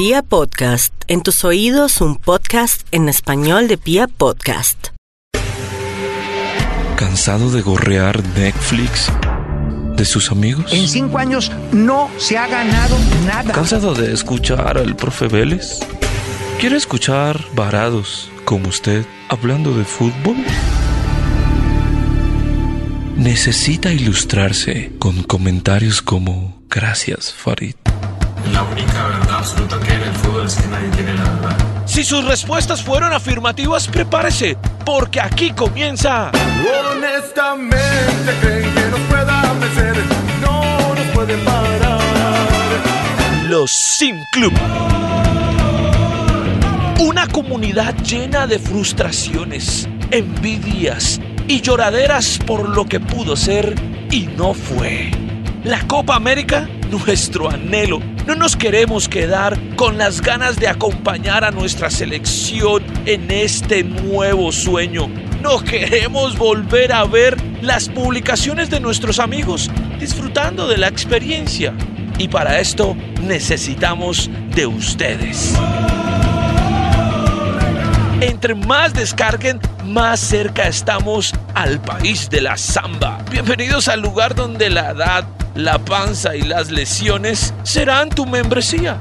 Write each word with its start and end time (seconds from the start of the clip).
Pia 0.00 0.22
Podcast, 0.22 0.94
en 1.08 1.22
tus 1.22 1.44
oídos 1.44 2.00
un 2.00 2.16
podcast 2.16 2.86
en 2.90 3.10
español 3.10 3.68
de 3.68 3.76
Pia 3.76 4.06
Podcast. 4.06 4.86
¿Cansado 6.96 7.50
de 7.50 7.60
gorrear 7.60 8.26
Netflix? 8.28 9.12
¿De 9.96 10.06
sus 10.06 10.30
amigos? 10.30 10.72
En 10.72 10.88
cinco 10.88 11.18
años 11.18 11.52
no 11.72 12.08
se 12.16 12.38
ha 12.38 12.46
ganado 12.46 12.96
nada. 13.26 13.52
¿Cansado 13.52 13.92
de 13.92 14.14
escuchar 14.14 14.78
al 14.78 14.96
profe 14.96 15.28
Vélez? 15.28 15.80
¿Quiere 16.58 16.78
escuchar 16.78 17.38
varados 17.54 18.30
como 18.46 18.70
usted 18.70 19.04
hablando 19.28 19.76
de 19.76 19.84
fútbol? 19.84 20.36
Necesita 23.18 23.92
ilustrarse 23.92 24.92
con 24.98 25.24
comentarios 25.24 26.00
como 26.00 26.58
Gracias, 26.70 27.34
Farid. 27.34 27.74
La 28.60 28.66
única 28.66 29.06
verdad 29.06 29.38
absoluta 29.38 29.80
que 29.80 29.90
hay 29.90 30.02
en 30.02 30.08
el 30.08 30.14
fútbol 30.16 30.44
es 30.44 30.54
que 30.54 30.68
nadie 30.68 30.90
tiene 30.90 31.14
la 31.14 31.22
verdad. 31.22 31.56
Si 31.86 32.04
sus 32.04 32.22
respuestas 32.26 32.82
fueron 32.82 33.10
afirmativas, 33.10 33.88
prepárese, 33.88 34.58
porque 34.84 35.18
aquí 35.18 35.52
comienza 35.52 36.30
Honestamente 36.92 37.86
creen 38.42 38.74
que 38.74 38.80
nos 38.90 39.00
pueda 39.08 39.54
vencer, 39.54 39.96
no 40.42 40.94
nos 40.94 41.06
pueden 41.14 41.42
parar. 41.42 42.00
Los 43.48 43.70
Sim 43.70 44.16
Club. 44.30 44.52
Una 46.98 47.28
comunidad 47.28 47.96
llena 48.02 48.46
de 48.46 48.58
frustraciones, 48.58 49.88
envidias 50.10 51.18
y 51.48 51.62
lloraderas 51.62 52.38
por 52.46 52.68
lo 52.68 52.84
que 52.84 53.00
pudo 53.00 53.36
ser 53.36 53.74
y 54.10 54.26
no 54.26 54.52
fue. 54.52 55.29
La 55.64 55.86
Copa 55.86 56.16
América, 56.16 56.66
nuestro 56.90 57.50
anhelo. 57.50 58.00
No 58.26 58.34
nos 58.34 58.56
queremos 58.56 59.10
quedar 59.10 59.58
con 59.76 59.98
las 59.98 60.22
ganas 60.22 60.56
de 60.56 60.68
acompañar 60.68 61.44
a 61.44 61.50
nuestra 61.50 61.90
selección 61.90 62.82
en 63.04 63.30
este 63.30 63.84
nuevo 63.84 64.52
sueño. 64.52 65.08
No 65.42 65.62
queremos 65.62 66.38
volver 66.38 66.94
a 66.94 67.04
ver 67.04 67.36
las 67.60 67.90
publicaciones 67.90 68.70
de 68.70 68.80
nuestros 68.80 69.18
amigos 69.18 69.70
disfrutando 69.98 70.66
de 70.66 70.78
la 70.78 70.88
experiencia. 70.88 71.74
Y 72.16 72.28
para 72.28 72.58
esto 72.58 72.96
necesitamos 73.22 74.30
de 74.54 74.66
ustedes. 74.66 75.54
Entre 78.22 78.54
más 78.54 78.94
descarguen, 78.94 79.60
más 79.84 80.20
cerca 80.20 80.68
estamos 80.68 81.34
al 81.54 81.80
país 81.82 82.30
de 82.30 82.40
la 82.40 82.56
samba. 82.56 83.18
Bienvenidos 83.30 83.88
al 83.88 84.00
lugar 84.00 84.34
donde 84.34 84.70
la 84.70 84.90
edad, 84.90 85.26
la 85.54 85.78
panza 85.78 86.36
y 86.36 86.42
las 86.42 86.70
lesiones 86.70 87.52
serán 87.62 88.08
tu 88.10 88.26
membresía. 88.26 89.00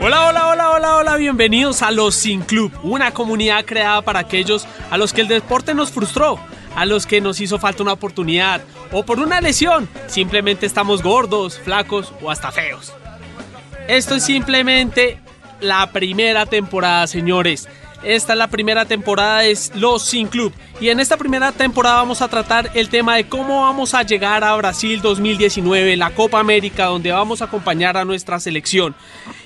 Hola, 0.00 0.28
hola, 0.28 0.48
hola, 0.48 0.70
hola, 0.70 0.96
hola, 0.96 1.16
bienvenidos 1.16 1.82
a 1.82 1.92
Los 1.92 2.16
Sin 2.16 2.40
Club, 2.40 2.72
una 2.82 3.12
comunidad 3.12 3.64
creada 3.64 4.02
para 4.02 4.18
aquellos 4.18 4.66
a 4.90 4.98
los 4.98 5.12
que 5.12 5.20
el 5.20 5.28
deporte 5.28 5.74
nos 5.74 5.92
frustró, 5.92 6.40
a 6.74 6.84
los 6.86 7.06
que 7.06 7.20
nos 7.20 7.40
hizo 7.40 7.58
falta 7.60 7.84
una 7.84 7.92
oportunidad 7.92 8.62
o 8.90 9.04
por 9.04 9.20
una 9.20 9.40
lesión, 9.40 9.88
simplemente 10.08 10.66
estamos 10.66 11.02
gordos, 11.02 11.58
flacos 11.60 12.12
o 12.20 12.30
hasta 12.30 12.50
feos. 12.50 12.92
Esto 13.86 14.16
es 14.16 14.24
simplemente 14.24 15.20
la 15.60 15.90
primera 15.92 16.46
temporada, 16.46 17.06
señores. 17.06 17.68
Esta 18.04 18.32
es 18.32 18.38
la 18.38 18.48
primera 18.48 18.84
temporada 18.84 19.40
de 19.40 19.56
Los 19.76 20.02
Sin 20.04 20.26
Club. 20.26 20.52
Y 20.80 20.88
en 20.88 20.98
esta 20.98 21.16
primera 21.16 21.52
temporada 21.52 21.96
vamos 21.96 22.20
a 22.20 22.28
tratar 22.28 22.72
el 22.74 22.88
tema 22.88 23.14
de 23.14 23.28
cómo 23.28 23.60
vamos 23.60 23.94
a 23.94 24.02
llegar 24.02 24.42
a 24.42 24.56
Brasil 24.56 25.00
2019, 25.00 25.96
la 25.96 26.10
Copa 26.10 26.40
América, 26.40 26.86
donde 26.86 27.12
vamos 27.12 27.40
a 27.40 27.44
acompañar 27.44 27.96
a 27.96 28.04
nuestra 28.04 28.40
selección. 28.40 28.96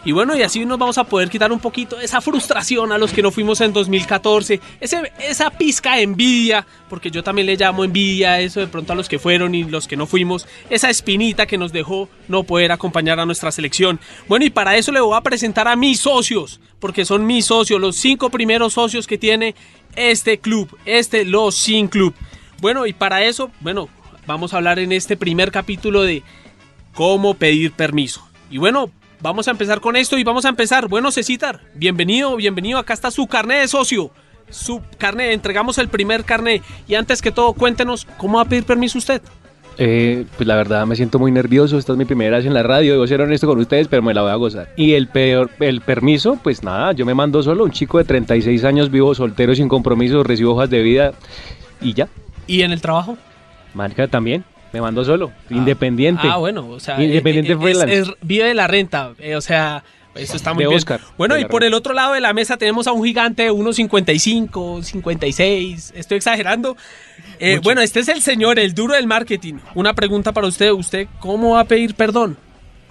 Y 0.06 0.12
bueno, 0.12 0.34
y 0.34 0.42
así 0.42 0.64
nos 0.64 0.78
vamos 0.78 0.96
a 0.96 1.04
poder 1.04 1.28
quitar 1.28 1.52
un 1.52 1.58
poquito 1.58 2.00
esa 2.00 2.22
frustración 2.22 2.92
a 2.92 2.96
los 2.96 3.12
que 3.12 3.22
no 3.22 3.30
fuimos 3.30 3.60
en 3.60 3.72
2014, 3.72 4.60
ese, 4.80 5.12
esa 5.18 5.50
pizca 5.50 5.96
de 5.96 6.02
envidia, 6.02 6.64
porque 6.88 7.10
yo 7.10 7.24
también 7.24 7.46
le 7.46 7.56
llamo 7.56 7.84
envidia 7.84 8.40
eso 8.40 8.60
de 8.60 8.68
pronto 8.68 8.92
a 8.92 8.96
los 8.96 9.08
que 9.08 9.18
fueron 9.18 9.54
y 9.54 9.64
los 9.64 9.88
que 9.88 9.96
no 9.96 10.06
fuimos, 10.06 10.46
esa 10.70 10.88
espinita 10.88 11.46
que 11.46 11.58
nos 11.58 11.72
dejó 11.72 12.08
no 12.28 12.44
poder 12.44 12.70
acompañar 12.70 13.18
a 13.18 13.26
nuestra 13.26 13.50
selección. 13.50 13.98
Bueno, 14.28 14.44
y 14.44 14.50
para 14.50 14.76
eso 14.76 14.92
le 14.92 15.00
voy 15.00 15.16
a 15.16 15.22
presentar 15.22 15.66
a 15.66 15.74
mis 15.74 15.98
socios, 15.98 16.60
porque 16.78 17.04
son 17.04 17.26
mis 17.26 17.46
socios, 17.46 17.80
los 17.80 17.96
cinco 17.96 18.30
primeros 18.30 18.74
socios 18.74 19.06
que 19.06 19.18
tiene 19.18 19.54
este 19.94 20.38
club, 20.38 20.76
este 20.84 21.24
Los 21.24 21.56
Sin 21.56 21.88
Club. 21.88 22.14
Bueno, 22.60 22.86
y 22.86 22.92
para 22.92 23.24
eso, 23.24 23.50
bueno, 23.60 23.88
vamos 24.26 24.52
a 24.52 24.58
hablar 24.58 24.78
en 24.78 24.92
este 24.92 25.16
primer 25.16 25.50
capítulo 25.50 26.02
de 26.02 26.22
cómo 26.94 27.34
pedir 27.34 27.72
permiso. 27.72 28.26
Y 28.50 28.58
bueno, 28.58 28.90
vamos 29.20 29.48
a 29.48 29.50
empezar 29.50 29.80
con 29.80 29.96
esto 29.96 30.18
y 30.18 30.24
vamos 30.24 30.44
a 30.44 30.48
empezar. 30.48 30.88
Bueno, 30.88 31.10
Cecitar, 31.10 31.60
bienvenido, 31.74 32.36
bienvenido. 32.36 32.78
Acá 32.78 32.94
está 32.94 33.10
su 33.10 33.26
carnet 33.26 33.60
de 33.60 33.68
socio. 33.68 34.10
Su 34.48 34.80
carnet, 34.98 35.32
entregamos 35.32 35.78
el 35.78 35.88
primer 35.88 36.24
carnet. 36.24 36.62
Y 36.86 36.94
antes 36.94 37.20
que 37.20 37.32
todo, 37.32 37.52
cuéntenos, 37.52 38.06
¿cómo 38.16 38.36
va 38.36 38.44
a 38.44 38.48
pedir 38.48 38.64
permiso 38.64 38.98
usted? 38.98 39.20
Eh, 39.78 40.24
pues 40.36 40.46
la 40.46 40.56
verdad 40.56 40.86
me 40.86 40.96
siento 40.96 41.18
muy 41.18 41.30
nervioso, 41.30 41.76
esta 41.76 41.92
es 41.92 41.98
mi 41.98 42.06
primera 42.06 42.38
vez 42.38 42.46
en 42.46 42.54
la 42.54 42.62
radio, 42.62 42.92
debo 42.92 43.06
ser 43.06 43.20
honesto 43.20 43.46
con 43.46 43.58
ustedes, 43.58 43.88
pero 43.88 44.02
me 44.02 44.14
la 44.14 44.22
voy 44.22 44.30
a 44.30 44.36
gozar. 44.36 44.70
Y 44.76 44.94
el 44.94 45.08
peor, 45.08 45.50
el 45.60 45.82
permiso, 45.82 46.38
pues 46.42 46.62
nada, 46.62 46.92
yo 46.92 47.04
me 47.04 47.12
mando 47.14 47.42
solo, 47.42 47.64
un 47.64 47.72
chico 47.72 47.98
de 47.98 48.04
36 48.04 48.64
años, 48.64 48.90
vivo 48.90 49.14
soltero, 49.14 49.54
sin 49.54 49.68
compromiso, 49.68 50.22
recibo 50.22 50.54
hojas 50.54 50.70
de 50.70 50.80
vida 50.82 51.12
y 51.82 51.92
ya. 51.92 52.08
¿Y 52.46 52.62
en 52.62 52.72
el 52.72 52.80
trabajo? 52.80 53.18
Marca 53.74 54.08
también, 54.08 54.44
me 54.72 54.80
mando 54.80 55.04
solo, 55.04 55.30
independiente. 55.50 56.22
Ah, 56.30 56.38
bueno, 56.38 56.66
o 56.68 56.80
sea, 56.80 57.02
Independiente 57.02 57.52
eh, 57.52 57.56
eh, 57.90 57.98
es- 58.00 58.12
vive 58.22 58.44
de 58.44 58.54
la 58.54 58.66
renta, 58.68 59.12
eh, 59.18 59.36
o 59.36 59.40
sea, 59.42 59.84
eso 60.16 60.36
está 60.36 60.52
muy 60.54 60.64
De 60.64 60.68
bien. 60.68 60.76
Oscar, 60.78 61.00
bueno, 61.18 61.38
y 61.38 61.44
por 61.44 61.64
el 61.64 61.74
otro 61.74 61.92
lado 61.94 62.12
de 62.14 62.20
la 62.20 62.32
mesa 62.32 62.56
tenemos 62.56 62.86
a 62.86 62.92
un 62.92 63.04
gigante 63.04 63.44
de 63.44 63.52
1.55, 63.52 64.82
56, 64.82 65.92
estoy 65.96 66.16
exagerando. 66.18 66.76
Eh, 67.38 67.60
bueno, 67.62 67.80
este 67.82 68.00
es 68.00 68.08
el 68.08 68.22
señor, 68.22 68.58
el 68.58 68.74
duro 68.74 68.94
del 68.94 69.06
marketing. 69.06 69.54
Una 69.74 69.94
pregunta 69.94 70.32
para 70.32 70.46
usted, 70.46 70.70
¿usted 70.72 71.06
cómo 71.20 71.50
va 71.52 71.60
a 71.60 71.64
pedir 71.64 71.94
perdón? 71.94 72.36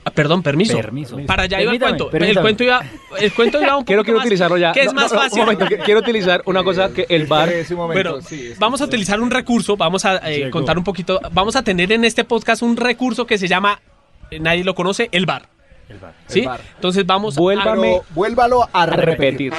Ah, 0.08 0.12
perdón, 0.12 0.44
permiso. 0.44 0.78
Permiso. 0.78 1.18
Para 1.26 1.44
allá 1.44 1.60
iba 1.64 1.72
el 1.74 1.80
Permítame, 1.80 1.98
cuento. 1.98 2.26
El 2.28 2.40
cuento 2.40 2.64
iba, 2.64 2.82
el 3.20 3.34
cuento 3.34 3.60
iba 3.60 3.76
un 3.76 3.84
Quiero, 3.86 4.02
poquito 4.02 4.04
quiero 4.04 4.18
más- 4.20 4.26
utilizarlo 4.28 4.58
ya. 4.58 4.72
¿Qué 4.72 4.82
es 4.82 4.88
No, 4.88 4.94
más 4.94 5.12
no, 5.12 5.16
no, 5.18 5.24
fácil? 5.24 5.40
Un 5.40 5.46
momento, 5.46 5.66
quiero 5.84 6.00
utilizar 6.02 6.44
una 6.46 6.64
cosa 6.64 6.94
que 6.94 7.08
el 7.10 7.26
bar... 7.26 7.50
Bueno, 7.72 8.20
vamos 8.60 8.82
a 8.82 8.86
utilizar 8.86 9.20
un 9.20 9.32
recurso, 9.32 9.76
vamos 9.76 10.06
a 10.06 10.18
eh, 10.32 10.52
contar 10.52 10.78
un 10.78 10.84
poquito, 10.84 11.20
vamos 11.32 11.56
a 11.56 11.64
tener 11.64 11.92
en 11.92 12.06
este 12.06 12.24
podcast 12.24 12.62
un 12.62 12.78
recurso 12.78 13.26
que 13.26 13.40
se 13.40 13.48
llama, 13.48 13.82
eh, 14.30 14.40
nadie 14.40 14.64
lo 14.64 14.76
conoce, 14.76 15.10
el 15.12 15.26
bar. 15.26 15.50
El 15.90 15.98
bar. 16.00 16.14
¿Sí? 16.28 16.48
Entonces 16.76 17.06
vamos 17.06 17.36
Vuélvame 17.36 17.82
Pero 18.00 18.06
vuélvalo 18.16 18.64
a 18.74 18.82
a 18.84 18.86
repetir. 18.88 19.52
repetir. 19.52 19.54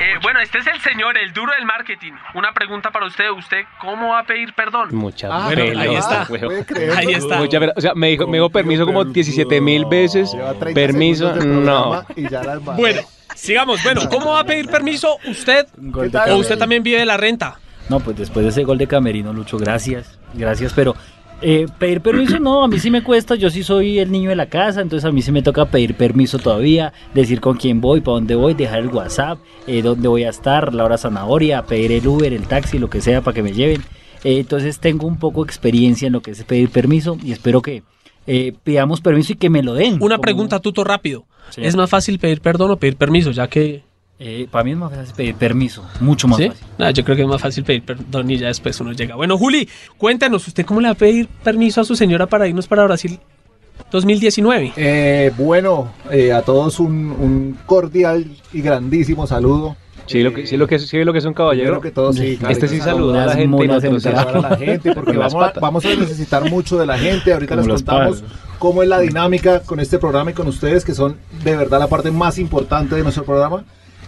Eh, 0.00 0.18
bueno, 0.22 0.40
este 0.40 0.58
es 0.58 0.66
el 0.66 0.80
señor, 0.80 1.16
el 1.16 1.32
duro 1.32 1.52
del 1.56 1.64
marketing. 1.66 2.12
Una 2.34 2.52
pregunta 2.52 2.90
para 2.90 3.06
usted, 3.06 3.30
¿usted 3.30 3.62
cómo 3.80 4.08
va 4.10 4.20
a 4.20 4.24
pedir 4.24 4.52
perdón? 4.54 4.94
Mucha 4.94 5.28
Ah, 5.30 5.44
Bueno, 5.46 5.80
ahí 5.80 5.94
está. 5.94 6.26
Ahí 6.96 7.12
está. 7.14 7.38
Mucha. 7.38 7.58
O 7.76 7.80
sea, 7.80 7.94
me 7.94 8.08
dijo, 8.08 8.26
me 8.26 8.38
dijo 8.38 8.50
permiso 8.50 8.84
como 8.84 9.04
17 9.04 9.60
mil 9.60 9.86
veces. 9.86 10.32
Lleva 10.32 10.54
30 10.54 10.74
Permiso, 10.74 11.34
no. 11.36 11.40
programa 11.90 12.06
y 12.16 12.28
ya 12.28 12.42
la 12.42 12.52
embarró. 12.54 12.78
Bueno, 12.78 13.00
sigamos. 13.34 13.82
Bueno, 13.82 14.02
¿cómo 14.10 14.32
va 14.32 14.40
a 14.40 14.44
pedir 14.44 14.68
permiso 14.68 15.16
usted 15.26 15.66
o 16.30 16.36
usted 16.36 16.58
también 16.58 16.82
vive 16.82 16.98
de 16.98 17.06
la 17.06 17.16
renta? 17.16 17.58
No, 17.88 18.00
pues 18.00 18.16
después 18.16 18.44
de 18.44 18.50
ese 18.50 18.64
gol 18.64 18.78
de 18.78 18.86
Camerino, 18.86 19.32
Lucho, 19.32 19.58
gracias, 19.58 20.18
gracias, 20.32 20.72
pero 20.74 20.94
eh, 21.42 21.66
pedir 21.78 22.00
permiso 22.00 22.38
no, 22.38 22.64
a 22.64 22.68
mí 22.68 22.78
sí 22.78 22.90
me 22.90 23.02
cuesta, 23.02 23.34
yo 23.34 23.50
sí 23.50 23.62
soy 23.62 23.98
el 23.98 24.10
niño 24.10 24.30
de 24.30 24.36
la 24.36 24.46
casa, 24.46 24.80
entonces 24.80 25.04
a 25.04 25.12
mí 25.12 25.20
sí 25.20 25.30
me 25.32 25.42
toca 25.42 25.66
pedir 25.66 25.94
permiso 25.94 26.38
todavía, 26.38 26.92
decir 27.12 27.40
con 27.40 27.56
quién 27.58 27.80
voy, 27.82 28.00
para 28.00 28.14
dónde 28.14 28.34
voy, 28.36 28.54
dejar 28.54 28.80
el 28.80 28.88
WhatsApp, 28.88 29.38
eh, 29.66 29.82
dónde 29.82 30.08
voy 30.08 30.24
a 30.24 30.30
estar, 30.30 30.72
la 30.72 30.84
hora 30.84 30.96
zanahoria, 30.96 31.62
pedir 31.66 31.92
el 31.92 32.06
Uber, 32.06 32.32
el 32.32 32.46
taxi, 32.46 32.78
lo 32.78 32.88
que 32.88 33.00
sea 33.02 33.20
para 33.20 33.34
que 33.34 33.42
me 33.42 33.52
lleven. 33.52 33.82
Eh, 34.24 34.38
entonces 34.40 34.78
tengo 34.78 35.06
un 35.06 35.18
poco 35.18 35.44
de 35.44 35.48
experiencia 35.50 36.06
en 36.06 36.14
lo 36.14 36.22
que 36.22 36.30
es 36.30 36.42
pedir 36.44 36.70
permiso 36.70 37.18
y 37.22 37.32
espero 37.32 37.60
que 37.60 37.82
eh, 38.26 38.54
pidamos 38.64 39.02
permiso 39.02 39.34
y 39.34 39.36
que 39.36 39.50
me 39.50 39.62
lo 39.62 39.74
den. 39.74 39.94
Una 40.00 40.14
Como- 40.16 40.22
pregunta, 40.22 40.60
Tuto, 40.60 40.82
rápido. 40.84 41.26
Sí. 41.50 41.60
¿Es 41.62 41.76
más 41.76 41.90
fácil 41.90 42.18
pedir 42.18 42.40
perdón 42.40 42.70
o 42.70 42.76
pedir 42.78 42.96
permiso? 42.96 43.30
Ya 43.32 43.48
que... 43.48 43.82
Eh, 44.18 44.46
para 44.50 44.62
mí 44.64 44.70
es 44.70 44.76
más 44.76 44.92
fácil 44.94 45.14
pedir 45.14 45.34
permiso, 45.34 45.84
mucho 46.00 46.28
más 46.28 46.38
¿Sí? 46.38 46.48
fácil. 46.48 46.66
Ah, 46.78 46.90
yo 46.92 47.02
creo 47.04 47.16
que 47.16 47.22
es 47.22 47.28
más 47.28 47.40
fácil 47.42 47.64
pedir 47.64 47.82
perdón 47.82 48.30
y 48.30 48.38
ya 48.38 48.46
después 48.46 48.78
uno 48.80 48.92
llega. 48.92 49.16
Bueno, 49.16 49.36
Juli, 49.36 49.68
cuéntanos, 49.98 50.46
¿usted 50.46 50.64
cómo 50.64 50.80
le 50.80 50.86
va 50.88 50.92
a 50.92 50.96
pedir 50.96 51.26
permiso 51.42 51.80
a 51.80 51.84
su 51.84 51.96
señora 51.96 52.26
para 52.26 52.46
irnos 52.46 52.68
para 52.68 52.84
Brasil 52.84 53.18
2019? 53.90 54.72
Eh, 54.76 55.32
bueno, 55.36 55.92
eh, 56.10 56.32
a 56.32 56.42
todos 56.42 56.78
un, 56.80 57.10
un 57.10 57.58
cordial 57.66 58.24
y 58.52 58.60
grandísimo 58.62 59.26
saludo. 59.26 59.76
Sí, 60.06 60.22
lo 60.22 60.34
que, 60.34 60.46
sí, 60.46 60.58
lo 60.58 60.66
que, 60.66 60.78
sí, 60.78 61.02
lo 61.02 61.12
que 61.14 61.18
es 61.18 61.24
un 61.24 61.32
caballero. 61.32 61.70
creo 61.70 61.80
que 61.80 61.90
todos 61.90 62.16
sí. 62.16 62.36
claro, 62.36 62.52
Este 62.52 62.68
sí 62.68 62.78
saluda 62.78 63.22
a 63.24 63.26
la 63.26 63.34
gente. 63.36 63.64
a 63.72 64.40
la 64.50 64.56
gente 64.58 64.92
porque 64.94 65.16
vamos 65.16 65.34
a, 65.34 65.38
patas. 65.38 65.60
vamos 65.62 65.84
a 65.86 65.88
necesitar 65.96 66.48
mucho 66.50 66.78
de 66.78 66.84
la 66.86 66.98
gente. 66.98 67.32
Ahorita 67.32 67.56
Como 67.56 67.68
les 67.68 67.82
contamos 67.82 68.20
palos. 68.20 68.32
cómo 68.58 68.82
es 68.82 68.88
la 68.88 69.00
dinámica 69.00 69.60
con 69.60 69.80
este 69.80 69.98
programa 69.98 70.30
y 70.30 70.34
con 70.34 70.46
ustedes 70.46 70.84
que 70.84 70.92
son 70.94 71.16
de 71.42 71.56
verdad 71.56 71.78
la 71.78 71.86
parte 71.88 72.10
más 72.10 72.38
importante 72.38 72.94
de 72.96 73.02
nuestro 73.02 73.24
programa. 73.24 73.64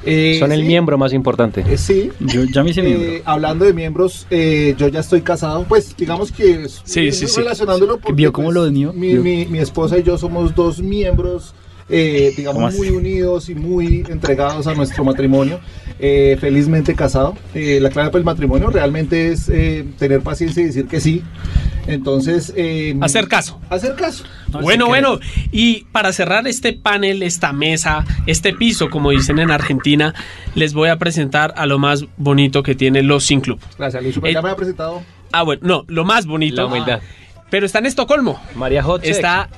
Eh, 0.07 0.37
Son 0.39 0.53
el 0.53 0.61
sí, 0.61 0.67
miembro 0.67 0.97
más 0.99 1.13
importante. 1.13 1.65
eh, 1.69 1.77
sí. 1.77 2.11
Yo 2.21 2.45
ya 2.45 2.63
me 2.63 2.71
hice 2.71 2.81
Eh, 2.81 2.85
miembro. 2.85 3.23
hablando 3.25 3.65
de 3.65 3.73
miembros, 3.73 4.27
eh, 4.31 4.75
yo 4.79 4.89
ya 4.89 5.01
estoy 5.01 5.23
casado, 5.23 5.65
pues 5.69 5.97
digamos 5.97 6.31
que 6.33 6.69
Sí, 6.85 7.11
sí, 7.13 7.27
relacionándolo 7.37 7.99
porque 7.99 8.15
¿Vio 8.15 8.33
cómo 8.33 8.47
pues, 8.49 8.55
lo 8.55 8.63
unió? 8.69 8.93
Mi, 8.93 9.15
mi- 9.15 9.47
mi 9.47 9.59
esposa 9.59 9.99
y 9.99 10.03
yo 10.05 10.17
somos 10.17 10.55
dos 10.55 10.81
miembros, 10.81 11.55
eh, 11.89 12.33
¿Cómo 12.35 12.37
digamos, 12.37 12.75
muy 12.77 12.91
unidos 12.91 13.49
y 13.49 13.55
muy 13.55 14.05
entregados 14.09 14.67
a 14.67 14.75
nuestro 14.75 15.05
matrimonio. 15.05 15.61
eh, 15.99 16.37
felizmente 16.41 16.95
casado. 16.95 17.35
Eh, 17.55 17.79
la 17.81 17.89
clave 17.91 18.11
para 18.11 18.19
el 18.19 18.25
matrimonio 18.25 18.69
realmente 18.69 19.33
es 19.33 19.49
eh, 19.49 19.83
tener 19.99 20.21
paciencia 20.21 20.63
y 20.63 20.67
decir 20.67 20.87
que 20.87 21.01
sí. 21.01 21.23
Entonces, 21.87 22.53
eh, 22.57 22.97
Hacer 23.01 23.29
caso. 23.29 23.61
hacer 23.71 23.95
caso. 23.95 24.25
No, 24.53 24.61
Bueno, 24.61 24.87
bueno, 24.87 25.19
y 25.53 25.85
para 25.93 26.13
cerrar 26.13 26.47
este 26.49 26.73
panel, 26.73 27.23
esta 27.23 27.53
mesa, 27.53 28.05
este 28.27 28.53
piso, 28.53 28.91
como 28.91 29.11
dicen 29.11 29.39
en 29.39 29.51
Argentina, 29.51 30.15
les 30.55 30.75
voy 30.75 30.89
a 30.89 30.97
presentar 30.99 31.55
a 31.57 31.67
lo 31.67 31.79
más 31.79 32.05
bonito 32.17 32.63
que 32.63 32.75
tiene 32.75 33.03
los 33.03 33.25
Sin 33.25 33.41
Club. 33.41 33.61
Gracias, 33.79 34.03
Luis. 34.03 34.17
Eh, 34.23 34.33
ya 34.33 34.43
me 34.43 34.51
ha 34.51 34.57
presentado. 34.57 35.03
Ah, 35.33 35.43
bueno, 35.43 35.63
no, 35.65 35.85
lo 35.89 36.05
más 36.05 36.27
bonito. 36.27 36.57
La 36.57 36.67
humildad. 36.67 37.01
Pero 37.51 37.67
está 37.67 37.79
en 37.79 37.87
Estocolmo. 37.87 38.41
María 38.55 38.83
Hot. 38.83 39.05
Está 39.05 39.49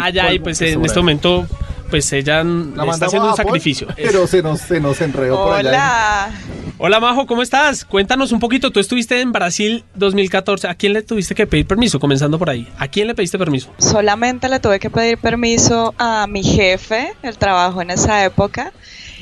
allá 0.00 0.32
y 0.32 0.38
pues 0.38 0.60
en 0.62 0.84
este 0.84 1.00
momento, 1.00 1.46
pues 1.92 2.10
ella 2.14 2.42
La 2.42 2.86
está 2.90 3.04
haciendo 3.04 3.28
un 3.28 3.36
sacrificio. 3.36 3.86
Pero 3.94 4.26
se 4.26 4.42
nos, 4.42 4.62
se 4.62 4.80
nos 4.80 4.98
enredó 5.02 5.44
por 5.44 5.56
allá. 5.56 5.68
Hola. 5.68 6.30
Hola 6.78 7.00
Majo, 7.00 7.26
¿cómo 7.26 7.42
estás? 7.42 7.84
Cuéntanos 7.84 8.32
un 8.32 8.40
poquito. 8.40 8.70
Tú 8.70 8.80
estuviste 8.80 9.20
en 9.20 9.30
Brasil 9.30 9.84
2014. 9.96 10.68
¿A 10.68 10.74
quién 10.74 10.94
le 10.94 11.02
tuviste 11.02 11.34
que 11.34 11.46
pedir 11.46 11.66
permiso? 11.66 12.00
Comenzando 12.00 12.38
por 12.38 12.48
ahí. 12.48 12.66
¿A 12.78 12.88
quién 12.88 13.08
le 13.08 13.14
pediste 13.14 13.38
permiso? 13.38 13.74
Solamente 13.76 14.48
le 14.48 14.58
tuve 14.58 14.80
que 14.80 14.88
pedir 14.88 15.18
permiso 15.18 15.94
a 15.98 16.26
mi 16.26 16.42
jefe, 16.42 17.12
el 17.22 17.36
trabajo 17.36 17.82
en 17.82 17.90
esa 17.90 18.24
época, 18.24 18.72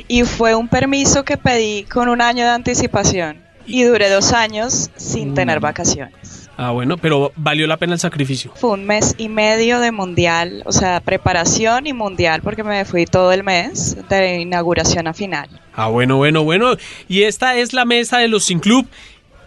y 0.06 0.23
fue 0.23 0.55
un 0.55 0.69
permiso 0.69 1.25
que 1.25 1.37
pedí 1.37 1.82
con 1.82 2.08
un 2.08 2.23
año 2.23 2.44
de 2.44 2.50
anticipación. 2.50 3.43
Y 3.66 3.82
duré 3.82 4.11
dos 4.11 4.32
años 4.32 4.90
sin 4.96 5.34
tener 5.34 5.58
vacaciones. 5.58 6.29
Ah, 6.56 6.73
bueno, 6.73 6.99
pero 6.99 7.32
valió 7.37 7.67
la 7.67 7.79
pena 7.79 7.94
el 7.94 8.00
sacrificio. 8.00 8.52
Fue 8.55 8.70
un 8.70 8.85
mes 8.85 9.14
y 9.17 9.29
medio 9.29 9.81
de 9.81 9.93
mundial, 9.93 10.62
o 10.67 10.73
sea, 10.73 11.00
preparación 11.00 11.87
y 11.87 11.94
mundial, 11.94 12.43
porque 12.43 12.62
me 12.62 12.85
fui 12.85 13.06
todo 13.06 13.32
el 13.32 13.43
mes 13.44 13.97
de 14.11 14.41
inauguración 14.41 15.06
a 15.06 15.14
final. 15.14 15.49
Ah, 15.75 15.88
bueno, 15.88 16.19
bueno, 16.19 16.44
bueno. 16.44 16.76
Y 17.08 17.23
esta 17.23 17.56
es 17.56 17.73
la 17.73 17.87
mesa 17.87 18.19
de 18.19 18.29
los 18.29 18.44
Sin 18.44 18.61
Club. 18.61 18.87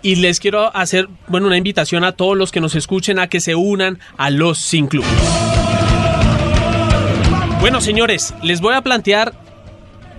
Y 0.02 0.16
les 0.16 0.40
quiero 0.40 0.76
hacer, 0.76 1.08
bueno, 1.28 1.48
una 1.48 1.56
invitación 1.56 2.04
a 2.04 2.12
todos 2.12 2.36
los 2.36 2.52
que 2.52 2.60
nos 2.60 2.76
escuchen 2.76 3.20
a 3.20 3.28
que 3.28 3.40
se 3.40 3.56
unan 3.56 4.00
a 4.18 4.30
los 4.32 4.58
Sin 4.58 4.88
Club. 4.88 5.06
Bueno, 7.62 7.80
señores, 7.80 8.34
les 8.42 8.60
voy 8.60 8.74
a 8.74 8.82
plantear, 8.82 9.34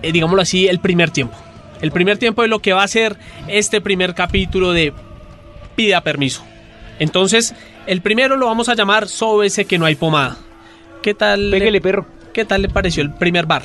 eh, 0.01 0.11
digámoslo 0.11 0.41
así, 0.41 0.67
el 0.67 0.79
primer 0.79 1.11
tiempo. 1.11 1.35
El 1.81 1.91
primer 1.91 2.17
tiempo 2.17 2.41
de 2.41 2.47
lo 2.47 2.59
que 2.59 2.73
va 2.73 2.81
a 2.81 2.87
ser 2.87 3.17
este 3.47 3.81
primer 3.81 4.15
capítulo 4.15 4.71
de 4.71 4.93
Pida 5.75 6.01
Permiso. 6.01 6.43
Entonces, 6.99 7.53
el 7.87 8.01
primero 8.01 8.37
lo 8.37 8.45
vamos 8.47 8.69
a 8.69 8.75
llamar 8.75 9.07
Sóbese 9.07 9.65
que 9.65 9.77
no 9.77 9.85
hay 9.85 9.95
pomada. 9.95 10.37
¿Qué 11.01 11.13
tal? 11.13 11.51
le- 11.51 11.59
Pégale, 11.59 11.81
perro. 11.81 12.05
¿Qué 12.33 12.45
tal 12.45 12.61
le 12.61 12.69
pareció 12.69 13.01
el 13.03 13.13
primer 13.13 13.45
bar? 13.45 13.63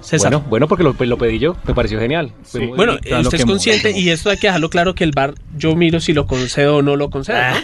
César. 0.00 0.30
Bueno, 0.32 0.44
bueno, 0.48 0.68
porque 0.68 0.82
lo, 0.84 0.94
lo 0.98 1.18
pedí 1.18 1.38
yo. 1.38 1.56
Me 1.64 1.74
pareció 1.74 1.98
genial. 2.00 2.32
Bueno, 2.76 2.94
usted 3.20 3.38
es 3.38 3.44
consciente 3.46 3.90
y 3.98 4.10
esto 4.10 4.30
hay 4.30 4.36
que 4.38 4.48
dejarlo 4.48 4.68
claro 4.68 4.94
que 4.94 5.04
el 5.04 5.12
bar 5.12 5.34
yo 5.56 5.76
miro 5.76 6.00
si 6.00 6.12
lo 6.12 6.26
concedo 6.26 6.76
o 6.78 6.82
no 6.82 6.96
lo 6.96 7.08
concedo, 7.10 7.38
¿no? 7.38 7.56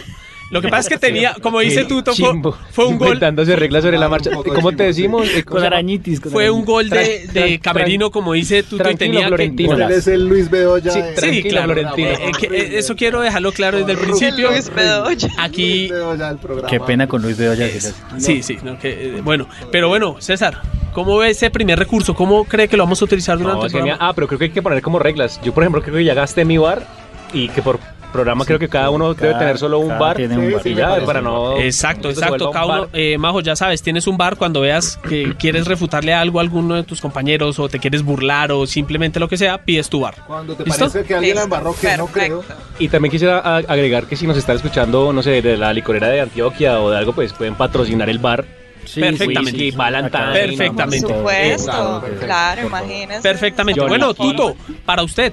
Lo 0.51 0.61
que 0.61 0.67
pasa 0.69 0.81
es 0.81 0.89
que 0.89 0.97
tenía, 1.07 1.35
como 1.41 1.59
dice 1.59 1.81
Qué 1.81 1.85
Tuto, 1.85 2.13
fue, 2.13 2.85
un 2.85 2.97
gol, 2.97 3.07
Inventándose 3.09 3.55
reglas 3.55 3.83
sobre 3.83 3.97
la 3.97 4.09
marcha. 4.09 4.31
¿Cómo 4.31 4.71
te 4.71 4.83
decimos? 4.83 5.27
Eh, 5.29 5.43
¿cómo 5.43 5.55
Con 5.55 5.63
llama? 5.63 5.75
arañitis. 5.77 6.19
fue 6.21 6.49
un 6.49 6.65
gol 6.65 6.89
de, 6.89 7.27
de 7.31 7.59
Camerino, 7.59 8.11
como 8.11 8.33
dice 8.33 8.63
Tuto, 8.63 8.89
y 8.89 8.95
tenía 8.95 9.21
que... 9.21 9.27
Florentino. 9.27 9.73
Él 9.75 9.91
es 9.91 10.07
el 10.07 10.27
Luis 10.27 10.49
Bedoya. 10.49 10.91
Sí, 10.91 11.01
Sí, 11.17 11.43
claro. 11.43 11.73
Florentino. 11.73 12.09
Eh, 12.09 12.31
eh, 12.51 12.69
eso 12.73 12.95
quiero 12.95 13.21
dejarlo 13.21 13.51
claro 13.51 13.77
desde 13.79 13.91
el 13.93 13.97
principio. 13.99 14.49
Luis 14.51 14.73
Bedoya. 14.73 15.29
Aquí, 15.37 15.87
Luis 15.87 15.91
Bedoya 15.91 16.27
del 16.29 16.37
programa. 16.37 16.67
Qué 16.69 16.79
pena 16.79 17.07
con 17.07 17.21
Luis 17.21 17.37
Bedoya. 17.37 17.65
es- 17.67 17.93
sí, 18.17 18.41
sí, 18.43 18.57
no, 18.63 18.77
que, 18.79 19.17
eh, 19.17 19.21
bueno, 19.23 19.47
pero 19.71 19.87
bueno, 19.87 20.15
César, 20.19 20.61
¿cómo 20.93 21.17
ve 21.17 21.29
ese 21.29 21.49
primer 21.51 21.77
recurso? 21.77 22.15
¿Cómo 22.15 22.43
cree 22.45 22.67
que 22.67 22.75
lo 22.77 22.83
vamos 22.83 23.01
a 23.01 23.05
utilizar 23.05 23.37
durante 23.37 23.59
No, 23.59 23.65
el 23.65 23.71
programa? 23.71 23.97
Ah, 24.01 24.13
pero 24.13 24.27
creo 24.27 24.39
que 24.39 24.45
hay 24.45 24.51
que 24.51 24.61
poner 24.61 24.81
como 24.81 24.99
reglas. 24.99 25.39
Yo, 25.43 25.53
por 25.53 25.63
ejemplo, 25.63 25.81
creo 25.81 25.95
que 25.95 26.03
ya 26.03 26.13
gasté 26.13 26.43
mi 26.45 26.57
bar 26.57 26.85
y 27.33 27.49
que 27.49 27.61
por 27.61 27.79
programa 28.11 28.45
creo 28.45 28.59
que 28.59 28.67
cada 28.69 28.89
uno 28.89 29.13
debe 29.13 29.29
cada- 29.29 29.39
tener 29.39 29.57
solo 29.57 29.79
un 29.79 29.97
bar. 29.99 30.17
tiene 30.17 30.37
un 30.37 30.51
bar. 30.51 30.61
Y 30.65 30.69
Sí, 30.69 30.75
ya, 30.75 30.83
me 30.85 30.89
parece. 30.91 31.05
para 31.05 31.21
no... 31.21 31.57
Exacto, 31.57 32.09
exacto. 32.09 32.51
Cada 32.51 32.65
un 32.65 32.71
uno, 32.79 32.87
eh, 32.93 33.17
Majo, 33.17 33.41
ya 33.41 33.55
sabes, 33.55 33.81
tienes 33.81 34.07
un 34.07 34.17
bar 34.17 34.35
cuando 34.37 34.61
veas 34.61 34.97
que 34.97 35.35
quieres 35.37 35.65
refutarle 35.67 36.13
algo 36.13 36.39
a 36.39 36.41
alguno 36.41 36.75
de 36.75 36.83
tus 36.83 37.01
compañeros 37.01 37.59
o 37.59 37.69
te 37.69 37.79
quieres 37.79 38.03
burlar 38.03 38.51
o 38.51 38.65
simplemente 38.67 39.19
lo 39.19 39.27
que 39.27 39.37
sea, 39.37 39.59
pides 39.63 39.89
tu 39.89 39.99
bar. 40.01 40.15
Cuando 40.27 40.55
te 40.55 40.63
¿Listo? 40.65 40.79
parece 40.79 41.03
que 41.03 41.15
alguien 41.15 41.35
la 41.35 41.43
embarró, 41.43 41.75
que 41.79 41.95
no 41.97 42.07
creo. 42.07 42.43
Y 42.79 42.87
también 42.89 43.11
quisiera 43.11 43.39
agregar 43.39 44.05
que 44.05 44.15
si 44.15 44.25
nos 44.27 44.37
están 44.37 44.55
escuchando, 44.57 45.13
no 45.13 45.21
sé, 45.23 45.41
de 45.41 45.57
la 45.57 45.71
licorera 45.73 46.07
de 46.07 46.21
Antioquia 46.21 46.79
o 46.79 46.89
de 46.91 46.97
algo, 46.97 47.13
pues 47.13 47.33
pueden 47.33 47.55
patrocinar 47.55 48.09
el 48.09 48.19
bar. 48.19 48.45
Sí, 48.85 49.01
Perfectamente. 49.01 49.59
sí, 49.59 49.71
sí. 49.71 49.77
Valentine. 49.77 50.31
Perfectamente. 50.33 51.05
Por 51.07 51.17
supuesto, 51.17 52.03
Claro, 52.21 52.65
imagínese. 52.67 53.21
Perfectamente. 53.21 53.81
Bueno, 53.81 54.13
Tuto, 54.15 54.55
para 54.83 55.03
usted, 55.03 55.31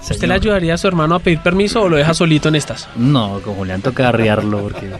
¿usted 0.00 0.28
le 0.28 0.34
ayudaría 0.34 0.74
a 0.74 0.78
su 0.78 0.86
hermano 0.88 1.14
a 1.14 1.18
pedir 1.18 1.38
permiso 1.40 1.82
o 1.82 1.88
lo 1.88 1.96
deja 1.96 2.14
solito 2.14 2.48
en 2.48 2.54
estas? 2.56 2.88
No, 2.96 3.40
con 3.44 3.54
Julián 3.54 3.80
toca 3.82 4.08
arriarlo 4.08 4.60
porque 4.62 4.90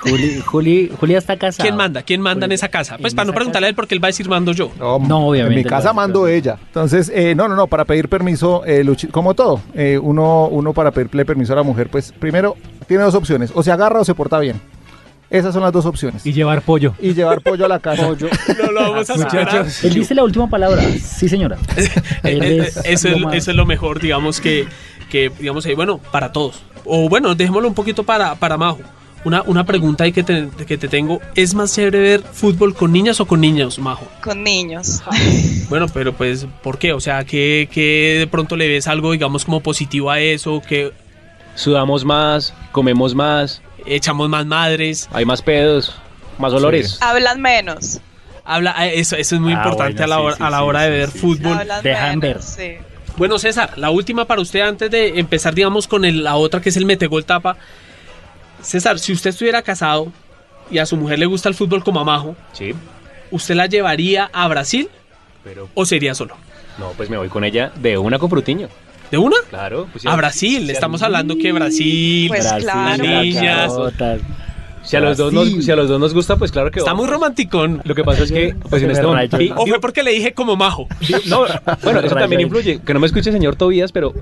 Juli, 0.00 0.40
Juli, 0.40 0.90
Julia 0.98 1.18
está 1.18 1.36
casada. 1.36 1.62
¿Quién 1.64 1.76
manda? 1.76 2.02
¿Quién 2.02 2.20
manda 2.20 2.46
en 2.46 2.52
esa 2.52 2.68
casa? 2.68 2.96
Pues 2.98 3.14
para 3.14 3.26
no 3.26 3.32
preguntarle 3.34 3.66
a 3.66 3.68
él 3.70 3.74
porque 3.76 3.94
él 3.94 4.02
va 4.02 4.08
a 4.08 4.10
decir 4.10 4.28
mando 4.28 4.52
yo. 4.52 4.70
No, 4.78 4.96
obviamente, 5.28 5.60
En 5.60 5.64
mi 5.64 5.68
casa 5.70 5.88
no, 5.88 5.94
mando 5.94 6.20
no. 6.22 6.26
ella. 6.26 6.56
Entonces, 6.66 7.12
eh, 7.14 7.34
no, 7.34 7.48
no, 7.48 7.54
no, 7.54 7.66
para 7.66 7.84
pedir 7.84 8.08
permiso, 8.08 8.64
eh, 8.64 8.82
Luchi- 8.82 9.10
como 9.10 9.34
todo, 9.34 9.60
eh, 9.74 9.98
uno, 10.02 10.48
uno 10.48 10.72
para 10.72 10.90
pedirle 10.90 11.24
permiso 11.24 11.52
a 11.52 11.56
la 11.56 11.62
mujer, 11.62 11.88
pues 11.90 12.12
primero 12.18 12.56
tiene 12.88 13.04
dos 13.04 13.14
opciones, 13.14 13.52
o 13.54 13.62
se 13.62 13.70
agarra 13.72 14.00
o 14.00 14.04
se 14.04 14.14
porta 14.14 14.38
bien. 14.40 14.60
Esas 15.34 15.52
son 15.52 15.64
las 15.64 15.72
dos 15.72 15.84
opciones. 15.84 16.24
Y 16.24 16.32
llevar 16.32 16.62
pollo. 16.62 16.94
Y 17.00 17.12
llevar 17.12 17.40
pollo 17.40 17.64
a 17.64 17.68
la 17.68 17.80
casa. 17.80 18.02
No 18.02 18.70
lo 18.70 18.80
vamos 18.80 19.10
a 19.10 19.14
superar. 19.14 19.46
Muchachos. 19.46 19.82
Él 19.82 19.94
dice 19.94 20.14
la 20.14 20.22
última 20.22 20.48
palabra. 20.48 20.80
Sí, 21.02 21.28
señora. 21.28 21.58
Es 22.22 22.76
es, 22.76 22.76
eso 22.86 23.08
es 23.32 23.56
lo 23.56 23.66
mejor, 23.66 24.00
digamos, 24.00 24.40
que, 24.40 24.68
que 25.10 25.32
digamos, 25.36 25.66
ahí, 25.66 25.74
bueno, 25.74 25.98
para 25.98 26.30
todos. 26.30 26.62
O 26.84 27.08
bueno, 27.08 27.34
dejémoslo 27.34 27.66
un 27.66 27.74
poquito 27.74 28.04
para, 28.04 28.36
para 28.36 28.56
Majo. 28.56 28.78
Una, 29.24 29.42
una 29.42 29.66
pregunta 29.66 30.04
ahí 30.04 30.12
que 30.12 30.22
te, 30.22 30.48
que 30.68 30.78
te 30.78 30.86
tengo. 30.86 31.20
¿Es 31.34 31.52
más 31.52 31.74
chévere 31.74 31.98
ver 31.98 32.22
fútbol 32.22 32.72
con 32.72 32.92
niñas 32.92 33.18
o 33.20 33.26
con 33.26 33.40
niños, 33.40 33.80
Majo? 33.80 34.06
Con 34.22 34.44
niños. 34.44 35.02
Bueno, 35.68 35.86
pero 35.92 36.12
pues, 36.12 36.46
¿por 36.62 36.78
qué? 36.78 36.92
O 36.92 37.00
sea, 37.00 37.24
¿qué, 37.24 37.68
qué 37.72 38.16
de 38.18 38.26
pronto 38.28 38.54
le 38.54 38.68
ves 38.68 38.86
algo, 38.86 39.10
digamos, 39.10 39.44
como 39.46 39.60
positivo 39.60 40.10
a 40.10 40.20
eso? 40.20 40.60
¿Que 40.60 40.92
Sudamos 41.54 42.04
más, 42.04 42.52
comemos 42.72 43.14
más, 43.14 43.62
echamos 43.86 44.28
más 44.28 44.46
madres? 44.46 45.08
hay 45.12 45.24
más 45.24 45.42
pedos, 45.42 45.94
más 46.38 46.52
olores. 46.52 46.98
Hablan 47.02 47.40
menos. 47.40 48.00
Habla, 48.44 48.86
eh, 48.86 48.98
eso, 49.00 49.16
eso 49.16 49.34
es 49.36 49.40
muy 49.40 49.52
Ah, 49.52 49.56
importante 49.56 50.02
bueno, 50.02 50.04
a 50.04 50.06
la 50.08 50.16
sí, 50.16 50.22
hora, 50.22 50.36
sí, 50.36 50.42
a 50.42 50.50
la 50.50 50.58
sí, 50.58 50.64
hora 50.64 50.78
sí, 50.80 50.84
de 50.84 50.90
ver 50.90 51.10
sí, 51.10 51.18
fútbol. 51.18 51.58
Hablan 51.58 51.82
Dejan 51.82 52.18
menos, 52.18 52.20
ver. 52.20 52.42
sí. 52.42 52.84
Bueno, 53.16 53.38
César, 53.38 53.72
la 53.78 53.90
última 53.90 54.24
para 54.26 54.40
usted 54.42 54.60
antes 54.60 54.90
de 54.90 55.18
empezar, 55.20 55.54
digamos, 55.54 55.86
con 55.88 56.04
el- 56.04 56.24
la 56.24 56.34
otra 56.36 56.60
que 56.60 56.68
es 56.68 56.76
el 56.76 56.84
metegol 56.84 57.24
tapa. 57.24 57.56
César, 58.60 58.98
si 58.98 59.12
usted 59.12 59.30
estuviera 59.30 59.62
casado 59.62 60.12
y 60.70 60.78
a 60.78 60.86
su 60.86 60.96
mujer 60.96 61.18
le 61.18 61.26
gusta 61.26 61.48
el 61.48 61.54
fútbol 61.54 61.84
como 61.84 62.00
a 62.00 62.04
Majo, 62.04 62.34
Sí, 62.52 62.74
¿usted 63.30 63.54
la 63.54 63.66
llevaría 63.66 64.30
a 64.32 64.48
Brasil 64.48 64.88
pero 65.42 65.68
o 65.74 65.84
sería 65.86 66.14
solo? 66.14 66.36
no, 66.78 66.90
pues 66.96 67.08
me 67.10 67.16
voy 67.16 67.28
con 67.28 67.44
ella 67.44 67.70
de 67.76 67.96
una 67.98 68.18
con 68.18 68.28
frutiño. 68.30 68.68
¿De 69.10 69.18
una? 69.18 69.36
Claro. 69.48 69.88
pues, 69.92 70.06
A 70.06 70.16
Brasil, 70.16 70.68
estamos 70.70 71.02
hablando 71.02 71.36
que 71.36 71.52
Brasil, 71.52 72.28
Pues 72.28 72.44
Brasil, 72.44 72.62
claro. 72.64 73.04
las 73.04 73.22
niñas. 73.24 73.72
Si 74.84 74.96
a, 74.96 75.00
los 75.00 75.16
dos 75.16 75.32
nos, 75.32 75.48
si 75.64 75.70
a 75.70 75.76
los 75.76 75.88
dos 75.88 75.98
nos 75.98 76.12
gusta, 76.14 76.36
pues 76.36 76.52
claro 76.52 76.70
que 76.70 76.78
Está 76.80 76.92
muy 76.94 77.06
romanticón. 77.06 77.80
Lo 77.84 77.94
que 77.94 78.04
pasa 78.04 78.24
es 78.24 78.30
que, 78.32 78.54
pues 78.68 78.82
en 78.82 78.90
este 78.90 79.02
me 79.02 79.08
momento. 79.08 79.38
O 79.56 79.66
fue 79.66 79.80
porque 79.80 80.02
le 80.02 80.10
dije 80.12 80.34
como 80.34 80.56
Majo. 80.56 80.86
No, 81.26 81.44
bueno, 81.82 82.00
eso 82.00 82.14
también 82.14 82.42
influye. 82.42 82.80
Que 82.84 82.92
no 82.94 83.00
me 83.00 83.06
escuche 83.06 83.30
el 83.30 83.34
señor 83.36 83.56
Tobías, 83.56 83.92
pero. 83.92 84.12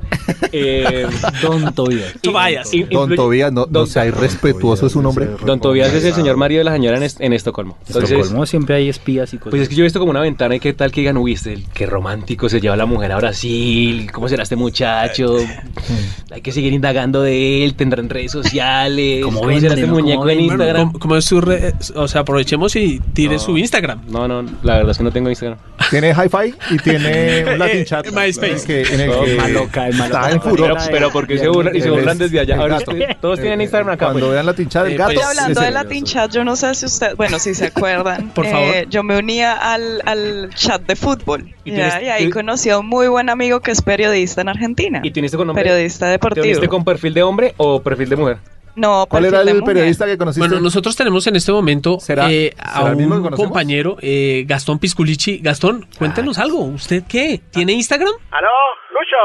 Eh, 0.53 1.07
Don 1.43 1.73
Tobías. 1.75 2.73
In- 2.73 2.89
Don 2.91 3.15
Tobías, 3.15 3.53
no, 3.53 3.67
no 3.71 3.87
sea 3.87 4.07
irrespetuoso 4.07 4.87
es 4.87 4.93
su 4.93 5.03
nombre. 5.03 5.29
Don 5.45 5.61
Tobías 5.61 5.93
es 5.93 6.05
el 6.05 6.15
señor 6.15 6.37
marido 6.37 6.61
de 6.61 6.65
la 6.65 6.73
señora 6.73 6.97
en, 6.97 7.03
est- 7.03 7.21
en 7.21 7.33
Estocolmo. 7.33 7.77
Entonces, 7.87 8.11
Estocolmo 8.13 8.47
siempre 8.47 8.77
hay 8.77 8.89
espías 8.89 9.33
y 9.35 9.39
cosas. 9.39 9.51
pues 9.51 9.63
es 9.63 9.69
que 9.69 9.75
yo 9.75 9.83
he 9.83 9.85
visto 9.85 9.99
como 9.99 10.11
una 10.11 10.21
ventana 10.21 10.55
y 10.57 10.61
qué 10.61 10.73
tal 10.73 10.93
que 10.93 11.01
digan, 11.01 11.17
uy, 11.17 11.33
este, 11.33 11.59
qué 11.75 11.87
romántico 11.87 12.49
se 12.49 12.61
lleva 12.61 12.77
la 12.77 12.87
mujer 12.87 13.13
a 13.13 13.17
Brasil, 13.17 14.11
cómo 14.13 14.29
será 14.29 14.43
este 14.45 14.57
muchacho, 14.57 15.37
hay 16.31 16.41
que 16.41 16.53
seguir 16.53 16.73
indagando 16.73 17.23
de 17.23 17.65
él, 17.65 17.75
tendrán 17.75 18.09
redes 18.09 18.33
sociales, 18.33 19.25
¿Cómo 19.25 19.41
será 19.61 19.75
este 19.75 19.87
no? 19.87 19.95
muñeco 19.95 20.21
¿Cómo 20.21 20.31
en? 20.31 20.39
Instagram. 20.61 20.87
¿cómo, 20.89 20.99
cómo 20.99 21.17
es 21.17 21.25
su 21.25 21.41
red? 21.41 21.75
O 21.95 22.09
sea, 22.09 22.21
aprovechemos 22.23 22.77
y 22.77 23.01
tire 23.13 23.35
No. 23.35 23.39
su 23.41 23.59
Instagram. 23.59 24.03
No, 24.09 24.27
no, 24.29 24.43
la 24.63 24.77
verdad 24.77 24.91
es 24.93 24.99
que 24.99 25.05
no 25.05 25.11
tengo 25.13 25.29
Instagram. 25.29 25.59
Tiene 25.91 26.11
hi-fi 26.11 26.55
y 26.71 26.77
tiene 26.79 27.45
un 27.53 27.59
Latin 27.59 27.79
Eh, 27.81 27.85
chat. 27.85 28.07
MySpace. 28.13 28.53
En 28.53 28.55
el 28.59 28.65
que, 28.67 28.95
en 28.95 29.01
el 29.01 29.11
Todo 29.11 29.25
que 29.25 29.35
maloca, 29.37 29.89
es 29.89 29.97
maloca. 29.97 30.21
está 30.21 30.31
en 30.33 30.41
Pero- 30.41 30.51
furor. 30.51 30.73
Pero, 30.79 30.91
pero 30.93 31.11
porque 31.11 31.39
se 31.39 31.49
burlan, 31.49 31.77
y 31.77 31.81
se 31.81 31.91
burlan 31.91 32.19
desde 32.19 32.41
allá. 32.41 32.55
el 32.55 32.61
Ahora 32.61 32.77
ustedes- 32.79 33.21
todos 33.21 33.41
tienen 33.41 33.61
Instagram 33.61 33.91
acá. 33.91 34.07
Cuando 34.07 34.21
pues. 34.27 34.33
vean 34.33 34.47
Latin 34.47 34.69
chat 34.69 34.85
del 34.85 34.93
Eh, 34.93 34.97
gato. 34.97 35.15
pues, 35.15 35.27
Y 35.27 35.29
hablando 35.29 35.61
de 35.61 35.71
Latin 35.71 36.05
Chat, 36.05 36.31
yo 36.33 36.45
no 36.45 36.57
sé 36.57 36.75
si 36.75 36.87
usted, 36.87 37.17
bueno, 37.17 37.39
si 37.39 37.55
se 37.55 37.67
acuerdan, 37.67 38.31
Por 38.35 38.47
favor. 38.47 38.75
eh, 38.75 38.87
yo 38.89 39.03
me 39.03 39.19
unía 39.19 39.53
al, 39.53 40.03
al 40.07 40.51
chat 40.55 40.83
de 40.87 40.97
fútbol 40.97 41.55
¿Y 41.65 41.71
y, 41.71 41.75
tienes- 41.75 42.03
y 42.03 42.07
ahí 42.09 42.31
conocí 42.31 42.71
a 42.71 42.79
un 42.79 42.87
muy 42.87 43.09
buen 43.09 43.29
amigo 43.29 43.61
que 43.61 43.71
es 43.71 43.83
periodista 43.83 44.41
en 44.41 44.49
Argentina. 44.49 45.01
¿Y 45.03 45.11
te 45.11 45.21
uniste 45.21 45.37
con 45.37 45.47
nombre? 45.47 45.63
Periodista 45.65 46.07
¿Te 46.07 46.13
deportivo. 46.13 46.45
uniste 46.45 46.69
con 46.69 46.85
perfil 46.85 47.15
de 47.15 47.23
hombre 47.23 47.55
o 47.57 47.83
perfil 47.83 48.09
de 48.09 48.17
mujer? 48.17 48.37
No, 48.75 49.07
¿Cuál 49.09 49.27
era 49.27 49.43
el 49.43 49.49
mujer. 49.49 49.65
periodista 49.65 50.07
que 50.07 50.17
conociste? 50.17 50.47
Bueno, 50.49 50.63
nosotros 50.63 50.97
tenemos 50.97 51.27
en 51.27 51.37
este 51.37 51.53
momento 51.53 51.99
¿Será- 52.01 52.31
eh, 52.31 52.53
será 52.57 52.73
a 52.79 52.85
un 52.95 53.31
compañero, 53.37 53.97
eh, 54.01 54.45
Gastón 54.47 54.79
Pisculici. 54.79 55.39
Gastón, 55.43 55.87
cuéntenos 55.99 56.39
algo. 56.39 56.61
¿Usted 56.65 57.03
qué? 57.09 57.41
¿Tiene 57.53 57.73
Instagram? 57.73 58.13
¿Aló? 58.31 58.49
¿Lucho? 58.91 59.17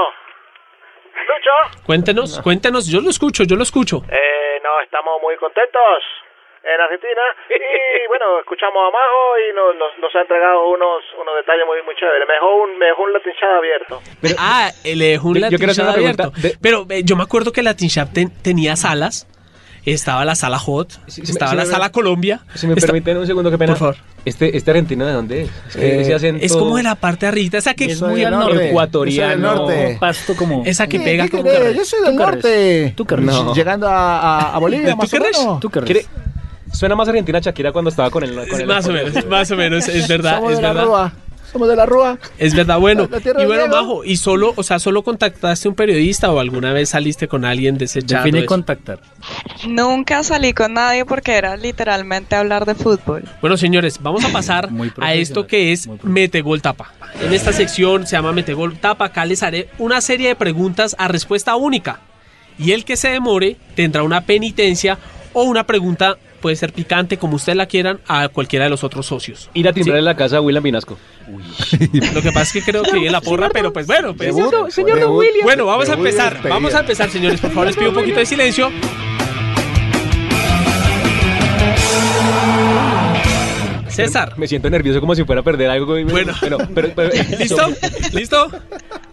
¿Lucho? 1.15 1.83
Cuéntenos, 1.85 2.39
cuéntenos. 2.43 2.87
Yo 2.87 3.01
lo 3.01 3.09
escucho, 3.09 3.43
yo 3.43 3.55
lo 3.55 3.63
escucho. 3.63 4.03
Eh, 4.09 4.59
no, 4.63 4.81
estamos 4.83 5.21
muy 5.21 5.35
contentos 5.37 6.03
en 6.63 6.81
Argentina 6.81 7.21
y 7.49 8.07
bueno, 8.09 8.39
escuchamos 8.39 8.75
a 8.83 8.91
Majo 8.91 9.23
y 9.39 9.55
nos, 9.55 9.75
nos, 9.77 9.97
nos 9.99 10.15
ha 10.15 10.21
entregado 10.21 10.67
unos, 10.67 11.03
unos 11.21 11.35
detalles 11.35 11.65
muy, 11.65 11.81
muy 11.83 11.95
chéveres. 11.95 12.27
Me 12.27 12.33
dejó 12.33 12.55
un, 12.63 12.77
me 12.77 12.85
dejó 12.87 13.03
un 13.03 13.13
Latin 13.13 13.33
Chat 13.39 13.49
abierto. 13.57 14.01
ah, 14.37 14.71
le 14.83 15.05
dejó 15.15 15.29
un 15.29 15.39
Latin 15.41 15.79
abierto. 15.87 16.33
Pero 16.61 16.85
eh, 16.89 17.01
yo 17.03 17.15
me 17.15 17.23
acuerdo 17.23 17.51
que 17.51 17.63
Latin 17.63 17.89
Chat 17.89 18.11
ten- 18.13 18.33
tenía 18.43 18.75
salas. 18.75 19.27
Estaba 19.93 20.25
la 20.25 20.35
sala 20.35 20.59
Hot, 20.59 20.99
si 21.07 21.21
estaba 21.21 21.51
me- 21.51 21.57
la 21.57 21.63
si 21.63 21.67
me- 21.69 21.73
sala 21.73 21.89
Colombia. 21.91 22.41
Si 22.55 22.67
me 22.67 22.73
está- 22.73 22.87
permiten 22.87 23.17
un 23.17 23.25
segundo, 23.25 23.49
qué 23.49 23.57
pena. 23.57 23.71
Por 23.73 23.79
favor. 23.79 23.95
Este, 24.25 24.57
este 24.57 24.71
argentino, 24.71 25.05
¿de 25.05 25.13
dónde 25.13 25.41
es? 25.43 25.49
Es 25.69 25.75
que 25.77 25.87
Eh, 25.97 26.01
ese 26.01 26.13
acento 26.15 26.45
Es 26.45 26.51
como 26.51 26.75
de 26.75 26.83
la 26.83 26.95
parte 26.95 27.25
arriba, 27.25 27.57
esa 27.57 27.73
que 27.73 27.85
Es 27.85 28.01
muy 28.01 28.21
al 28.23 28.31
norte. 28.33 28.67
ecuatoriano. 28.69 29.55
Norte. 29.55 29.97
Pasto 29.99 30.35
como... 30.35 30.63
esa 30.65 30.87
que 30.87 30.97
¿Qué- 30.99 31.03
pega 31.05 31.23
qué 31.25 31.29
como 31.29 31.43
querés? 31.43 31.75
Yo 31.77 31.85
soy 31.85 32.01
del 32.03 32.11
Tú 32.15 32.19
norte. 32.19 32.93
Tú 32.97 33.05
querés. 33.05 33.25
No. 33.25 33.53
Llegando 33.55 33.87
a, 33.87 34.19
a, 34.19 34.55
a 34.55 34.59
Bolivia, 34.59 34.91
¿Tú 34.91 34.97
más 34.97 35.07
o 35.07 35.17
querés? 35.17 35.39
menos. 35.39 35.59
¿Tú 35.61 35.69
qué 35.69 35.79
¿Quiere- 35.81 36.05
Suena 36.73 36.95
más 36.95 37.07
argentina 37.07 37.39
Shakira 37.39 37.71
cuando 37.71 37.89
estaba 37.89 38.09
con 38.09 38.23
el. 38.25 38.45
Con 38.49 38.59
el 38.59 38.67
más 38.67 38.85
o 38.87 38.91
menos, 38.91 39.25
más 39.27 39.49
o 39.51 39.55
menos, 39.55 39.87
es 39.87 40.05
verdad, 40.09 40.35
Somos 40.35 40.51
es 40.51 40.57
de 40.57 40.63
la 40.63 40.73
verdad. 40.73 40.85
Rúa. 40.85 41.13
Somos 41.57 41.69
de 41.69 41.75
la 41.75 41.85
Rúa. 41.87 42.19
Es 42.37 42.53
verdad, 42.53 42.77
bueno. 42.79 43.07
La- 43.09 43.17
la 43.17 43.19
tierra 43.23 43.41
y 43.41 43.45
bueno, 43.47 43.63
Diego. 43.63 43.75
Majo, 43.81 44.03
¿y 44.05 44.15
solo, 44.17 44.53
o 44.55 44.61
sea, 44.61 44.77
solo 44.77 45.03
contactaste 45.03 45.67
a 45.67 45.69
un 45.69 45.75
periodista 45.75 46.31
o 46.31 46.39
alguna 46.39 46.71
vez 46.71 46.89
saliste 46.89 47.27
con 47.27 47.45
alguien 47.45 47.79
de 47.79 47.85
ese 47.85 48.03
chat? 48.03 48.19
o 48.21 48.23
Define 48.23 48.39
eso? 48.39 48.47
contactar. 48.47 48.99
Nunca 49.67 50.23
salí 50.23 50.53
con 50.53 50.73
nadie 50.73 51.03
porque 51.05 51.33
era 51.33 51.57
literalmente 51.57 52.35
hablar 52.35 52.65
de 52.65 52.75
fútbol. 52.75 53.23
Bueno, 53.41 53.57
señores, 53.57 53.99
vamos 54.01 54.23
a 54.23 54.29
pasar 54.31 54.69
a 55.01 55.13
esto 55.15 55.47
que 55.47 55.71
es 55.71 55.87
muy 55.87 55.97
profesional. 55.97 56.13
Mete 56.13 56.41
Gol 56.41 56.61
Tapa. 56.61 56.93
En 57.21 57.33
esta 57.33 57.51
sección 57.51 58.05
se 58.05 58.15
llama 58.15 58.31
Mete 58.33 58.53
Gol 58.53 58.77
Tapa. 58.77 59.05
Acá 59.05 59.25
les 59.25 59.41
haré 59.41 59.69
una 59.79 59.99
serie 60.01 60.27
de 60.29 60.35
preguntas 60.35 60.95
a 60.99 61.07
respuesta 61.07 61.55
única. 61.55 62.01
Y 62.59 62.71
el 62.71 62.85
que 62.85 62.97
se 62.97 63.09
demore 63.09 63.57
tendrá 63.75 64.03
una 64.03 64.21
penitencia 64.21 64.97
o 65.33 65.43
una 65.43 65.65
pregunta, 65.65 66.17
puede 66.47 66.55
ser 66.55 66.71
picante, 66.71 67.17
como 67.17 67.35
ustedes 67.35 67.57
la 67.57 67.65
quieran, 67.65 67.99
a 68.07 68.29
cualquiera 68.29 68.63
de 68.63 68.69
los 68.69 68.81
otros 68.85 69.05
socios. 69.05 69.49
Ir 69.53 69.67
a 69.67 69.73
timbrar 69.73 69.95
Sí. 69.97 69.99
en 69.99 70.05
la 70.05 70.15
casa 70.15 70.37
de 70.37 70.39
William 70.39 70.63
Vinasco. 70.63 70.97
Lo 72.13 72.21
que 72.21 72.31
pasa 72.31 72.43
es 72.43 72.53
que 72.53 72.61
creo 72.61 72.83
que 72.83 72.93
viene 72.93 73.11
la 73.11 73.19
porra, 73.19 73.49
pero 73.49 73.73
pues 73.73 73.85
bueno. 73.85 74.13
pues- 74.15 74.33
Debut, 74.33 74.49
debut. 74.77 75.25
Bueno, 75.43 75.65
vamos 75.65 75.89
a 75.89 75.95
empezar. 75.95 76.39
Vamos 76.47 76.73
a 76.73 76.79
empezar, 76.79 77.09
señores. 77.09 77.41
Por 77.41 77.49
favor, 77.51 77.67
les 77.67 77.75
pido 77.75 77.89
un 77.89 77.95
poquito 77.95 78.19
de 78.19 78.25
silencio. 78.25 78.71
César. 84.05 84.33
Me 84.37 84.47
siento 84.47 84.69
nervioso 84.69 84.99
como 85.01 85.13
si 85.15 85.23
fuera 85.25 85.41
a 85.41 85.43
perder 85.43 85.69
algo. 85.69 85.85
Bueno. 86.05 86.33
pero, 86.39 86.57
pero, 86.73 86.89
pero- 86.95 87.09
¿Listo? 87.39 87.61
¿Listo? 88.13 88.47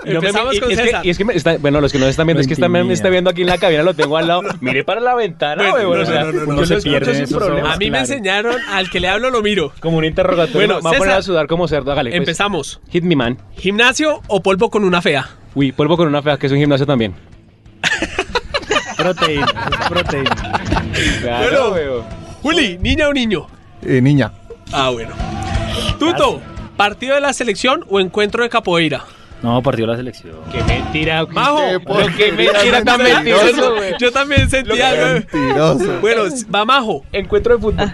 No 0.05 0.11
Empezamos 0.13 0.55
y- 0.55 0.61
con 0.61 0.71
y 0.71 0.73
es 0.75 0.79
que- 0.81 0.85
César. 0.87 1.07
y 1.07 1.11
es 1.11 1.19
que 1.19 1.25
me 1.25 1.35
está- 1.35 1.57
bueno, 1.59 1.81
los 1.81 1.91
que 1.93 1.99
nos 1.99 2.09
están 2.09 2.27
viendo, 2.27 2.41
es 2.41 2.47
que 2.47 2.53
está, 2.55 2.69
me, 2.69 2.93
está 2.93 3.09
viendo 3.09 3.31
aquí 3.31 3.41
en 3.43 3.47
la 3.49 3.59
cabina, 3.59 3.83
lo 3.83 3.95
tengo 3.95 4.17
al 4.17 4.29
lado. 4.29 4.43
Mire 4.61 4.85
para 4.85 5.01
la 5.01 5.15
ventana, 5.15 5.71
Bueno, 5.71 5.75
huevón, 5.77 5.97
no, 5.99 6.03
o 6.03 6.07
sea, 6.07 6.25
no, 6.25 6.33
no, 6.33 6.47
no, 6.47 6.53
no 6.61 6.67
se 6.67 7.27
problema. 7.35 7.73
A 7.73 7.77
mí 7.79 7.91
me 7.91 7.99
enseñaron 8.01 8.57
al 8.71 8.91
que 8.91 9.01
le 9.01 9.09
hablo 9.09 9.31
lo 9.31 9.43
miro. 9.43 9.73
Como 9.81 9.97
un 9.99 10.05
interrogatorio. 10.05 10.55
Bueno, 10.69 10.75
me 10.77 10.81
voy 10.83 10.95
a 10.95 10.99
poner 10.99 11.15
a 11.15 11.23
sudar 11.23 11.47
como 11.47 11.67
cerdo, 11.69 11.91
hágale. 11.93 12.11
pues. 12.11 12.19
Empezamos. 12.19 12.81
Hit 12.91 13.03
me, 13.05 13.17
man. 13.17 13.39
¿Gimnasio 13.57 14.21
o 14.29 14.43
polvo 14.43 14.71
con 14.71 14.85
una 14.85 15.01
fea? 15.01 15.29
Uy, 15.55 15.73
polvo 15.73 15.97
con 15.97 16.07
una 16.09 16.21
fea, 16.23 16.37
que 16.37 16.47
es 16.47 16.53
un 16.53 16.59
gimnasio 16.59 16.85
también. 16.87 17.15
Proteína. 18.97 19.47
proteína. 19.89 20.35
Claro, 21.21 21.71
Bueno. 21.71 22.05
Juli, 22.43 22.79
¿niña 22.79 23.09
o 23.09 23.13
niño? 23.13 23.47
Eh, 23.83 24.01
niña. 24.01 24.33
Ah, 24.73 24.91
bueno. 24.91 25.15
Tuto, 25.99 26.41
¿partido 26.77 27.15
de 27.15 27.21
la 27.21 27.33
selección 27.33 27.85
o 27.89 28.01
encuentro 28.01 28.43
de 28.43 28.49
capoeira? 28.49 29.05
No, 29.43 29.63
partió 29.63 29.87
la 29.87 29.97
selección. 29.97 30.37
Qué 30.51 30.63
mentira. 30.63 31.27
Majo, 31.27 31.61
qué 32.17 32.33
mentira 32.33 32.83
tan 32.83 33.03
mentiroso, 33.03 33.75
güey. 33.77 33.93
Yo 34.01 34.11
también 34.11 34.49
sentí 34.49 34.81
algo. 34.81 35.05
Mentiroso. 35.15 36.01
Bueno, 36.01 36.23
va 36.55 36.65
Majo. 36.65 37.05
Encuentro 37.13 37.55
de 37.57 37.61
fútbol. 37.61 37.93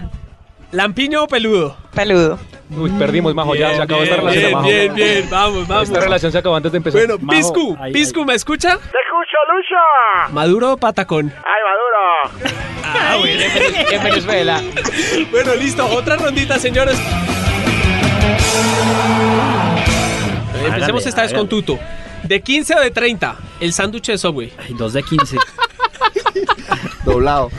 ¿Lampiño 0.71 1.23
o 1.23 1.27
peludo? 1.27 1.75
Peludo. 1.93 2.39
Uy, 2.69 2.89
perdimos, 2.91 3.35
Majo, 3.35 3.53
ya 3.53 3.75
se 3.75 3.81
acabó 3.81 4.01
esta 4.01 4.15
bien, 4.15 4.27
relación, 4.27 4.43
bien, 4.43 4.53
Majo. 4.53 4.67
bien, 4.67 4.95
bien, 4.95 5.29
vamos, 5.29 5.67
vamos. 5.67 5.89
Esta 5.89 5.99
relación 5.99 6.31
se 6.31 6.37
acabó 6.37 6.55
antes 6.55 6.71
de 6.71 6.77
empezar. 6.77 7.01
Bueno, 7.01 7.17
Majo, 7.21 7.37
Piscu, 7.37 7.77
ahí, 7.81 7.91
Piscu, 7.91 8.23
¿me 8.23 8.33
escucha? 8.33 8.69
¡Te 8.69 8.75
escucho, 8.77 9.37
Lucho! 9.51 10.33
¿Maduro 10.33 10.71
o 10.71 10.77
patacón? 10.77 11.33
¡Ay, 11.35 12.41
Maduro! 12.45 12.70
Ah, 12.93 13.17
bueno. 13.19 13.43
en 13.91 14.03
Venezuela. 14.03 14.61
Bueno, 15.31 15.55
listo, 15.55 15.85
otra 15.85 16.15
rondita, 16.15 16.59
señores. 16.59 16.97
Empecemos 20.65 21.05
esta 21.05 21.21
vez 21.23 21.33
con. 21.33 21.47
Tuto. 21.47 21.79
¿De 22.23 22.41
15 22.41 22.75
o 22.75 22.79
de 22.79 22.91
30? 22.91 23.35
El 23.59 23.73
sándwich 23.73 24.07
de 24.07 24.17
Subway. 24.17 24.53
Ay, 24.57 24.73
dos 24.73 24.93
de 24.93 25.03
15. 25.03 25.37
Doblado. 27.05 27.51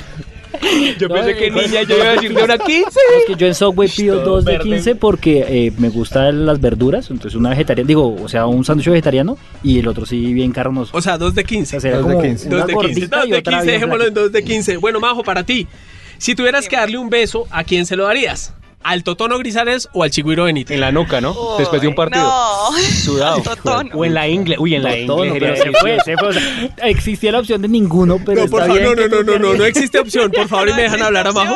Yo 0.99 1.09
pensé 1.09 1.35
que 1.37 1.51
niña, 1.51 1.83
yo 1.83 1.97
iba 1.97 2.09
a 2.09 2.13
decir 2.13 2.35
de 2.35 2.43
una 2.43 2.59
15. 2.59 2.85
Es 2.87 3.25
que 3.27 3.35
yo 3.37 3.47
en 3.47 3.55
Subway 3.55 3.89
pido 3.89 4.21
Todo 4.23 4.37
dos 4.37 4.45
de 4.45 4.53
verde. 4.53 4.71
15 4.71 4.95
porque 4.97 5.45
eh, 5.49 5.73
me 5.79 5.89
gustan 5.89 6.47
las 6.47 6.61
verduras. 6.61 7.11
Entonces 7.11 7.39
una 7.39 7.51
vegetariana, 7.51 7.87
digo, 7.89 8.15
o 8.23 8.29
sea, 8.29 8.47
un 8.47 8.65
sándwich 8.65 8.89
vegetariano 8.89 9.37
y 9.63 9.79
el 9.79 9.89
otro 9.89 10.07
sí 10.07 10.33
bien 10.33 10.53
carnoso. 10.53 10.97
O 10.97 11.01
sea, 11.03 11.19
dos 11.19 11.35
de 11.35 11.45
15. 11.45 11.77
O 11.77 11.81
sea, 11.81 11.97
Dos 11.97 12.07
de 12.07 12.13
como 12.15 12.23
15. 12.23 12.49
una 12.49 12.57
Dos 12.59 12.67
de 12.67 12.73
15. 12.75 12.87
gordita 12.89 13.17
Dos 13.21 13.29
de 13.29 13.39
otra 13.39 13.53
15, 13.53 13.67
bien 13.67 13.75
dejémoslo 13.75 14.07
en 14.07 14.15
dos 14.15 14.33
de 14.33 14.45
15. 14.45 14.77
Bueno, 14.79 15.01
Majo, 15.01 15.23
para 15.23 15.45
ti. 15.45 15.67
Si 16.19 16.35
tuvieras 16.35 16.69
que 16.69 16.77
darle 16.77 16.99
un 16.99 17.11
beso, 17.11 17.47
¿a 17.51 17.65
quién 17.65 17.85
se 17.85 17.97
lo 17.97 18.05
darías? 18.05 18.55
¿Al 18.85 19.05
Totono 19.05 19.39
Grisales 19.39 19.89
o 19.93 20.03
al 20.03 20.11
Chigüiro 20.11 20.45
Benítez? 20.45 20.75
En 20.75 20.81
la 20.81 20.91
nuca, 20.93 21.21
¿no? 21.21 21.35
Después 21.59 21.81
de 21.83 21.89
un 21.89 21.95
partido. 21.95 22.25
No. 22.25 22.73
Sudado. 23.05 23.41
Totono. 23.43 23.91
O 23.95 24.05
en 24.05 24.15
la 24.15 24.29
ingle. 24.29 24.57
Uy, 24.59 24.75
en 24.75 24.83
la 24.83 24.91
Todo, 25.07 25.25
ingle. 25.25 25.41
pero 25.41 25.57
sería 25.57 25.73
se 25.73 25.79
fue, 25.79 25.99
se 26.05 26.17
fue. 26.17 26.29
O 26.29 26.33
sea, 26.33 26.89
existía 26.89 27.33
la 27.33 27.39
opción 27.41 27.63
de 27.63 27.69
ninguno, 27.69 28.19
pero 28.25 28.43
No, 28.45 28.51
por 28.51 28.63
está 28.63 28.75
favor, 28.75 28.97
bien 28.97 29.11
no, 29.11 29.17
no, 29.17 29.23
no, 29.23 29.39
no, 29.39 29.53
no, 29.53 29.55
no 29.59 29.65
existe 29.65 29.99
opción. 29.99 30.31
Por 30.31 30.49
favor, 30.49 30.69
y 30.69 30.73
me 30.75 30.83
dejan 30.83 31.03
hablar 31.03 31.27
a 31.29 31.33
Majo. 31.33 31.55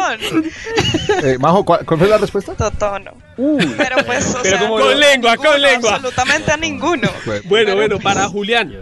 Eh, 1.23 1.37
Majo, 1.39 1.65
¿cuál, 1.65 1.85
cuál 1.85 1.99
fue 2.01 2.09
la 2.09 2.19
respuesta? 2.19 2.55
Totono. 2.55 3.13
Uy, 3.37 3.67
Pero 3.77 3.97
pues, 4.07 4.35
o 4.35 4.39
Pero 4.43 4.59
sea, 4.59 4.69
como- 4.69 4.81
Con 4.83 5.01
lengua, 5.01 5.37
con 5.37 5.61
lengua. 5.61 5.95
Absolutamente 5.95 6.53
a 6.53 6.57
ninguno. 6.57 7.09
Bueno, 7.45 7.75
bueno, 7.75 7.99
para 7.99 8.29
Julián. 8.29 8.79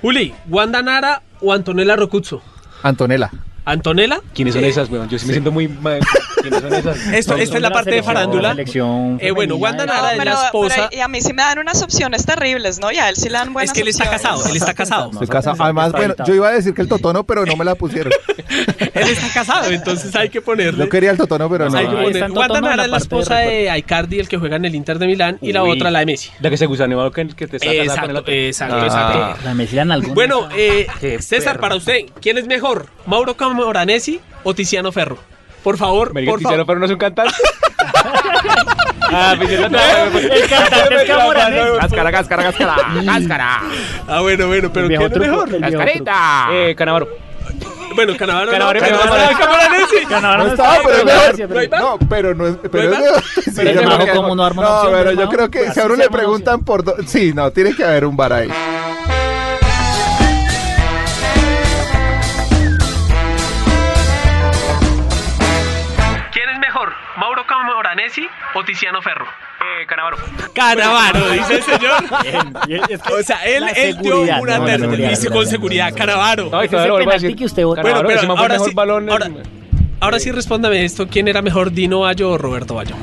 Juli, 0.00 0.32
¿Wanda 0.48 0.82
Nara 0.82 1.22
o 1.40 1.52
Antonella 1.52 1.96
Rocuzzo? 1.96 2.40
Antonella. 2.82 3.30
¿Antonella? 3.70 4.20
¿Quiénes 4.34 4.54
son 4.54 4.64
esas, 4.64 4.88
weón? 4.90 5.08
Yo 5.08 5.18
sí 5.18 5.26
me 5.26 5.32
siento 5.32 5.50
muy. 5.52 5.68
mal. 5.68 6.00
¿Quiénes 6.42 6.60
son 6.60 6.72
esas? 6.74 6.96
Esto, 7.12 7.32
Son 7.32 7.40
esta 7.40 7.56
es 7.56 7.62
la 7.62 7.70
parte 7.70 7.90
de 7.90 8.02
farándula. 8.02 8.56
Eh, 8.58 9.30
bueno, 9.32 9.56
Wanda 9.56 9.84
de- 9.84 9.88
Nara 9.92 10.12
es 10.12 10.24
la 10.24 10.44
esposa. 10.46 10.74
pero- 10.76 10.88
y 10.92 11.00
a 11.00 11.08
mí 11.08 11.20
sí 11.20 11.32
me 11.32 11.42
dan 11.42 11.58
unas 11.58 11.82
opciones 11.82 12.24
terribles, 12.24 12.78
¿no? 12.80 12.90
Y 12.92 12.96
a 12.98 13.08
él 13.08 13.16
sí 13.16 13.28
le 13.28 13.34
dan 13.38 13.52
buenas 13.52 13.70
Es 13.70 13.74
que 13.74 13.80
él 13.82 13.88
está 13.88 14.04
opciones. 14.04 14.22
casado, 14.22 14.48
él 14.48 14.56
está 14.56 14.74
casado. 14.74 15.10
Además, 15.62 15.92
bueno, 15.92 16.14
yo 16.26 16.34
iba 16.34 16.48
a 16.48 16.52
decir 16.52 16.74
que 16.74 16.82
el 16.82 16.88
totono, 16.88 17.24
pero 17.24 17.44
no 17.44 17.56
me 17.56 17.64
la 17.64 17.74
pusieron. 17.74 18.12
Él 18.48 19.08
está 19.10 19.28
casado, 19.32 19.70
entonces 19.70 20.14
hay 20.16 20.28
que 20.30 20.40
ponerle. 20.40 20.84
Yo 20.84 20.88
quería 20.90 21.10
el 21.10 21.16
totono, 21.18 21.48
pero 21.50 21.68
no. 21.68 21.76
Hay 21.78 21.86
que 21.86 21.94
poner. 21.96 22.30
Wanda 22.30 22.60
Nara 22.60 22.76
la 22.76 22.84
es 22.84 22.90
la 22.90 22.96
esposa 22.96 23.36
de. 23.38 23.70
Icardi, 23.78 24.18
el 24.18 24.28
que 24.28 24.36
juega 24.38 24.56
en 24.56 24.64
el 24.64 24.74
Inter 24.74 24.98
de 24.98 25.06
Milán, 25.06 25.38
y 25.40 25.52
la 25.52 25.62
otra 25.62 25.90
la 25.90 26.00
de 26.00 26.06
Messi. 26.06 26.30
La 26.40 26.50
que 26.50 26.56
se 26.56 26.66
gusaneó 26.66 27.10
que, 27.12 27.28
que 27.28 27.46
te 27.46 27.56
está 27.58 27.66
casada 27.84 28.00
con 28.02 28.10
el 28.10 28.16
Exacto, 28.16 28.18
otro. 28.20 28.32
exacto, 28.34 28.76
Ah. 28.80 28.84
exacto. 28.86 29.44
La 29.44 29.54
Messi 29.54 29.78
en 29.78 29.90
alguna. 29.92 30.14
Bueno, 30.14 30.48
eh, 30.56 30.86
Qué 31.00 31.20
César, 31.22 31.60
para 31.60 31.76
usted, 31.76 32.00
¿quién 32.20 32.38
es 32.38 32.46
mejor? 32.46 32.86
¿Mauro 33.06 33.36
Camoranesi 33.62 34.20
o 34.44 34.54
Tiziano 34.54 34.92
Ferro? 34.92 35.18
Por 35.62 35.76
favor, 35.76 36.14
Marica, 36.14 36.30
por 36.32 36.38
Tiziano 36.38 36.64
favor. 36.64 36.66
Ferro 36.66 36.78
no 36.80 36.86
es 36.86 36.92
un 36.92 36.98
cantante. 36.98 37.34
ah, 39.12 39.34
pues 39.36 39.50
yo 39.50 39.68
no 39.68 39.78
te 39.78 40.34
El 40.42 40.48
cantante 40.48 40.94
es 40.96 41.04
Camoranesi. 41.04 41.78
Cáscara, 41.80 42.12
cáscara, 42.12 42.42
cáscara. 42.44 42.76
Cáscara. 43.04 43.60
Ah, 44.06 44.20
bueno, 44.20 44.46
bueno, 44.46 44.70
pero 44.72 44.86
El 44.86 44.96
¿quién 44.96 45.10
viejo 45.10 45.14
es 45.14 45.50
mejor? 45.50 45.60
Cascarita. 45.60 46.48
Eh, 46.52 46.74
Canavaro. 46.76 47.08
Bueno, 47.94 48.16
Canavaro. 48.16 48.50
Canavaro 48.52 48.80
no, 48.80 48.86
es 48.86 48.92
mejor. 48.92 50.08
Canavaro, 50.08 50.44
No 50.44 50.50
estaba, 50.50 50.76
está, 50.76 50.88
pero 50.88 50.98
es 50.98 51.38
mejor. 51.38 51.80
No, 51.80 51.98
pero 52.08 52.34
no 52.34 52.46
es. 52.46 52.56
Pero 52.70 52.90
¿No 52.90 52.94
es 52.96 53.00
mejor. 53.00 53.22
Pero 53.56 53.70
yo 53.72 53.82
Majo, 53.82 53.96
creo 53.96 54.06
que- 54.06 54.12
¿cómo 54.20 54.34
no 54.36 54.44
arma 54.44 54.62
No, 54.62 54.82
pero 54.92 55.12
yo 55.12 55.28
creo 55.28 55.50
que 55.50 55.72
si 55.72 55.80
a 55.80 55.86
uno 55.86 55.96
se 55.96 56.02
le 56.02 56.10
preguntan 56.10 56.64
por. 56.64 56.84
Sí, 57.06 57.32
no, 57.34 57.50
tiene 57.50 57.74
que 57.74 57.82
haber 57.84 58.04
un 58.04 58.16
bar 58.16 58.32
ahí. 58.32 58.48
Tiziano 68.66 69.00
Ferro? 69.02 69.24
Eh, 69.24 69.86
Canavaro. 69.86 70.16
Canavaro, 70.54 71.30
dice 71.30 71.54
el 71.56 71.62
señor. 71.62 71.92
o 73.18 73.22
sea, 73.22 73.44
él, 73.44 73.64
dio 74.00 74.20
una 74.22 74.58
no, 74.58 74.66
seguridad, 74.66 75.10
dice 75.10 75.30
con 75.30 75.46
seguridad. 75.46 75.94
Canavaro. 75.94 76.48
No, 76.50 76.62
y 76.62 76.66
Ese 76.66 76.70
todavía 76.70 76.88
lo 76.88 76.94
vuelvo 76.94 77.10
a 77.10 77.12
penalti 77.12 77.26
decir. 77.26 77.38
que 77.38 77.44
usted 77.44 77.64
vota. 77.64 77.82
Bueno, 77.82 77.96
Canavaro, 77.98 78.20
pero 78.20 78.32
ahora 78.38 78.54
mejor 78.54 78.68
sí- 78.68 78.74
balón 78.74 79.04
en- 79.04 79.10
ahora- 79.10 79.28
Ahora 80.00 80.20
sí 80.20 80.30
respóndame 80.30 80.84
esto, 80.84 81.08
¿quién 81.08 81.26
era 81.26 81.42
mejor, 81.42 81.72
Dino 81.72 82.00
Bayo 82.00 82.30
o 82.30 82.38
Roberto 82.38 82.74
Bayo? 82.74 82.94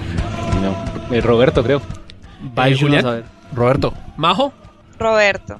No, 0.61 1.13
eh, 1.15 1.19
Roberto, 1.19 1.61
creo. 1.61 1.81
Eh, 2.55 2.77
Julián, 2.79 3.23
Roberto. 3.53 3.93
Majo, 4.15 4.53
Roberto. 4.97 5.59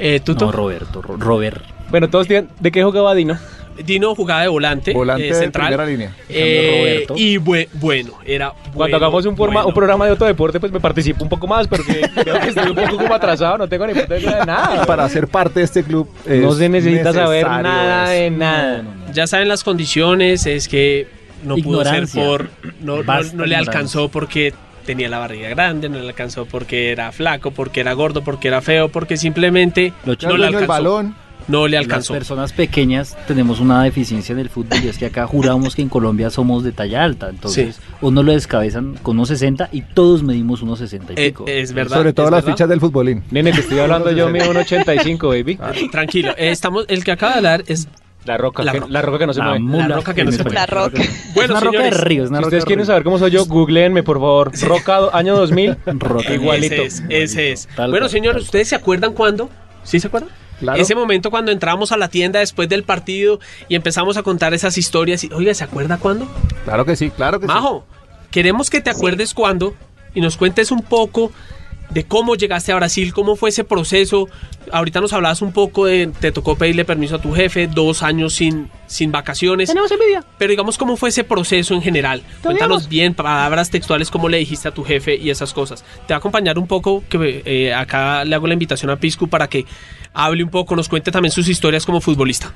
eh, 0.00 0.18
Tuto. 0.18 0.46
No, 0.46 0.52
Roberto, 0.52 1.00
Ro- 1.00 1.16
Robert. 1.16 1.62
Bueno, 1.90 2.10
todos 2.10 2.26
tienen... 2.26 2.50
¿De 2.58 2.72
qué 2.72 2.82
jugaba 2.82 3.14
Dino? 3.14 3.38
Dino 3.84 4.14
jugaba 4.14 4.42
de 4.42 4.48
volante, 4.48 4.92
Volante 4.92 5.26
eh, 5.28 5.32
de 5.32 5.38
central. 5.38 5.66
primera 5.66 5.86
línea. 5.86 6.14
Eh, 6.28 6.78
Roberto. 7.06 7.14
y 7.16 7.38
bue- 7.38 7.68
bueno, 7.74 8.12
era 8.24 8.52
Cuando 8.72 8.96
hagamos 8.96 9.26
un, 9.26 9.36
forma- 9.36 9.54
bueno. 9.62 9.68
un 9.68 9.74
programa 9.74 10.06
de 10.06 10.12
otro 10.12 10.26
deporte, 10.26 10.60
pues 10.60 10.70
me 10.70 10.80
participo 10.80 11.22
un 11.24 11.28
poco 11.28 11.46
más, 11.46 11.66
porque 11.66 12.08
creo 12.22 12.40
que 12.40 12.48
estoy 12.48 12.68
un 12.70 12.76
poco 12.76 12.96
como 12.98 13.14
atrasado, 13.14 13.58
no 13.58 13.68
tengo 13.68 13.86
ni 13.86 13.94
puta 13.94 14.18
idea 14.18 14.40
de 14.40 14.46
nada. 14.46 14.86
Para 14.86 15.08
ser 15.08 15.26
parte 15.28 15.60
de 15.60 15.64
este 15.64 15.82
club. 15.82 16.08
No 16.26 16.52
se 16.52 16.68
necesita 16.68 17.12
saber 17.12 17.46
nada 17.48 18.08
de 18.10 18.30
nada. 18.30 18.84
Ya 19.12 19.26
saben 19.26 19.48
las 19.48 19.64
condiciones, 19.64 20.46
es 20.46 20.68
que 20.68 21.06
no 21.44 21.56
pudo 21.56 21.84
ser 21.84 22.06
por... 22.14 22.48
No, 22.80 22.96
no- 22.98 23.04
Basta 23.04 23.36
no 23.36 23.44
le 23.46 23.56
alcanzó 23.56 24.08
porque 24.08 24.54
tenía 24.86 25.08
la 25.08 25.18
barriga 25.18 25.48
grande, 25.48 25.88
no 25.88 25.98
le 25.98 26.08
alcanzó 26.08 26.44
porque 26.46 26.90
era 26.92 27.10
flaco, 27.10 27.50
porque 27.50 27.80
era 27.80 27.92
gordo, 27.94 28.22
porque 28.22 28.48
era 28.48 28.60
feo, 28.60 28.88
porque 28.90 29.16
simplemente 29.16 29.92
no 30.04 30.12
el 30.12 30.40
le 30.40 30.46
alcanzó. 30.46 30.66
balón. 30.68 31.16
No 31.48 31.66
le 31.68 31.76
Las 31.76 31.84
alcanzó. 31.84 32.14
personas 32.14 32.52
pequeñas 32.52 33.16
tenemos 33.26 33.60
una 33.60 33.82
deficiencia 33.82 34.32
en 34.32 34.38
el 34.38 34.48
fútbol 34.48 34.78
y 34.82 34.88
es 34.88 34.96
que 34.98 35.06
acá 35.06 35.26
juramos 35.28 35.74
que 35.74 35.82
en 35.82 35.88
Colombia 35.88 36.30
somos 36.30 36.64
de 36.64 36.72
talla 36.72 37.04
alta. 37.04 37.28
Entonces, 37.28 37.80
uno 38.00 38.22
lo 38.22 38.32
descabezan 38.32 38.94
con 39.02 39.16
unos 39.16 39.28
60 39.28 39.68
y 39.72 39.82
todos 39.82 40.22
medimos 40.22 40.62
unos 40.62 40.78
60 40.78 41.12
y 41.12 41.16
Eh, 41.18 41.26
pico. 41.30 41.44
es 41.46 41.72
verdad. 41.72 41.96
Sobre 41.98 42.12
todo 42.12 42.26
es 42.26 42.32
las 42.32 42.42
verdad. 42.44 42.56
fichas 42.56 42.68
del 42.68 42.80
futbolín. 42.80 43.22
Nene, 43.30 43.52
te 43.52 43.60
estoy 43.60 43.78
hablando 43.78 44.10
yo, 44.12 44.28
mido 44.30 44.50
un 44.50 44.56
85, 44.56 45.28
baby. 45.28 45.58
Tranquilo, 45.90 46.30
eh, 46.36 46.50
estamos, 46.50 46.86
el 46.88 47.04
que 47.04 47.12
acaba 47.12 47.32
de 47.32 47.36
hablar 47.38 47.64
es 47.66 47.88
La 48.24 48.38
roca, 48.38 48.64
La 48.64 48.72
que, 48.72 48.80
roca. 48.80 48.90
la 48.92 49.02
roca 49.02 49.18
que 49.18 49.26
no 49.26 49.32
se 49.34 49.40
La 49.40 49.44
mueve. 49.46 49.60
mula. 49.60 49.88
La 49.88 49.96
roca 49.96 50.14
que 50.14 50.24
no 50.24 50.30
se 50.30 50.38
español. 50.38 50.54
La 50.54 50.64
roca. 50.66 51.02
Es 51.02 51.34
Bueno, 51.34 51.52
una 51.52 51.60
roca 51.60 51.82
de 51.82 51.90
río, 51.90 52.24
es 52.24 52.30
una 52.30 52.38
Si 52.38 52.44
roca 52.44 52.46
ustedes 52.46 52.62
de 52.62 52.66
quieren 52.66 52.78
río. 52.84 52.86
saber 52.86 53.04
cómo 53.04 53.18
soy 53.18 53.30
yo, 53.32 53.44
googleenme, 53.44 54.02
por 54.02 54.16
favor. 54.16 54.50
Roca, 54.62 54.98
año 55.12 55.36
2000. 55.36 55.76
Roca. 55.98 56.32
Igualito. 56.32 56.74
Ese 56.76 56.84
es, 56.86 57.02
ese 57.10 57.52
es. 57.52 57.68
Tal 57.76 57.90
bueno, 57.90 58.04
cual, 58.04 58.10
señores, 58.10 58.36
tal 58.36 58.44
¿ustedes 58.44 58.68
se 58.68 58.76
acuerdan 58.76 59.12
cuándo? 59.12 59.50
¿Sí 59.82 60.00
se 60.00 60.06
acuerdan? 60.06 60.30
Claro. 60.64 60.80
Ese 60.80 60.94
momento 60.94 61.30
cuando 61.30 61.52
entramos 61.52 61.92
a 61.92 61.96
la 61.98 62.08
tienda 62.08 62.40
después 62.40 62.68
del 62.68 62.84
partido 62.84 63.38
y 63.68 63.74
empezamos 63.74 64.16
a 64.16 64.22
contar 64.22 64.54
esas 64.54 64.78
historias. 64.78 65.22
Y, 65.24 65.30
Oiga, 65.32 65.52
¿se 65.52 65.62
acuerda 65.62 65.98
cuándo? 65.98 66.26
Claro 66.64 66.86
que 66.86 66.96
sí, 66.96 67.10
claro 67.10 67.38
que 67.38 67.46
sí. 67.46 67.52
Majo, 67.52 67.84
queremos 68.30 68.70
que 68.70 68.80
te 68.80 68.88
acuerdes 68.88 69.34
cuándo 69.34 69.74
y 70.14 70.20
nos 70.22 70.38
cuentes 70.38 70.70
un 70.70 70.82
poco 70.82 71.32
de 71.94 72.04
cómo 72.04 72.34
llegaste 72.34 72.72
a 72.72 72.74
Brasil, 72.74 73.14
cómo 73.14 73.36
fue 73.36 73.50
ese 73.50 73.62
proceso. 73.62 74.28
Ahorita 74.72 75.00
nos 75.00 75.12
hablabas 75.12 75.42
un 75.42 75.52
poco 75.52 75.86
de, 75.86 76.08
te 76.08 76.32
tocó 76.32 76.56
pedirle 76.56 76.84
permiso 76.84 77.16
a 77.16 77.22
tu 77.22 77.32
jefe, 77.32 77.68
dos 77.68 78.02
años 78.02 78.34
sin, 78.34 78.68
sin 78.86 79.12
vacaciones. 79.12 79.68
Tenemos 79.68 79.92
envidia. 79.92 80.24
Pero 80.36 80.50
digamos, 80.50 80.76
¿cómo 80.76 80.96
fue 80.96 81.10
ese 81.10 81.22
proceso 81.22 81.72
en 81.72 81.82
general? 81.82 82.22
Cuéntanos 82.42 82.88
bien, 82.88 83.14
palabras 83.14 83.70
textuales, 83.70 84.10
cómo 84.10 84.28
le 84.28 84.38
dijiste 84.38 84.66
a 84.66 84.72
tu 84.72 84.82
jefe 84.82 85.14
y 85.14 85.30
esas 85.30 85.54
cosas. 85.54 85.84
Te 86.06 86.12
va 86.12 86.16
a 86.16 86.18
acompañar 86.18 86.58
un 86.58 86.66
poco, 86.66 87.04
que 87.08 87.42
eh, 87.46 87.72
acá 87.72 88.24
le 88.24 88.34
hago 88.34 88.48
la 88.48 88.54
invitación 88.54 88.90
a 88.90 88.96
Piscu 88.96 89.28
para 89.28 89.48
que 89.48 89.64
hable 90.12 90.42
un 90.42 90.50
poco, 90.50 90.74
nos 90.74 90.88
cuente 90.88 91.12
también 91.12 91.30
sus 91.30 91.48
historias 91.48 91.86
como 91.86 92.00
futbolista. 92.00 92.52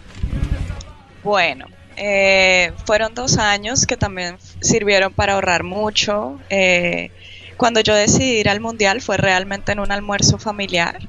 Bueno, 1.23 1.67
eh, 1.97 2.73
fueron 2.87 3.15
dos 3.15 3.39
años 3.39 3.87
que 3.87 3.97
también 3.97 4.37
sirvieron 4.61 5.13
para 5.13 5.35
ahorrar 5.35 5.63
mucho. 5.63 6.41
Eh, 6.51 7.11
cuando 7.59 7.81
yo 7.81 7.95
decidí 7.95 8.39
ir 8.39 8.49
al 8.49 8.61
mundial 8.61 9.03
fue 9.03 9.19
realmente 9.19 9.73
en 9.73 9.81
un 9.81 9.93
almuerzo 9.93 10.39
familiar, 10.39 11.01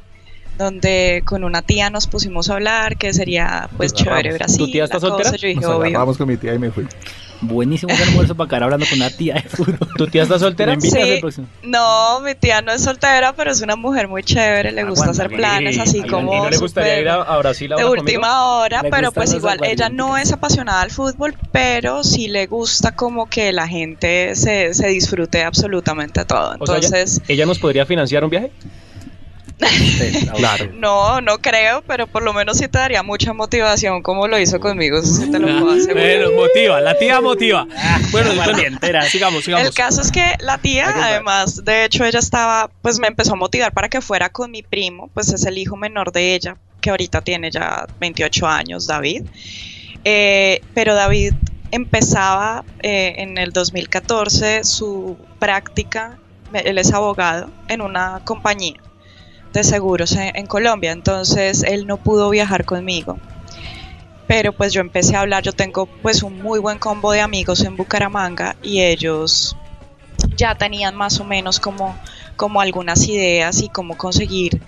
donde 0.57 1.21
con 1.25 1.45
una 1.45 1.61
tía 1.61 1.89
nos 1.89 2.07
pusimos 2.07 2.49
a 2.49 2.55
hablar 2.55 2.97
que 2.97 3.13
sería 3.13 3.69
pues 3.77 3.93
chévere. 3.93 4.33
Brasil. 4.33 4.57
¿Tu 4.65 4.71
tía 4.71 4.83
está 4.83 4.99
soltera? 4.99 5.31
Yo 5.35 5.47
dije, 5.47 5.61
Nos 5.61 5.75
obvio. 5.75 6.17
con 6.17 6.27
mi 6.27 6.35
tía 6.35 6.55
y 6.55 6.59
me 6.59 6.71
fui. 6.71 6.85
Buenísimo 7.41 7.93
ese 7.93 8.03
almuerzo 8.03 8.35
para 8.35 8.49
caer 8.49 8.63
hablando 8.63 8.85
con 8.89 8.99
una 8.99 9.09
tía 9.09 9.35
de 9.35 9.41
fútbol. 9.43 9.87
¿Tu 9.97 10.07
tía 10.07 10.23
está 10.23 10.37
soltera? 10.39 10.75
Sí. 10.79 10.89
el. 10.97 11.47
No, 11.63 12.19
mi 12.19 12.35
tía 12.35 12.61
no 12.61 12.71
es 12.73 12.83
soltera, 12.83 13.31
pero 13.33 13.51
es 13.51 13.61
una 13.61 13.75
mujer 13.77 14.07
muy 14.09 14.23
chévere, 14.23 14.71
le 14.73 14.83
gusta 14.83 15.05
Aguanta, 15.05 15.23
hacer 15.25 15.37
planes 15.37 15.79
así 15.79 15.99
¿Y 15.99 16.07
como 16.07 16.35
no 16.35 16.49
le 16.49 16.57
gustaría 16.57 16.99
ir 16.99 17.07
a, 17.09 17.21
a 17.21 17.37
Brasil 17.37 17.69
de 17.69 17.73
ahora 17.75 17.85
conmigo? 17.85 18.01
última 18.03 18.45
hora, 18.57 18.81
Le 18.83 18.89
pero 18.89 19.11
pues 19.13 19.33
igual 19.33 19.59
ella 19.63 19.89
no 19.89 20.17
es 20.17 20.31
apasionada 20.33 20.81
al 20.81 20.91
fútbol, 20.91 21.35
pero 21.51 22.03
sí 22.03 22.27
le 22.27 22.45
gusta 22.47 22.93
como 22.95 23.29
que 23.29 23.53
la 23.53 23.67
gente 23.67 24.35
se, 24.35 24.73
se 24.73 24.87
disfrute 24.87 25.43
absolutamente 25.43 26.25
todo. 26.25 26.55
O 26.59 26.67
sea, 26.67 26.77
ella- 26.77 26.87
Entonces, 26.87 27.21
¿ella 27.29 27.45
nos 27.45 27.57
podría 27.59 27.85
financiar 27.85 28.23
un 28.25 28.29
viaje? 28.31 28.51
Claro. 30.35 30.71
no, 30.75 31.21
no 31.21 31.39
creo, 31.39 31.83
pero 31.85 32.07
por 32.07 32.23
lo 32.23 32.33
menos 32.33 32.57
sí 32.57 32.67
te 32.67 32.77
daría 32.77 33.03
mucha 33.03 33.33
motivación 33.33 34.01
como 34.01 34.27
lo 34.27 34.39
hizo 34.39 34.59
conmigo, 34.59 34.99
eso 34.99 35.13
sí 35.13 35.31
te 35.31 35.39
lo 35.39 35.47
puedo 35.59 35.71
asegurar. 35.71 36.17
Bueno, 36.19 36.31
motiva, 36.35 36.81
la 36.81 36.97
tía 36.97 37.19
motiva. 37.19 37.67
Bueno, 38.11 38.29
bueno, 38.29 38.41
Aguardientera. 38.43 39.03
sigamos, 39.03 39.43
sigamos. 39.43 39.67
El 39.67 39.73
caso 39.73 40.01
es 40.01 40.11
que 40.11 40.35
la 40.39 40.57
tía, 40.57 40.93
además, 40.95 41.63
de 41.65 41.85
hecho, 41.85 42.05
ella 42.05 42.19
estaba, 42.19 42.69
pues 42.81 42.99
me 42.99 43.07
empezó 43.07 43.33
a 43.33 43.35
motivar 43.35 43.73
para 43.73 43.89
que 43.89 44.01
fuera 44.01 44.29
con 44.29 44.51
mi 44.51 44.63
primo, 44.63 45.09
pues 45.13 45.31
es 45.33 45.45
el 45.45 45.57
hijo 45.57 45.75
menor 45.75 46.11
de 46.11 46.35
ella, 46.35 46.55
que 46.79 46.89
ahorita 46.89 47.21
tiene 47.21 47.51
ya 47.51 47.85
28 47.99 48.47
años, 48.47 48.87
David. 48.87 49.23
Eh, 50.05 50.61
pero 50.73 50.95
David 50.95 51.33
empezaba 51.71 52.63
eh, 52.81 53.15
en 53.17 53.37
el 53.37 53.51
2014 53.51 54.63
su 54.63 55.17
práctica, 55.37 56.17
él 56.53 56.77
es 56.77 56.93
abogado 56.93 57.49
en 57.67 57.81
una 57.81 58.21
compañía 58.23 58.81
de 59.53 59.63
seguros 59.63 60.11
en, 60.13 60.35
en 60.35 60.45
Colombia, 60.45 60.91
entonces 60.91 61.63
él 61.63 61.87
no 61.87 61.97
pudo 61.97 62.29
viajar 62.29 62.65
conmigo. 62.65 63.17
Pero 64.27 64.53
pues 64.53 64.73
yo 64.73 64.81
empecé 64.81 65.15
a 65.15 65.21
hablar, 65.21 65.41
yo 65.41 65.53
tengo 65.53 65.87
pues 65.87 66.21
un 66.21 66.39
muy 66.39 66.59
buen 66.59 66.77
combo 66.77 67.11
de 67.11 67.21
amigos 67.21 67.61
en 67.61 67.75
Bucaramanga 67.75 68.55
y 68.61 68.81
ellos 68.81 69.55
ya 70.35 70.55
tenían 70.55 70.95
más 70.95 71.19
o 71.19 71.23
menos 71.23 71.59
como, 71.59 71.97
como 72.35 72.61
algunas 72.61 73.07
ideas 73.07 73.61
y 73.61 73.69
cómo 73.69 73.97
conseguir, 73.97 74.61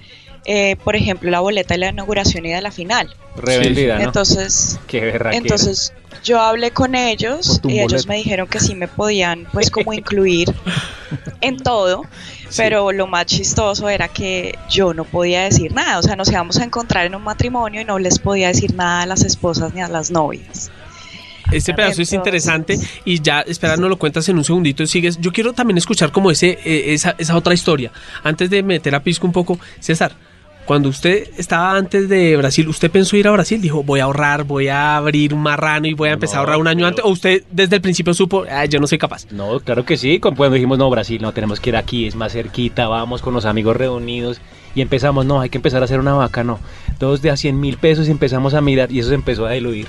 eh, 0.45 0.75
por 0.83 0.95
ejemplo, 0.95 1.29
la 1.29 1.39
boleta 1.39 1.73
de 1.75 1.79
la 1.79 1.89
inauguración 1.89 2.45
y 2.45 2.49
de 2.49 2.61
la 2.61 2.71
final. 2.71 3.15
Revendida, 3.35 3.97
¿no? 3.97 4.03
Entonces, 4.05 4.79
Qué 4.87 5.15
entonces 5.31 5.93
yo 6.23 6.39
hablé 6.39 6.71
con 6.71 6.95
ellos 6.95 7.61
y 7.63 7.79
ellos 7.79 8.07
me 8.07 8.17
dijeron 8.17 8.47
que 8.47 8.59
sí 8.59 8.75
me 8.75 8.87
podían 8.87 9.47
pues 9.53 9.71
como 9.71 9.93
incluir 9.93 10.53
en 11.41 11.57
todo, 11.57 12.03
pero 12.57 12.91
lo 12.91 13.07
más 13.07 13.25
chistoso 13.25 13.89
era 13.89 14.07
que 14.07 14.57
yo 14.69 14.93
no 14.93 15.05
podía 15.05 15.43
decir 15.43 15.73
nada, 15.73 15.99
o 15.99 16.03
sea, 16.03 16.15
nos 16.15 16.31
íbamos 16.31 16.57
a 16.57 16.63
encontrar 16.63 17.05
en 17.05 17.15
un 17.15 17.23
matrimonio 17.23 17.81
y 17.81 17.85
no 17.85 17.99
les 17.99 18.19
podía 18.19 18.47
decir 18.47 18.73
nada 18.73 19.03
a 19.03 19.05
las 19.05 19.23
esposas 19.23 19.73
ni 19.73 19.81
a 19.81 19.87
las 19.87 20.11
novias. 20.11 20.71
Este 21.51 21.73
pedazo 21.73 22.01
es 22.01 22.13
interesante 22.13 22.79
y 23.03 23.21
ya, 23.21 23.41
espera, 23.41 23.75
no 23.75 23.89
lo 23.89 23.97
cuentas 23.97 24.27
en 24.29 24.37
un 24.37 24.43
segundito 24.43 24.83
y 24.83 24.87
sigues. 24.87 25.19
Yo 25.19 25.33
quiero 25.33 25.53
también 25.53 25.77
escuchar 25.77 26.11
como 26.11 26.31
ese, 26.31 26.59
eh, 26.63 26.93
esa, 26.93 27.15
esa 27.17 27.35
otra 27.35 27.53
historia. 27.53 27.91
Antes 28.23 28.49
de 28.49 28.63
meter 28.63 28.95
a 28.95 29.03
Pisco 29.03 29.27
un 29.27 29.33
poco, 29.33 29.59
César, 29.79 30.13
cuando 30.65 30.89
usted 30.89 31.27
estaba 31.37 31.75
antes 31.75 32.07
de 32.07 32.37
Brasil, 32.37 32.67
¿usted 32.69 32.89
pensó 32.91 33.17
ir 33.17 33.27
a 33.27 33.31
Brasil? 33.31 33.59
Dijo, 33.61 33.83
voy 33.83 33.99
a 33.99 34.03
ahorrar, 34.05 34.43
voy 34.45 34.67
a 34.69 34.95
abrir 34.95 35.33
un 35.33 35.41
marrano 35.41 35.87
y 35.87 35.93
voy 35.93 36.09
a 36.09 36.13
empezar 36.13 36.37
a 36.37 36.39
ahorrar 36.41 36.57
un 36.57 36.67
año 36.67 36.85
antes. 36.87 37.03
¿O 37.03 37.09
usted 37.09 37.43
desde 37.51 37.75
el 37.77 37.81
principio 37.81 38.13
supo, 38.13 38.45
"Ah, 38.49 38.65
yo 38.65 38.79
no 38.79 38.87
soy 38.87 38.97
capaz? 38.97 39.25
No, 39.31 39.59
claro 39.59 39.83
que 39.85 39.97
sí. 39.97 40.19
con- 40.19 40.35
Cuando 40.35 40.55
dijimos, 40.55 40.77
no, 40.77 40.89
Brasil, 40.89 41.21
no, 41.21 41.33
tenemos 41.33 41.59
que 41.59 41.71
ir 41.71 41.75
aquí, 41.75 42.05
es 42.07 42.15
más 42.15 42.31
cerquita, 42.33 42.87
vamos 42.87 43.21
con 43.21 43.33
los 43.33 43.45
amigos 43.45 43.75
reunidos. 43.75 44.39
Y 44.73 44.81
empezamos, 44.81 45.25
no, 45.25 45.41
hay 45.41 45.49
que 45.49 45.57
empezar 45.57 45.81
a 45.81 45.85
hacer 45.85 45.99
una 45.99 46.13
vaca, 46.13 46.43
no. 46.45 46.59
Todos 46.99 47.21
de 47.21 47.31
a 47.31 47.35
100 47.37 47.59
mil 47.59 47.77
pesos 47.77 48.07
y 48.07 48.11
empezamos 48.11 48.53
a 48.53 48.61
mirar 48.61 48.91
y 48.91 48.99
eso 48.99 49.09
se 49.09 49.15
empezó 49.15 49.45
a 49.45 49.51
diluir. 49.51 49.87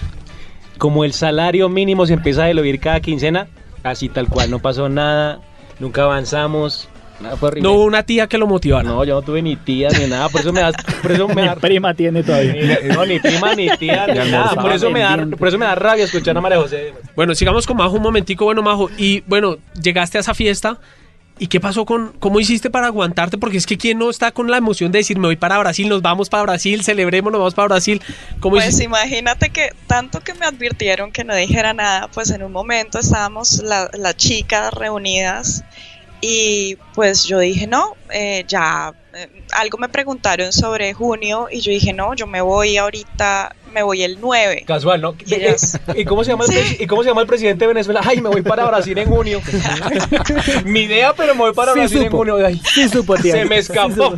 Como 0.79 1.05
el 1.05 1.13
salario 1.13 1.69
mínimo 1.69 2.07
se 2.07 2.15
empieza 2.15 2.45
a 2.45 2.47
diluir 2.49 2.81
cada 2.81 2.99
quincena, 3.01 3.47
así 3.85 4.09
tal 4.09 4.27
cual, 4.29 4.51
no 4.51 4.59
pasó 4.59 4.89
nada, 4.89 5.41
nunca 5.79 6.03
avanzamos. 6.03 6.89
Nada, 7.23 7.37
fue 7.37 7.49
horrible. 7.49 7.69
No 7.69 7.75
hubo 7.75 7.85
una 7.85 8.03
tía 8.03 8.27
que 8.27 8.37
lo 8.39 8.47
motivara. 8.47 8.83
No, 8.83 9.05
yo 9.05 9.15
no 9.15 9.23
tuve 9.23 9.41
ni 9.43 9.57
tía 9.57 9.89
ni 9.91 10.07
nada, 10.07 10.29
por 10.29 10.41
eso 10.41 10.53
me 10.53 10.61
da, 10.61 10.73
por 11.03 11.13
eso 11.13 11.29
me 11.29 11.43
da, 11.47 11.55
Mi 11.55 11.61
prima 11.61 11.95
tiene 11.95 12.23
todavía. 12.23 12.53
ni- 12.83 12.89
no, 12.89 13.07
ni 13.07 13.19
prima 13.21 13.55
ni 13.55 13.69
tía 13.77 14.07
ni 14.13 14.31
nada, 14.31 14.55
por 14.61 14.73
eso 14.73 14.91
me 14.91 15.01
da, 15.01 15.27
por 15.39 15.49
eso 15.49 15.59
me 15.59 15.65
da 15.67 15.75
rabia 15.75 16.05
escuchar 16.05 16.37
a 16.37 16.41
María 16.41 16.59
José. 16.59 16.93
Bueno, 17.17 17.35
sigamos 17.35 17.67
con 17.67 17.77
Majo 17.77 17.93
un 17.97 18.03
momentico. 18.03 18.45
Bueno, 18.45 18.63
Majo, 18.63 18.91
y 18.99 19.21
bueno, 19.27 19.57
llegaste 19.81 20.19
a 20.19 20.21
esa 20.21 20.35
fiesta. 20.35 20.79
¿Y 21.39 21.47
qué 21.49 21.59
pasó 21.61 21.87
con, 21.87 22.13
cómo 22.21 22.39
hiciste 22.39 22.71
para 22.71 22.87
aguantarte? 22.87 23.39
Porque 23.39 23.57
es 23.57 23.67
que 23.67 23.77
quién 23.79 23.99
no 23.99 24.11
está 24.11 24.31
con 24.33 24.51
la 24.51 24.59
emoción 24.59 24.93
de 24.93 24.99
decir, 24.99 25.19
me 25.19 25.27
voy 25.27 25.35
para 25.37 25.59
Brasil, 25.59 25.89
nos 25.89 26.01
vamos 26.03 26.29
para 26.29 26.43
Brasil, 26.45 26.85
celebremos, 26.85 27.33
nos 27.33 27.41
vamos 27.41 27.55
para 27.55 27.69
Brasil. 27.69 28.01
¿Cómo 28.39 28.57
Pues 28.57 28.67
hiciste? 28.67 28.85
imagínate 28.85 29.49
que 29.51 29.71
tanto 29.89 30.21
que 30.21 30.35
me 30.35 30.45
advirtieron 30.47 31.11
que 31.11 31.25
no 31.25 31.35
dijera 31.35 31.73
nada, 31.73 32.09
pues 32.13 32.31
en 32.31 32.43
un 32.45 32.53
momento 32.53 32.99
estábamos 33.01 33.61
la- 33.63 33.91
las 33.95 34.17
chicas 34.17 34.73
reunidas 34.75 35.65
y 36.23 36.77
pues 36.95 37.25
yo 37.25 37.39
dije, 37.41 37.67
no, 37.67 37.97
eh, 38.11 38.45
ya, 38.49 38.95
eh, 39.13 39.29
algo 39.53 39.77
me 39.77 39.89
preguntaron 39.91 40.53
sobre 40.53 40.95
junio 40.95 41.49
y 41.51 41.61
yo 41.61 41.71
dije, 41.73 41.93
no, 41.93 42.15
yo 42.15 42.27
me 42.27 42.41
voy 42.41 42.77
ahorita 42.79 43.55
me 43.73 43.83
voy 43.83 44.03
el 44.03 44.21
9. 44.21 44.65
Casual, 44.67 45.01
¿no? 45.01 45.17
Y 45.27 45.35
ellos- 45.35 45.79
¿Y 45.97 46.05
cómo, 46.05 46.23
se 46.25 46.31
llama 46.33 46.45
el 46.45 46.77
¿Y 46.83 46.87
cómo 46.87 47.03
se 47.03 47.09
llama 47.09 47.23
el 47.23 47.27
presidente 47.27 47.65
de 47.65 47.69
Venezuela? 47.69 48.03
Ay, 48.05 48.21
me 48.21 48.29
voy 48.29 48.43
para 48.43 48.67
Brasil 48.67 48.97
en 48.99 49.09
junio. 49.09 49.41
Mi 50.65 50.81
idea, 50.83 51.15
pero 51.15 51.35
me 51.35 51.41
voy 51.41 51.55
para 51.55 51.73
Sí 51.73 51.79
Brasil 51.79 52.03
en 52.03 52.11
junio. 52.13 52.37
Ay, 52.47 52.61
Sí 52.75 52.89
supo, 52.89 53.17
tía. 53.17 53.33
se 53.33 53.45
me 53.47 53.57
escapó. 53.59 54.15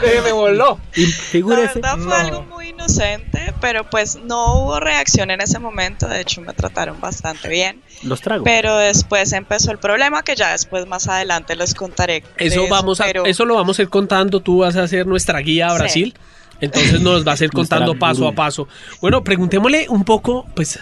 Se 0.00 0.20
me 0.22 0.32
voló. 0.32 0.80
Y 0.96 1.06
La 1.06 1.12
figúrese. 1.12 1.74
verdad 1.80 1.96
fue 1.98 2.16
algo 2.16 2.42
muy 2.42 2.68
inocente, 2.70 3.54
pero 3.60 3.88
pues 3.88 4.16
no 4.16 4.56
hubo 4.64 4.80
reacción 4.80 5.30
en 5.30 5.40
ese 5.40 5.58
momento. 5.60 6.08
De 6.08 6.20
hecho, 6.20 6.40
me 6.40 6.52
trataron 6.52 7.00
bastante 7.00 7.48
bien. 7.48 7.82
Los 8.04 8.20
trago. 8.20 8.44
Pero 8.44 8.76
después 8.78 9.32
empezó 9.32 9.70
el 9.70 9.78
problema 9.78 10.22
que 10.22 10.34
ya 10.34 10.52
después 10.52 10.86
más 10.86 11.08
adelante 11.08 11.54
les 11.56 11.74
contaré. 11.74 12.24
Eso 12.36 12.66
vamos 12.68 13.00
a, 13.00 13.04
pero- 13.04 13.24
eso 13.26 13.44
lo 13.44 13.54
vamos 13.54 13.78
a 13.78 13.82
ir 13.82 13.88
contando. 13.88 14.40
Tú 14.40 14.58
vas 14.58 14.76
a 14.76 14.82
hacer 14.82 15.06
nuestra 15.06 15.38
guía 15.40 15.66
a 15.68 15.70
Sí. 15.70 15.78
Brasil. 15.78 16.14
Entonces 16.60 17.00
nos 17.00 17.24
vas 17.24 17.40
a 17.40 17.44
ir 17.44 17.50
contando 17.52 17.94
paso 17.98 18.26
a 18.28 18.32
paso. 18.32 18.68
Bueno, 19.00 19.22
preguntémosle 19.24 19.86
un 19.88 20.04
poco, 20.04 20.46
pues, 20.54 20.78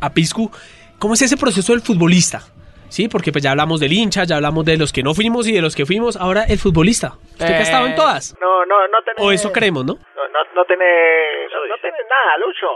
a, 0.00 0.06
a 0.06 0.10
Piscu, 0.12 0.50
¿cómo 0.98 1.14
es 1.14 1.22
ese 1.22 1.36
proceso 1.36 1.72
del 1.72 1.80
futbolista? 1.82 2.42
Sí, 2.90 3.08
porque 3.08 3.32
pues 3.32 3.42
ya 3.42 3.52
hablamos 3.52 3.80
del 3.80 3.90
hincha, 3.90 4.24
ya 4.24 4.36
hablamos 4.36 4.66
de 4.66 4.76
los 4.76 4.92
que 4.92 5.02
no 5.02 5.14
fuimos 5.14 5.48
y 5.48 5.52
de 5.52 5.62
los 5.62 5.74
que 5.74 5.86
fuimos. 5.86 6.16
Ahora 6.16 6.44
el 6.44 6.58
futbolista. 6.58 7.14
Usted 7.32 7.46
que 7.46 7.54
ha 7.54 7.60
estado 7.62 7.86
en 7.86 7.92
Eh, 7.92 7.96
todas. 7.96 8.34
No, 8.38 8.66
no, 8.66 8.76
no 8.88 8.98
tenés... 9.02 9.24
O 9.26 9.32
eso 9.32 9.50
creemos, 9.50 9.86
¿no? 9.86 9.94
No, 9.94 9.98
no, 10.28 10.38
no 10.54 10.64
tenés, 10.66 11.48
no, 11.50 11.66
no 11.68 11.74
tenés 11.80 12.04
nada, 12.10 12.36
Lucho. 12.44 12.66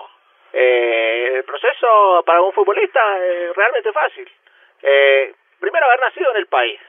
Eh, 0.59 1.33
el 1.37 1.45
proceso 1.45 2.23
para 2.25 2.41
un 2.41 2.53
futbolista 2.53 3.03
es 3.23 3.55
realmente 3.55 3.93
fácil. 3.93 4.27
Eh, 4.83 5.35
primero 5.61 5.85
haber 5.87 6.01
nacido 6.01 6.31
en 6.31 6.37
el 6.39 6.47
país 6.47 6.81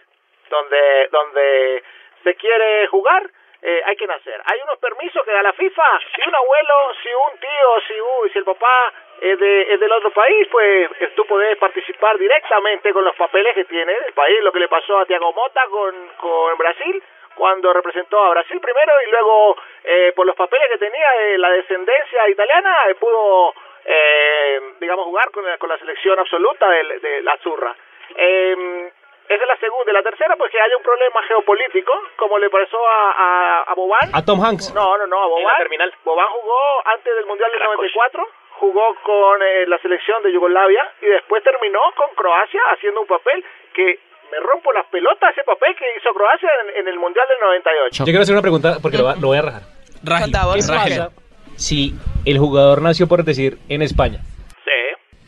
donde 0.50 1.08
donde 1.12 1.84
se 2.24 2.36
quiere 2.36 2.88
jugar, 2.88 3.30
eh, 3.62 3.82
hay 3.86 3.96
que 3.98 4.08
nacer. 4.08 4.40
Hay 4.46 4.62
unos 4.64 4.78
permisos 4.80 5.22
que 5.26 5.32
da 5.32 5.42
la 5.44 5.52
FIFA. 5.52 6.00
Si 6.16 6.22
un 6.30 6.34
abuelo, 6.36 6.74
si 7.04 7.10
un 7.14 7.40
tío, 7.40 7.82
si, 7.88 8.00
un- 8.00 8.30
si 8.32 8.38
el 8.40 8.46
papá 8.46 8.94
es, 9.20 9.38
de, 9.38 9.74
es 9.74 9.80
del 9.82 9.92
otro 9.92 10.12
país, 10.12 10.48
pues 10.50 10.90
eh, 11.02 11.12
tú 11.16 11.26
podés 11.26 11.58
participar 11.58 12.18
directamente 12.18 12.94
con 12.94 13.04
los 13.04 13.16
papeles 13.16 13.54
que 13.54 13.66
tiene 13.66 13.94
el 14.06 14.14
país. 14.14 14.40
Lo 14.44 14.52
que 14.54 14.60
le 14.60 14.70
pasó 14.70 15.00
a 15.00 15.06
Tiago 15.06 15.34
Mota 15.34 15.62
con, 15.70 15.94
con 16.18 16.58
Brasil 16.58 17.04
cuando 17.38 17.72
representó 17.72 18.24
a 18.24 18.30
Brasil 18.32 18.60
primero 18.60 18.92
y 19.06 19.12
luego 19.12 19.58
eh, 19.84 20.14
por 20.16 20.26
los 20.26 20.36
papeles 20.36 20.68
que 20.72 20.78
tenía 20.78 21.10
de 21.20 21.38
la 21.38 21.50
descendencia 21.52 22.30
italiana 22.30 22.76
eh, 22.90 22.96
pudo 22.96 23.54
eh, 23.86 24.60
digamos 24.80 25.06
jugar 25.06 25.32
con 25.32 25.46
la, 25.46 25.58
con 25.58 25.70
la 25.70 25.78
selección 25.78 26.20
absoluta 26.20 26.68
de, 26.70 27.00
de 27.00 27.22
la 27.22 27.38
Zurra. 27.38 27.76
Eh, 28.16 28.92
esa 29.30 29.44
es 29.44 29.48
la 29.48 29.58
segunda. 29.58 29.92
Y 29.92 29.94
la 29.94 30.04
tercera, 30.04 30.36
pues 30.38 30.52
que 30.52 30.60
haya 30.60 30.78
un 30.78 30.84
problema 30.84 31.22
geopolítico, 31.24 31.92
como 32.16 32.38
le 32.38 32.50
pasó 32.50 32.88
a, 32.88 33.12
a, 33.12 33.62
a 33.64 33.74
Boban. 33.74 34.10
A 34.14 34.24
Tom 34.24 34.42
Hanks. 34.42 34.74
No, 34.74 34.98
no, 34.98 35.06
no, 35.06 35.22
a 35.22 35.28
Boban. 35.28 35.68
Boban 36.04 36.28
jugó 36.28 36.60
antes 36.86 37.14
del 37.14 37.26
Mundial 37.26 37.52
del 37.52 37.64
94, 37.64 38.28
jugó 38.60 38.96
con 39.04 39.44
eh, 39.44 39.68
la 39.68 39.78
selección 39.80 40.24
de 40.24 40.32
Yugoslavia 40.32 40.92
y 41.02 41.08
después 41.08 41.44
terminó 41.44 41.82
con 41.96 42.16
Croacia 42.16 42.62
haciendo 42.72 43.02
un 43.02 43.08
papel 43.08 43.44
que 43.74 44.00
me 44.32 44.40
rompo 44.40 44.72
las 44.74 44.86
pelotas 44.88 45.32
ese 45.32 45.44
papel 45.44 45.76
que 45.76 45.86
hizo 45.98 46.14
Croacia 46.14 46.50
en, 46.64 46.82
en 46.82 46.88
el 46.88 47.00
Mundial 47.00 47.26
del 47.28 47.40
98. 47.40 47.98
Yo 48.00 48.06
quiero 48.06 48.22
hacer 48.22 48.34
una 48.36 48.42
pregunta 48.42 48.78
porque 48.82 48.98
lo, 48.98 49.06
va- 49.06 49.16
lo 49.16 49.28
voy 49.28 49.38
a 49.38 49.42
rajar. 49.42 49.62
Ragi, 50.04 50.24
Contá 50.24 50.46
vos. 50.46 50.56
¿Qué 50.56 50.74
pasa 50.74 51.10
si 51.56 51.94
el 52.26 52.38
jugador 52.38 52.82
nació, 52.82 53.08
por 53.08 53.24
decir, 53.24 53.58
en 53.70 53.82
España 53.82 54.20
Sí. 54.64 54.80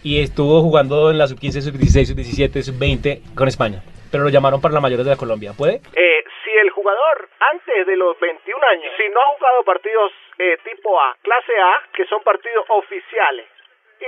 y 0.04 0.22
estuvo 0.22 0.62
jugando 0.62 1.10
en 1.10 1.18
la 1.18 1.28
sub-15, 1.28 1.62
sub-16, 1.62 2.06
sub-17, 2.14 2.62
sub-20 2.62 3.34
con 3.36 3.48
España, 3.48 3.82
pero 4.12 4.24
lo 4.24 4.30
llamaron 4.30 4.62
para 4.62 4.74
la 4.76 4.80
mayores 4.82 5.06
de 5.06 5.12
la 5.12 5.18
Colombia? 5.18 5.54
¿Puede? 5.58 5.82
Eh, 5.96 6.24
si 6.44 6.52
el 6.62 6.70
jugador 6.70 7.30
antes 7.52 7.88
de 7.88 7.96
los 7.96 8.20
21 8.20 8.64
años, 8.68 8.92
si 8.98 9.10
no 9.10 9.20
ha 9.22 9.38
jugado 9.38 9.64
partidos 9.64 10.12
eh, 10.38 10.58
tipo 10.64 11.02
A, 11.02 11.16
clase 11.24 11.54
A, 11.58 11.82
que 11.96 12.06
son 12.06 12.22
partidos 12.22 12.66
oficiales, 12.70 13.48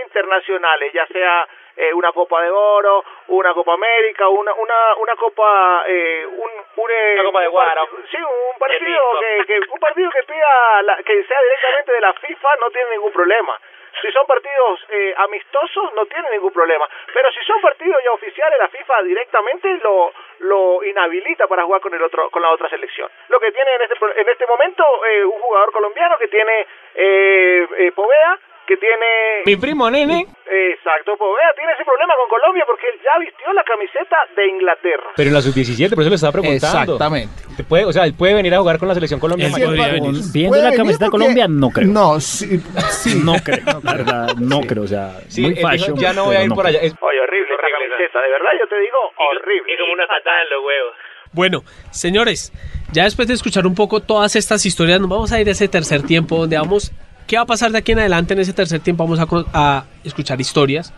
internacionales, 0.05 0.91
ya 0.93 1.05
sea 1.07 1.47
eh, 1.81 1.93
una 1.93 2.11
Copa 2.11 2.41
de 2.41 2.49
Oro, 2.51 3.03
una 3.27 3.53
Copa 3.53 3.73
América, 3.73 4.27
una 4.29 4.53
una 4.53 4.95
una 4.97 5.15
Copa 5.15 5.83
eh, 5.87 6.25
un, 6.27 6.51
un, 6.83 6.91
eh, 6.91 7.13
Una 7.15 7.23
Copa 7.25 7.41
de 7.41 7.47
Guaro. 7.47 7.87
sí, 8.11 8.17
un 8.17 8.59
partido 8.59 9.01
que, 9.19 9.45
que 9.47 9.59
un 9.59 9.79
partido 9.79 10.09
que 10.11 10.23
pida 10.23 10.81
la- 10.83 10.97
que 11.03 11.23
sea 11.23 11.41
directamente 11.41 11.91
de 11.93 12.01
la 12.01 12.13
FIFA 12.13 12.49
no 12.61 12.69
tiene 12.71 12.89
ningún 12.91 13.11
problema. 13.11 13.59
Si 14.01 14.09
son 14.13 14.25
partidos 14.25 14.79
eh, 14.89 15.13
amistosos 15.17 15.93
no 15.93 16.05
tiene 16.05 16.29
ningún 16.31 16.53
problema, 16.53 16.87
pero 17.13 17.29
si 17.33 17.43
son 17.43 17.59
partidos 17.61 18.01
ya 18.03 18.11
oficiales 18.13 18.57
la 18.59 18.69
FIFA 18.69 19.01
directamente 19.03 19.67
lo 19.83 20.13
lo 20.39 20.83
inhabilita 20.83 21.45
para 21.47 21.63
jugar 21.63 21.81
con 21.81 21.93
el 21.93 22.01
otro 22.01 22.29
con 22.29 22.41
la 22.41 22.49
otra 22.51 22.69
selección. 22.69 23.09
Lo 23.27 23.39
que 23.39 23.51
tiene 23.51 23.75
en 23.75 23.81
este 23.81 23.95
en 24.21 24.29
este 24.29 24.47
momento 24.47 24.83
eh, 25.05 25.25
un 25.25 25.39
jugador 25.41 25.71
colombiano 25.73 26.17
que 26.17 26.29
tiene 26.29 26.65
eh, 26.95 27.67
eh, 27.77 27.91
Poveda 27.91 28.39
que 28.71 28.77
tiene 28.77 29.43
Mi 29.45 29.55
primo, 29.57 29.89
nene. 29.91 30.25
Exacto, 30.47 31.15
Poveda 31.17 31.51
tiene 31.55 31.71
ese 31.73 31.83
problema 31.83 32.13
con 32.15 32.27
Colombia 32.29 32.63
porque 32.65 32.87
él 32.87 32.95
ya 33.03 33.19
vistió 33.19 33.51
la 33.53 33.63
camiseta 33.63 34.15
de 34.35 34.47
Inglaterra. 34.47 35.11
Pero 35.15 35.27
en 35.29 35.33
la 35.33 35.41
sub-17, 35.41 35.89
por 35.91 36.01
eso 36.03 36.09
le 36.09 36.15
estaba 36.15 36.31
preguntando. 36.31 36.93
Exactamente. 36.93 37.33
¿Te 37.57 37.63
puede, 37.63 37.85
o 37.85 37.91
sea, 37.91 38.05
él 38.05 38.13
puede 38.13 38.33
venir 38.33 38.53
a 38.55 38.59
jugar 38.59 38.77
con 38.79 38.87
la 38.87 38.93
selección 38.93 39.19
Colombia. 39.19 39.47
Él 39.47 39.51
mayor? 39.53 39.67
podría 39.75 39.91
venir. 39.93 40.21
Viendo 40.33 40.57
la 40.57 40.73
camiseta 40.75 41.05
de 41.05 41.11
Colombia, 41.11 41.47
no 41.49 41.69
creo. 41.69 41.87
No, 41.87 42.19
sí, 42.19 42.59
sí. 42.89 43.21
No 43.25 43.33
creo, 43.43 43.79
la 43.83 43.93
verdad, 43.93 44.35
no 44.39 44.61
creo, 44.61 44.83
o 44.83 44.87
sea, 44.87 45.19
Sí, 45.27 45.41
muy 45.41 45.55
fashion. 45.55 45.95
ya 45.97 46.13
no 46.13 46.25
voy 46.25 46.35
a 46.35 46.43
ir 46.43 46.49
no 46.49 46.55
por 46.55 46.65
creo. 46.65 46.79
allá. 46.79 46.87
Es- 46.87 46.95
Oye, 47.01 47.19
horrible 47.21 47.53
esa 47.53 47.67
camiseta, 47.71 48.19
de 48.21 48.29
verdad 48.31 48.49
yo 48.59 48.67
te 48.67 48.79
digo, 48.79 48.97
horrible. 49.17 49.75
patada 50.07 50.41
en 50.43 50.49
los 50.49 50.65
huevos. 50.65 50.93
Bueno, 51.33 51.63
señores, 51.91 52.51
ya 52.91 53.03
después 53.03 53.27
de 53.27 53.35
escuchar 53.35 53.65
un 53.65 53.75
poco 53.75 54.01
todas 54.01 54.35
estas 54.35 54.65
historias, 54.65 54.99
nos 54.99 55.09
vamos 55.09 55.31
a 55.31 55.39
ir 55.39 55.47
a 55.47 55.51
ese 55.51 55.67
tercer 55.67 56.01
tiempo 56.03 56.35
donde 56.37 56.57
vamos. 56.57 56.91
¿Qué 57.31 57.37
va 57.37 57.43
a 57.43 57.45
pasar 57.45 57.71
de 57.71 57.77
aquí 57.77 57.93
en 57.93 57.99
adelante 57.99 58.33
en 58.33 58.41
ese 58.41 58.51
tercer 58.51 58.81
tiempo? 58.81 59.07
Vamos 59.07 59.45
a, 59.53 59.85
escuchar 60.03 60.41
historias, 60.41 60.91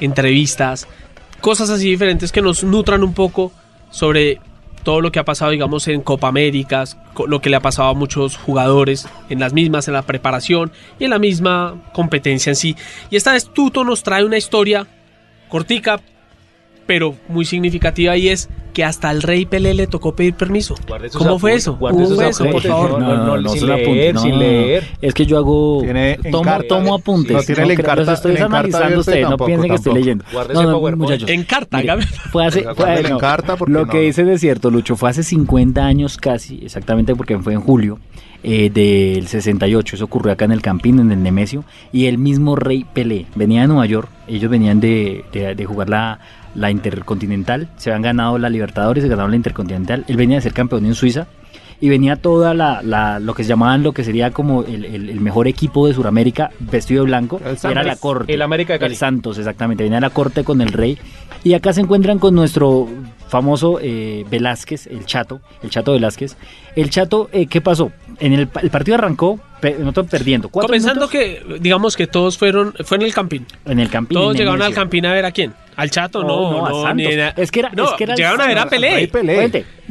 entrevistas, 0.00 0.88
cosas 1.40 1.70
así 1.70 1.88
diferentes 1.88 2.32
que 2.32 2.42
nos 2.42 2.64
nutran 2.64 3.04
un 3.04 3.14
poco 3.14 3.52
sobre 3.92 4.40
todo 4.82 5.00
lo 5.00 5.12
que 5.12 5.20
ha 5.20 5.24
pasado, 5.24 5.52
digamos, 5.52 5.86
en 5.86 6.00
Copa 6.00 6.26
Américas, 6.26 6.98
lo 7.28 7.40
que 7.40 7.50
le 7.50 7.54
ha 7.54 7.60
pasado 7.60 7.90
a 7.90 7.94
muchos 7.94 8.36
jugadores 8.36 9.08
en 9.28 9.38
las 9.38 9.52
mismas, 9.52 9.86
en 9.86 9.94
la 9.94 10.02
preparación 10.02 10.72
y 10.98 11.04
en 11.04 11.10
la 11.10 11.20
misma 11.20 11.80
competencia 11.92 12.50
en 12.50 12.56
sí. 12.56 12.74
Y 13.08 13.14
esta 13.14 13.34
vez 13.34 13.44
Tuto 13.44 13.84
nos 13.84 14.02
trae 14.02 14.24
una 14.24 14.38
historia 14.38 14.88
cortica, 15.48 16.00
pero 16.86 17.14
muy 17.28 17.44
significativa 17.44 18.16
y 18.16 18.30
es 18.30 18.48
que 18.76 18.84
hasta 18.84 19.08
al 19.08 19.22
rey 19.22 19.46
Pelé 19.46 19.72
le 19.72 19.86
tocó 19.86 20.14
pedir 20.14 20.34
permiso. 20.34 20.74
¿Cómo 21.16 21.38
fue 21.38 21.54
eso? 21.54 21.76
guarde 21.78 22.02
¿Cómo 22.04 22.14
fue 22.14 22.28
eso, 22.28 22.44
por 22.44 22.60
favor? 22.60 23.00
No, 23.00 23.16
no, 23.24 23.38
no, 23.40 23.48
se 23.48 23.60
sin 23.60 23.68
leer, 23.70 24.14
no, 24.14 24.20
sin 24.20 24.30
no, 24.32 24.36
no. 24.36 24.42
leer. 24.42 24.84
Es 25.00 25.14
que 25.14 25.24
yo 25.24 25.38
hago. 25.38 25.80
Tiene 25.82 26.18
tomo, 26.30 26.38
Encarta. 26.40 26.68
tomo 26.68 26.94
apuntes. 26.94 27.32
No 27.34 27.42
tiene 27.42 27.62
el 27.62 27.70
Encarta- 27.70 28.02
los 28.04 28.08
estoy 28.10 28.32
Encarta 28.32 28.58
analizando 28.58 29.00
ustedes, 29.00 29.22
no 29.22 29.28
tampoco, 29.30 29.46
piensen 29.46 29.70
que 29.70 29.76
estoy 29.76 29.94
leyendo. 29.94 30.24
PowerPoint. 30.30 30.96
muchachos. 30.98 31.30
En 31.30 31.44
carta, 31.44 31.78
mire, 31.78 31.86
Gaby. 31.88 32.02
fue 32.30 32.44
hace, 32.44 32.62
no, 32.64 32.72
Encarta 33.16 33.56
lo 33.66 33.86
no. 33.86 33.90
que 33.90 34.00
dice 34.00 34.30
es 34.30 34.40
cierto, 34.42 34.70
Lucho, 34.70 34.94
fue 34.94 35.08
hace 35.08 35.22
50 35.22 35.82
años 35.86 36.18
casi, 36.18 36.60
exactamente 36.62 37.14
porque 37.16 37.38
fue 37.38 37.54
en 37.54 37.62
julio 37.62 37.98
eh, 38.42 38.68
del 38.70 39.26
68, 39.26 39.96
eso 39.96 40.04
ocurrió 40.04 40.32
acá 40.34 40.44
en 40.44 40.52
el 40.52 40.60
Campín, 40.60 40.98
en 41.00 41.10
el 41.12 41.22
Nemesio, 41.22 41.64
y 41.92 42.04
el 42.06 42.18
mismo 42.18 42.56
rey 42.56 42.84
Pelé 42.92 43.24
venía 43.34 43.62
de 43.62 43.68
Nueva 43.68 43.86
York, 43.86 44.10
ellos 44.28 44.50
venían 44.50 44.80
de, 44.80 45.24
de- 45.32 45.54
de 45.54 45.64
jugar 45.64 45.88
la, 45.88 46.20
la 46.56 46.70
Intercontinental, 46.70 47.68
se 47.76 47.90
habían 47.90 48.02
ganado 48.02 48.38
la 48.38 48.48
Libertadores, 48.48 49.02
se 49.02 49.08
ganaron 49.08 49.30
la 49.30 49.36
Intercontinental, 49.36 50.04
él 50.08 50.16
venía 50.16 50.36
de 50.38 50.42
ser 50.42 50.52
campeón 50.54 50.86
en 50.86 50.94
Suiza, 50.94 51.26
y 51.78 51.90
venía 51.90 52.16
toda 52.16 52.54
la, 52.54 52.80
la- 52.82 53.20
lo 53.20 53.34
que 53.34 53.42
se 53.44 53.50
llamaban 53.50 53.82
lo 53.82 53.92
que 53.92 54.02
sería 54.02 54.30
como 54.30 54.62
el, 54.64 54.84
el- 54.86 55.10
el 55.10 55.20
mejor 55.20 55.46
equipo 55.46 55.86
de 55.86 55.92
Sudamérica 55.92 56.50
vestido 56.58 57.04
de 57.04 57.08
blanco 57.10 57.38
El 57.44 57.58
era 57.70 57.82
la 57.82 57.96
corte 57.96 58.32
El 58.32 58.40
América 58.40 58.72
de 58.72 58.78
Cali. 58.78 58.94
el 58.94 58.98
Santos 58.98 59.36
exactamente 59.36 59.84
venía 59.84 59.98
a 59.98 60.00
la 60.00 60.08
corte 60.08 60.42
con 60.42 60.62
el 60.62 60.68
rey 60.72 60.96
y 61.44 61.52
acá 61.52 61.74
se 61.74 61.82
encuentran 61.82 62.18
con 62.18 62.34
nuestro 62.34 62.88
famoso 63.28 63.78
eh, 63.82 64.24
Velázquez 64.30 64.86
el 64.86 65.04
Chato 65.04 65.42
el 65.62 65.68
Chato 65.68 65.92
Velázquez 65.92 66.38
el 66.76 66.88
Chato 66.88 67.28
eh, 67.30 67.46
qué 67.46 67.60
pasó 67.60 67.92
en 68.20 68.32
el, 68.32 68.48
pa- 68.48 68.60
el 68.60 68.70
partido 68.70 68.94
arrancó 68.96 69.38
pe- 69.60 69.76
nosotros 69.78 70.06
perdiendo 70.10 70.48
Comenzando 70.48 71.08
minutos 71.08 71.10
que, 71.10 71.58
digamos 71.60 71.94
que 71.94 72.06
todos 72.06 72.38
fueron, 72.38 72.72
fue 72.86 72.96
en 72.96 73.02
el 73.02 73.12
campín. 73.12 73.44
en 73.66 73.80
el 73.80 73.90
campín 73.90 74.16
Todos 74.16 74.34
llegaron 74.34 74.62
al 74.62 74.72
campín 74.72 75.04
a 75.04 75.12
ver 75.12 75.26
a 75.26 75.30
quién. 75.32 75.52
¿Al 75.76 75.90
Chato? 75.90 76.22
No, 76.22 76.50
No, 76.52 76.58
no, 76.58 76.66
a 76.66 76.82
Santos. 76.88 77.06
era- 77.12 77.28
Es 77.36 77.50
que 77.50 77.60
era- 77.60 77.70
no, 77.74 77.84
es 77.84 77.92
que 77.92 78.04
era 78.04 78.14
el 78.14 78.16
llegaron 78.18 78.40
a 78.40 78.46
ver 78.46 78.58
a 78.58 78.66
Pelé. 78.66 79.08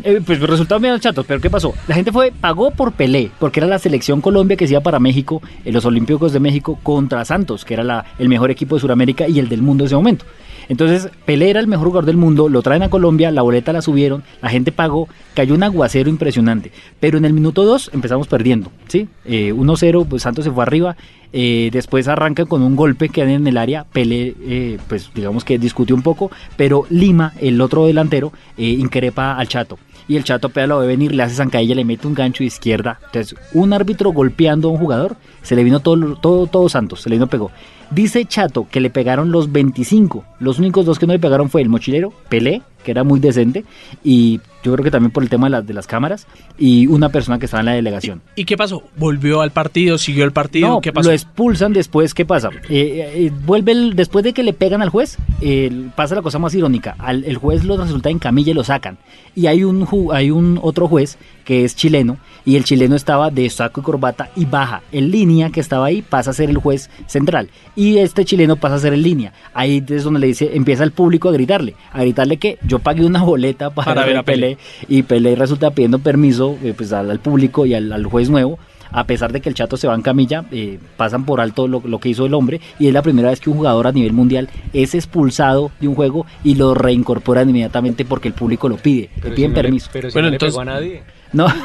Eh, 0.03 0.19
pues 0.25 0.39
resultaron 0.39 0.81
bien 0.81 0.93
los 0.93 1.01
chatos, 1.01 1.25
pero 1.27 1.39
¿qué 1.39 1.49
pasó? 1.49 1.73
La 1.87 1.95
gente 1.95 2.11
fue, 2.11 2.31
pagó 2.31 2.71
por 2.71 2.91
Pelé, 2.93 3.31
porque 3.39 3.59
era 3.59 3.67
la 3.67 3.79
selección 3.79 4.19
Colombia 4.19 4.57
que 4.57 4.67
se 4.67 4.73
iba 4.73 4.81
para 4.81 4.99
México, 4.99 5.41
en 5.63 5.73
los 5.73 5.85
Olímpicos 5.85 6.33
de 6.33 6.39
México, 6.39 6.79
contra 6.83 7.23
Santos, 7.23 7.63
que 7.65 7.75
era 7.75 7.83
la- 7.83 8.03
el 8.19 8.27
mejor 8.29 8.51
equipo 8.51 8.75
de 8.75 8.81
Sudamérica 8.81 9.27
y 9.27 9.39
el 9.39 9.47
del 9.47 9.61
mundo 9.61 9.83
en 9.83 9.85
ese 9.87 9.95
momento. 9.95 10.25
Entonces, 10.69 11.09
Pelé 11.25 11.49
era 11.49 11.59
el 11.59 11.67
mejor 11.67 11.87
jugador 11.87 12.05
del 12.05 12.17
mundo, 12.17 12.49
lo 12.49 12.61
traen 12.61 12.83
a 12.83 12.89
Colombia, 12.89 13.31
la 13.31 13.41
boleta 13.41 13.73
la 13.73 13.81
subieron, 13.81 14.23
la 14.41 14.49
gente 14.49 14.71
pagó, 14.71 15.07
cayó 15.33 15.53
un 15.53 15.63
aguacero 15.63 16.09
impresionante. 16.09 16.71
Pero 16.99 17.17
en 17.17 17.25
el 17.25 17.33
minuto 17.33 17.63
2 17.63 17.91
empezamos 17.93 18.27
perdiendo, 18.27 18.71
¿sí? 18.87 19.07
Eh, 19.25 19.53
1-0, 19.53 20.07
pues 20.07 20.23
Santos 20.23 20.45
se 20.45 20.51
fue 20.51 20.63
arriba, 20.63 20.95
eh, 21.33 21.69
después 21.71 22.07
arrancan 22.07 22.45
con 22.45 22.61
un 22.61 22.75
golpe 22.75 23.09
que 23.09 23.21
en 23.21 23.45
el 23.45 23.57
área, 23.57 23.83
Pelé, 23.83 24.35
eh, 24.41 24.77
pues 24.87 25.11
digamos 25.13 25.43
que 25.43 25.59
discutió 25.59 25.95
un 25.95 26.01
poco, 26.01 26.31
pero 26.55 26.85
Lima, 26.89 27.33
el 27.39 27.59
otro 27.61 27.85
delantero, 27.85 28.31
eh, 28.57 28.63
increpa 28.65 29.37
al 29.37 29.47
Chato. 29.47 29.77
Y 30.07 30.15
el 30.15 30.23
Chato 30.23 30.49
Pea 30.49 30.67
lo 30.67 30.79
ve 30.79 30.87
venir, 30.87 31.13
le 31.13 31.23
hace 31.23 31.35
zancadilla, 31.35 31.75
le 31.75 31.85
mete 31.85 32.07
un 32.07 32.13
gancho 32.13 32.43
de 32.43 32.47
izquierda. 32.47 32.99
Entonces, 33.05 33.35
un 33.53 33.73
árbitro 33.73 34.11
golpeando 34.11 34.69
a 34.69 34.71
un 34.71 34.77
jugador, 34.77 35.17
se 35.41 35.55
le 35.55 35.63
vino 35.63 35.79
todo, 35.79 36.15
todo, 36.17 36.69
Santos, 36.69 37.01
se 37.01 37.09
le 37.09 37.15
vino 37.15 37.27
pegó. 37.27 37.51
Dice 37.91 38.25
Chato 38.25 38.67
que 38.69 38.79
le 38.79 38.89
pegaron 38.89 39.31
los 39.31 39.51
25. 39.51 40.23
Los 40.39 40.59
únicos 40.59 40.85
dos 40.85 40.99
que 40.99 41.07
no 41.07 41.13
le 41.13 41.19
pegaron 41.19 41.49
fue 41.49 41.61
el 41.61 41.69
mochilero, 41.69 42.13
Pelé, 42.29 42.61
que 42.85 42.91
era 42.91 43.03
muy 43.03 43.19
decente, 43.19 43.65
y 44.03 44.39
yo 44.63 44.71
creo 44.73 44.83
que 44.83 44.91
también 44.91 45.11
por 45.11 45.21
el 45.23 45.29
tema 45.29 45.47
de, 45.47 45.51
las 45.51 45.67
de 45.67 45.73
las 45.73 45.87
cámaras, 45.87 46.27
y 46.57 46.87
una 46.87 47.09
persona 47.09 47.37
que 47.39 47.45
estaba 47.45 47.59
en 47.61 47.65
la 47.65 47.73
delegación. 47.73 48.21
¿Y 48.35 48.45
qué 48.45 48.55
pasó? 48.55 48.83
¿Volvió 48.95 49.41
al 49.41 49.51
partido? 49.51 49.97
¿Siguió 49.97 50.23
el 50.23 50.31
partido? 50.31 50.67
No, 50.69 50.81
¿Qué 50.81 50.93
pasó? 50.93 51.09
lo 51.09 51.13
expulsan 51.13 51.73
después, 51.73 52.13
¿qué 52.13 52.25
pasa? 52.25 52.49
Eh, 52.69 53.11
eh, 53.27 53.31
vuelve 53.45 53.73
el- 53.73 53.95
después 53.95 54.23
de 54.23 54.33
que 54.33 54.43
le 54.43 54.53
pegan 54.53 54.81
al 54.81 54.89
juez, 54.89 55.17
eh, 55.41 55.89
pasa 55.95 56.15
la 56.15 56.21
cosa 56.21 56.39
más 56.39 56.53
irónica. 56.55 56.95
Al- 56.99 57.25
el 57.25 57.37
juez 57.37 57.63
lo 57.63 57.75
resulta 57.77 58.09
en 58.09 58.19
camilla 58.19 58.51
y 58.51 58.53
lo 58.55 58.63
sacan. 58.63 58.97
Y 59.35 59.47
hay 59.47 59.63
un, 59.63 59.87
hay 60.13 60.31
un 60.31 60.59
otro 60.61 60.87
juez 60.87 61.17
que 61.43 61.65
es 61.65 61.75
chileno, 61.75 62.17
y 62.45 62.55
el 62.55 62.63
chileno 62.63 62.95
estaba 62.95 63.31
de 63.31 63.49
saco 63.49 63.81
y 63.81 63.83
corbata 63.83 64.29
y 64.35 64.45
baja. 64.45 64.81
En 64.91 65.09
línea 65.11 65.49
que 65.49 65.59
estaba 65.59 65.87
ahí 65.87 66.01
pasa 66.01 66.29
a 66.31 66.33
ser 66.33 66.49
el 66.49 66.57
juez 66.57 66.89
central. 67.07 67.49
Y 67.75 67.97
este 67.97 68.23
chileno 68.23 68.55
pasa 68.55 68.75
a 68.75 68.79
ser 68.79 68.93
en 68.93 69.01
línea. 69.01 69.33
Ahí 69.53 69.83
es 69.89 70.03
donde 70.03 70.19
le 70.19 70.27
dice, 70.27 70.51
empieza 70.53 70.83
el 70.83 70.91
público 70.91 71.29
a 71.29 71.31
gritarle. 71.31 71.75
A 71.91 72.01
gritarle 72.01 72.37
que 72.37 72.57
yo 72.67 72.79
pagué 72.79 73.05
una 73.05 73.23
boleta 73.23 73.71
para, 73.71 73.93
Para 73.95 74.05
ver 74.05 74.17
a 74.17 74.23
Pelé. 74.23 74.57
Y 74.87 75.03
Pelé 75.03 75.35
resulta 75.35 75.71
pidiendo 75.71 75.99
permiso 75.99 76.57
eh, 76.63 76.73
pues, 76.77 76.93
al, 76.93 77.19
público 77.19 77.65
y 77.65 77.73
al, 77.73 77.91
al 77.91 78.05
juez 78.05 78.29
nuevo. 78.29 78.59
A 78.91 79.05
pesar 79.05 79.33
de 79.33 79.41
que 79.41 79.49
el 79.49 79.55
chato 79.55 79.75
se 79.75 79.87
va 79.87 79.95
en 79.95 80.01
camilla, 80.03 80.45
eh, 80.51 80.79
pasan 80.95 81.25
por 81.25 81.41
alto 81.41 81.67
lo, 81.67 81.81
lo 81.83 81.99
que 81.99 82.09
hizo 82.09 82.25
el 82.27 82.33
hombre. 82.33 82.61
Y 82.79 82.87
es 82.87 82.93
la 82.93 83.01
primera 83.01 83.29
vez 83.31 83.41
que 83.41 83.49
un 83.49 83.57
jugador 83.57 83.87
a 83.87 83.91
nivel 83.91 84.13
mundial 84.13 84.47
es 84.71 84.93
expulsado 84.95 85.71
de 85.81 85.87
un 85.87 85.95
juego 85.95 86.25
y 86.43 86.55
lo 86.55 86.73
reincorporan 86.75 87.49
inmediatamente 87.49 88.05
porque 88.05 88.27
el 88.29 88.33
público 88.35 88.69
lo 88.69 88.77
pide. 88.77 89.09
le 89.23 89.31
piden 89.31 89.53
permiso. 89.53 89.89
pero 89.91 90.09
si 90.09 90.13
Bueno, 90.13 90.27
no 90.27 90.29
le 90.31 90.35
entonces- 90.35 90.53
pegó 90.53 90.61
a 90.61 90.65
nadie. 90.65 91.03
No. 91.35 91.47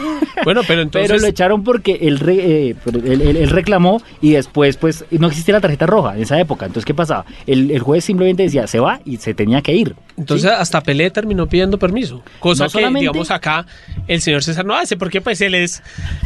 Bueno, 0.43 0.63
pero 0.67 0.81
entonces... 0.81 1.11
Pero 1.11 1.21
lo 1.21 1.27
echaron 1.27 1.63
porque 1.65 1.99
él, 2.01 2.19
re- 2.19 2.69
eh, 2.71 2.75
pero 2.83 2.99
él, 3.01 3.21
él- 3.21 3.37
él 3.37 3.51
reclamó 3.51 4.01
y 4.23 4.31
después 4.31 4.79
pues 4.79 5.05
no 5.11 5.27
existía 5.27 5.53
la 5.53 5.61
tarjeta 5.61 5.85
roja 5.85 6.15
en 6.17 6.23
esa 6.23 6.41
época. 6.41 6.65
Entonces, 6.65 6.87
¿qué 6.87 6.95
pasaba? 6.95 7.27
El, 7.47 7.71
el 7.71 7.81
juez 7.81 8.05
simplemente 8.05 8.45
decía, 8.45 8.67
se 8.67 8.81
va 8.81 9.01
y 9.05 9.19
se 9.19 9.35
tenía 9.35 9.61
que 9.61 9.75
ir. 9.75 9.95
Entonces 10.21 10.51
hasta 10.51 10.81
Pelé 10.83 11.11
terminó 11.11 11.49
pidiendo 11.49 11.79
permiso. 11.79 12.23
Cosa 12.39 12.65
No 12.65 12.69
que, 12.69 12.73
solamente- 12.73 13.01
digamos, 13.07 13.31
acá 13.31 13.67
el 14.07 14.21
señor 14.21 14.43
César 14.43 14.65
no 14.65 14.75
hace, 14.77 14.97
porque 14.97 15.21
pues 15.21 15.41
él 15.41 15.55
es 15.55 15.83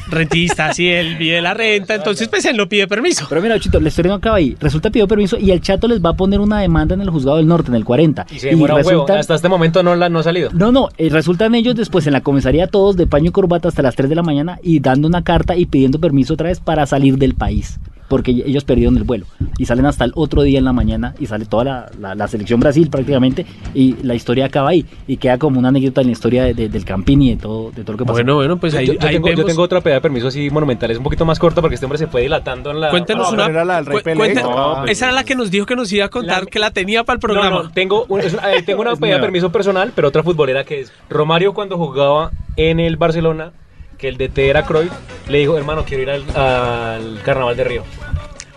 rentista, 0.09 0.67
así 0.71 0.89
él 0.89 1.17
vive 1.17 1.41
la 1.41 1.55
renta, 1.55 1.95
entonces 1.95 2.29
pues 2.29 2.45
él 2.45 2.57
no 2.57 2.69
pide 2.69 2.87
permiso. 2.89 3.27
Pero 3.29 3.41
mira, 3.41 3.59
Chito, 3.59 3.81
la 3.81 3.89
historia 3.89 4.11
no 4.11 4.17
acaba 4.17 4.37
ahí. 4.37 4.57
Resulta 4.61 4.91
pidió 4.91 5.07
permiso 5.09 5.39
y 5.39 5.51
el 5.51 5.61
chato 5.61 5.89
les 5.89 6.01
va 6.05 6.11
a 6.11 6.15
poner 6.15 6.41
una 6.41 6.61
demanda 6.61 6.95
en 6.95 7.01
el 7.01 7.11
juzgado 7.11 7.37
del 7.39 7.47
norte, 7.47 7.69
en 7.71 7.77
el 7.77 7.85
40. 7.85 8.27
Y 8.31 8.39
se 8.39 8.55
huevo. 8.55 8.77
resulta- 8.77 9.19
Hasta 9.19 9.35
este 9.35 9.49
momento 9.49 9.83
no, 9.83 9.95
la, 9.97 10.09
no 10.09 10.19
ha 10.19 10.23
salido. 10.23 10.51
No, 10.53 10.73
no, 10.73 10.89
eh, 10.99 11.09
resultan 11.11 11.55
ellos 11.55 11.75
después 11.75 12.07
en 12.07 12.13
la 12.13 12.21
comisaría 12.21 12.67
todos 12.67 12.97
de 12.97 13.07
paño 13.07 13.29
y 13.29 13.33
corbata 13.33 13.69
hasta 13.69 13.83
las 13.83 13.95
3 13.97 14.09
de 14.09 14.15
la 14.17 14.23
mañana 14.23 14.59
y 14.63 14.81
dando 14.81 15.09
una 15.09 15.23
carta 15.23 15.57
y 15.57 15.67
pidiendo 15.67 16.01
permiso 16.01 16.35
otra 16.35 16.49
vez 16.49 16.61
para 16.61 16.87
salir 16.87 17.17
del 17.19 17.35
país. 17.35 17.79
Porque 18.09 18.31
ellos 18.33 18.64
perdieron 18.64 18.97
el 18.99 19.05
vuelo 19.05 19.25
y 19.57 19.64
salen 19.64 19.87
hasta 19.87 20.05
el 20.05 20.12
otro 20.14 20.43
día 20.43 20.59
en 20.59 20.64
la 20.67 20.73
mañana 20.75 21.14
y 21.19 21.27
sale 21.27 21.47
toda 21.47 21.64
la, 21.64 21.90
la- 21.99 22.14
la 22.14 22.29
selección 22.29 22.61
Brasil 22.61 22.90
prácticamente 22.90 23.47
y 23.73 23.95
la 24.03 24.14
historia 24.14 24.45
acaba 24.47 24.69
ahí 24.71 24.85
y 25.07 25.17
queda 25.17 25.38
como 25.38 25.59
una 25.59 25.69
anécdota 25.69 26.03
en 26.03 26.09
la 26.09 26.12
historia 26.12 26.45
de- 26.45 26.53
de- 26.55 26.69
del 26.69 26.85
Campini 26.85 27.31
y 27.31 27.35
de 27.37 27.40
todo, 27.40 27.71
de 27.71 27.83
todo 27.83 27.93
lo 27.93 27.99
que 27.99 28.05
pasó. 28.05 28.12
Bueno, 28.14 28.35
bueno, 28.35 28.59
pues 28.59 28.75
Yo- 28.75 28.79
ahí, 28.81 28.87
yo, 28.87 28.93
yo 28.95 28.99
ahí 29.07 29.14
tengo, 29.14 29.29
yo 29.29 29.37
vemos. 29.37 29.47
tengo 29.47 29.62
otra 29.62 29.81
pedida 29.81 29.95
de 29.97 30.01
permiso 30.03 30.29
así 30.29 30.51
monumental. 30.51 30.90
Es 30.90 30.99
un 30.99 31.05
poquito 31.05 31.25
más 31.25 31.38
corta 31.38 31.61
porque 31.62 31.77
este 31.77 31.87
hombre 31.87 31.99
se 31.99 32.07
fue 32.07 32.21
dilatando 32.23 32.71
en 32.73 32.81
la. 32.81 32.90
Cuéntenos 32.90 33.29
No, 33.29 33.35
una. 33.35 33.47
era 33.47 33.64
la 33.64 33.77
del 33.77 33.87
Rey 33.87 33.97
cu- 33.99 34.05
Pelé. 34.05 34.17
cuéntenos- 34.17 34.55
No, 34.55 34.85
esa 34.87 35.07
era 35.07 35.14
la 35.14 35.25
que 35.25 35.35
nos 35.35 35.51
dijo 35.51 35.64
que 35.64 35.75
nos 35.77 35.90
iba 35.93 36.05
a 36.05 36.09
contar 36.11 36.45
La- 36.45 36.51
que 36.51 36.59
la 36.59 36.71
tenía 36.73 37.05
para 37.05 37.14
el 37.14 37.21
programa. 37.21 37.62
no, 37.64 37.71
tengo, 37.71 38.05
una, 38.09 38.23
eh, 38.25 38.62
tengo 38.67 38.83
una 38.83 38.97
pedida 38.97 39.14
de 39.17 39.21
permiso 39.23 39.51
personal, 39.51 39.93
pero 39.95 40.09
otra 40.09 40.23
futbolera 40.23 40.64
que 40.64 40.81
es 40.83 40.93
Romario 41.09 41.55
cuando 41.55 41.79
jugaba 41.79 42.31
en 42.57 42.81
el 42.81 42.97
Barcelona, 42.97 43.53
que 43.99 44.09
el 44.09 44.17
DT 44.17 44.39
era 44.49 44.65
Cruyff, 44.65 44.93
le 45.29 45.39
dijo, 45.39 45.57
hermano, 45.57 45.85
quiero 45.85 46.03
ir 46.03 46.11
al, 46.11 46.25
al 46.37 47.21
Carnaval 47.23 47.57
de 47.57 47.65
Río. 47.65 47.85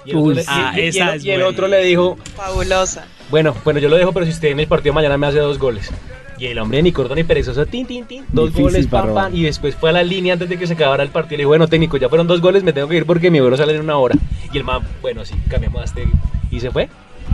Y 0.06 0.12
el, 0.12 0.15
Uy, 0.17 0.32
otro, 0.32 0.36
le- 0.36 0.43
ah, 0.47 0.73
y- 0.76 0.80
y- 0.80 0.84
y 0.84 0.88
esa 0.88 1.12
el- 1.12 1.17
es 1.17 1.26
y 1.26 1.32
el 1.32 1.38
buena. 1.39 1.50
otro 1.50 1.67
le 1.67 1.84
dijo, 1.84 2.17
Fabulosa. 2.36 3.06
bueno, 3.30 3.56
bueno, 3.63 3.80
yo 3.80 3.89
lo 3.89 3.97
dejo, 3.97 4.12
pero 4.13 4.26
si 4.26 4.32
usted 4.32 4.50
en 4.50 4.60
el 4.60 4.67
partido 4.67 4.93
mañana 4.93 5.17
me 5.17 5.28
hace 5.28 5.39
dos 5.39 5.60
goles. 5.60 5.89
Y 6.39 6.45
el 6.45 6.60
hombre 6.60 6.84
ni 6.84 6.91
cordón 6.91 7.15
ni 7.17 7.23
perezoso, 7.23 7.65
tin, 7.65 7.88
tin, 7.88 8.06
tin, 8.06 8.23
dos 8.30 8.50
Difícil 8.50 8.63
goles, 8.63 8.88
para 8.88 9.06
pam, 9.06 9.15
pam, 9.15 9.36
y 9.36 9.41
después 9.43 9.76
fue 9.76 9.89
a 9.89 9.93
la 9.93 10.04
línea 10.04 10.34
antes 10.34 10.47
de 10.47 10.58
que 10.60 10.67
se 10.67 10.73
acabara 10.73 11.02
el 11.02 11.10
partido. 11.10 11.38
Le 11.38 11.41
dijo, 11.41 11.50
bueno, 11.50 11.67
técnico, 11.67 11.97
ya 11.97 12.10
fueron 12.10 12.28
dos 12.28 12.41
goles, 12.41 12.63
me 12.63 12.73
tengo 12.73 12.88
que 12.88 12.95
ir 12.97 13.06
porque 13.08 13.32
mi 13.32 13.39
vuelo 13.39 13.58
sale 13.58 13.73
en 13.73 13.82
una 13.82 13.97
hora. 13.97 14.15
Y 14.54 14.58
el 14.58 14.63
man, 14.63 14.82
bueno, 15.02 15.26
sí, 15.26 15.34
cambiamos 15.50 15.82
a 15.82 15.86
este. 15.86 16.06
Y 16.52 16.60
se 16.60 16.69
fue. 16.69 16.89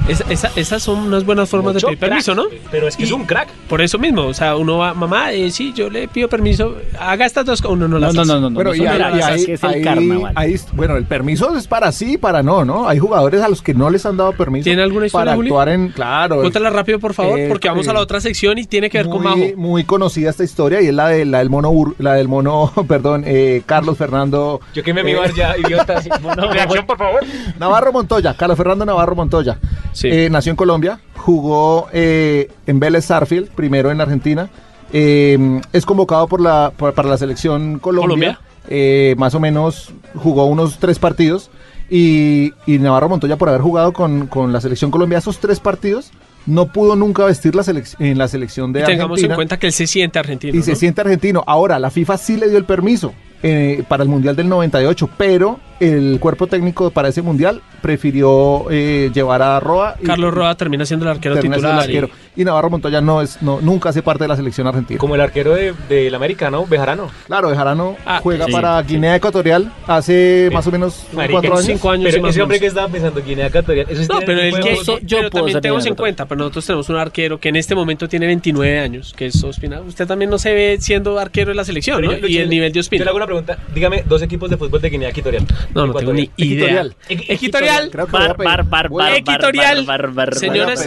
Esa- 0.07 0.25
esa- 0.29 0.51
esas 0.57 0.83
son 0.83 0.99
unas 0.99 1.25
buenas 1.25 1.49
formas 1.49 1.75
Mucho 1.75 1.87
de 1.87 1.95
pedir 1.95 2.09
permiso, 2.09 2.35
¿no? 2.35 2.49
crack, 2.49 2.61
Pero 2.71 2.87
es 2.89 2.97
que 2.97 3.03
es 3.03 3.09
Y- 3.09 3.13
un 3.13 3.25
crack. 3.25 3.47
Por 3.69 3.81
eso 3.81 3.97
mismo, 3.97 4.23
o 4.23 4.33
sea, 4.33 4.57
uno 4.57 4.77
va, 4.79 4.93
mamá, 4.93 5.31
eh, 5.31 5.49
sí, 5.49 5.71
yo 5.73 5.89
le 5.89 6.09
pido 6.09 6.27
permiso, 6.27 6.75
haga 6.99 7.25
estas 7.25 7.45
dos 7.45 7.61
cosas. 7.61 7.73
Uno 7.75 7.87
no 7.87 7.95
No, 7.99 8.07
las 8.07 8.13
no, 8.15 8.21
hace. 8.23 8.33
no, 8.33 8.39
no, 8.41 8.49
no. 8.49 8.55
Bueno, 8.55 8.71
no 8.71 8.75
y 8.75 8.85
ahí, 8.85 9.01
ahí- 9.01 9.39
es 9.39 9.45
que 9.45 9.53
es 9.53 9.63
el 9.63 9.69
ahí- 9.69 9.81
carnaval. 9.81 10.33
bueno, 10.73 10.97
el 10.97 11.05
permiso 11.05 11.55
es 11.55 11.67
para 11.67 11.91
sí 11.93 12.13
y 12.13 12.17
para 12.17 12.43
no, 12.43 12.65
¿no? 12.65 12.87
Hay 12.89 12.99
jugadores 12.99 13.41
a 13.41 13.47
los 13.47 13.61
que 13.61 13.73
no 13.73 13.89
les 13.89 14.05
han 14.05 14.17
dado 14.17 14.33
permiso 14.33 14.65
¿Tiene 14.65 14.83
alguna 14.83 15.05
historia, 15.05 15.25
para 15.25 15.35
Juli? 15.37 15.47
actuar 15.47 15.69
en, 15.69 15.89
claro, 15.89 16.41
Cuéntala 16.41 16.69
rápido, 16.69 16.99
por 16.99 17.13
favor, 17.13 17.39
Eh, 17.39 17.47
porque 17.47 17.69
vamos 17.69 17.87
a 17.87 17.93
la 17.93 17.99
eh, 17.99 18.03
otra 18.03 18.19
sección 18.19 18.57
y 18.57 18.65
tiene 18.65 18.89
que 18.89 18.97
ver 18.97 19.07
con 19.09 19.23
muy, 19.23 19.41
Majo. 19.51 19.57
muy 19.57 19.83
conocida 19.85 20.29
esta 20.31 20.43
historia 20.43 20.81
y 20.81 20.87
es 20.87 20.93
la 20.93 21.07
de 21.07 21.23
la 21.25 21.37
del 21.39 21.49
mono, 21.49 21.71
Bur- 21.71 21.95
la 21.99 22.15
del 22.15 22.27
mono, 22.27 22.71
perdón, 22.89 23.23
eh, 23.25 23.63
Carlos 23.65 23.97
Fernando 23.97 24.59
Yo 24.73 24.83
que 24.83 24.93
me 24.93 25.01
eh, 25.01 25.11
iba 25.11 25.25
ya, 25.33 25.55
idiota. 25.57 26.01
Reacción, 26.51 26.85
por 26.85 26.97
favor. 26.97 27.21
Navarro 27.57 27.93
Montoya, 27.93 28.33
Carlos 28.35 28.57
Fernando 28.57 28.85
Navarro 28.85 29.15
Montoya. 29.15 29.57
Sí. 29.93 30.09
Eh, 30.11 30.29
nació 30.29 30.49
en 30.51 30.55
Colombia, 30.57 30.99
jugó 31.15 31.87
eh, 31.93 32.49
en 32.67 32.79
Vélez 32.79 33.05
Sarfield, 33.05 33.49
primero 33.49 33.89
en 33.91 34.01
Argentina. 34.01 34.49
Eh, 34.91 35.61
es 35.71 35.85
convocado 35.85 36.27
por 36.27 36.41
la, 36.41 36.71
por- 36.75 36.93
para 36.93 37.09
la 37.09 37.17
selección 37.17 37.79
Colombia. 37.79 38.07
Colombia. 38.07 38.39
Eh, 38.69 39.15
más 39.17 39.33
o 39.35 39.39
menos 39.39 39.91
jugó 40.15 40.45
unos 40.45 40.77
tres 40.79 40.99
partidos. 40.99 41.49
Y, 41.89 42.53
y 42.65 42.79
Navarro 42.79 43.09
Montoya, 43.09 43.35
por 43.37 43.49
haber 43.49 43.61
jugado 43.61 43.93
con, 43.93 44.27
con 44.27 44.51
la 44.53 44.61
selección 44.61 44.89
Colombia 44.89 45.17
esos 45.19 45.39
tres 45.39 45.59
partidos, 45.59 46.11
no 46.45 46.71
pudo 46.71 46.95
nunca 46.95 47.23
vestir 47.25 47.53
la 47.55 47.63
en 47.99 48.17
la 48.17 48.27
selección 48.27 48.71
de 48.73 48.81
Y 48.81 48.83
tengamos 48.85 49.11
Argentina 49.11 49.33
en 49.33 49.35
cuenta 49.37 49.59
que 49.59 49.67
él 49.67 49.73
se 49.73 49.85
siente 49.85 50.17
argentino. 50.17 50.57
y 50.57 50.61
se 50.63 50.75
siente 50.75 51.01
argentino. 51.01 51.43
Ahora, 51.45 51.77
la 51.79 51.91
FIFA 51.91 52.17
sí 52.17 52.37
le 52.37 52.49
dio 52.49 52.57
el 52.57 52.65
permiso 52.65 53.13
eh, 53.43 53.83
para 53.87 54.01
el 54.03 54.09
Mundial 54.09 54.35
del 54.35 54.49
98, 54.49 55.09
pero 55.17 55.59
el 55.79 56.19
cuerpo 56.19 56.47
técnico 56.47 56.89
para 56.89 57.09
ese 57.09 57.21
Mundial 57.21 57.61
prefirió 57.83 58.65
eh, 58.71 59.11
llevar 59.13 59.41
a 59.41 59.59
Roa. 59.59 59.95
y- 60.01 60.05
Carlos 60.05 60.33
Roa 60.33 60.55
termina 60.55 60.85
siendo 60.85 61.05
el 61.05 61.11
arquero 61.11 61.35
siendo 61.39 61.57
el 61.57 61.61
titular. 61.85 62.09
y- 62.35 62.43
Navarro 62.43 62.69
Montoya 62.69 63.01
no 63.01 63.21
es, 63.21 63.41
no, 63.41 63.59
nunca 63.61 63.89
hace 63.89 64.01
parte 64.01 64.23
de 64.23 64.29
la 64.29 64.35
selección 64.37 64.65
argentina. 64.65 64.97
Como 64.97 65.15
el 65.15 65.21
arquero 65.21 65.53
de- 65.53 65.73
del 65.89 66.15
América, 66.15 66.49
¿no? 66.49 66.65
Bejarano. 66.65 67.11
Claro, 67.27 67.49
Bejarano 67.49 67.95
Ah, 68.05 68.19
juega 68.23 68.45
sí, 68.45 68.51
para 68.51 68.81
Guinea 68.81 69.15
Ecuatorial 69.17 69.71
hace 69.85 70.49
más 70.53 70.65
o 70.65 70.71
menos 70.71 71.03
Marica, 71.13 71.33
cuatro 71.33 71.53
años. 71.53 71.65
cinco 71.65 71.89
años. 71.91 72.09
Pero 72.11 72.27
ese 72.27 72.41
hombre 72.41 72.59
que 72.59 72.67
estaba 72.67 72.87
pensando, 72.87 73.21
Guinea 73.21 73.47
Ecuatorial. 73.47 73.85
Eso 73.89 74.11
No, 74.13 74.19
pero, 74.25 74.39
el 74.41 74.59
que, 74.61 74.73
eso- 74.73 74.99
yo 75.01 75.17
pero 75.17 75.29
puedo 75.29 75.43
también 75.45 75.61
tenemos 75.61 75.85
en 75.85 75.95
cuenta, 75.95 76.25
pero 76.25 76.39
nosotros 76.39 76.65
tenemos 76.65 76.89
un 76.89 76.95
arquero 76.95 77.39
que 77.39 77.49
en 77.49 77.57
este 77.57 77.75
momento 77.75 78.07
tiene 78.07 78.25
29 78.27 78.79
años, 78.79 79.13
que 79.15 79.25
es 79.27 79.43
Ospina. 79.43 79.81
Usted 79.81 80.07
también 80.07 80.31
no 80.31 80.37
se 80.39 80.53
ve 80.53 80.77
siendo 80.79 81.19
arquero 81.19 81.49
de 81.49 81.55
la 81.55 81.65
selección, 81.65 81.97
Pero 82.01 82.13
¿no? 82.13 82.17
yo- 82.17 82.27
y 82.27 82.33
yo- 82.35 82.41
el 82.41 82.49
nivel 82.49 82.71
de 82.71 82.77
Yo 82.77 82.79
Ospina. 82.81 83.03
le 83.03 83.09
hago 83.09 83.17
una 83.17 83.25
pregunta. 83.25 83.57
Dígame 83.75 84.03
dos 84.07 84.21
equipos 84.21 84.49
de 84.49 84.57
fútbol 84.57 84.81
de 84.81 84.89
Guinea 84.89 85.09
Ecuatorial. 85.09 85.45
No, 85.75 85.85
no 85.87 85.93
tengo 85.93 86.13
ni 86.13 86.29
idea. 86.37 86.85
Equitorial. 87.09 87.72
Equitorial. 87.81 88.35
Bar, 88.37 88.63
bar, 88.63 88.89
bar, 88.89 89.13
Equitorial. 89.15 89.85
bar, 89.85 90.01
bar, 90.01 90.13
bar, 90.13 90.35
Señores, 90.35 90.85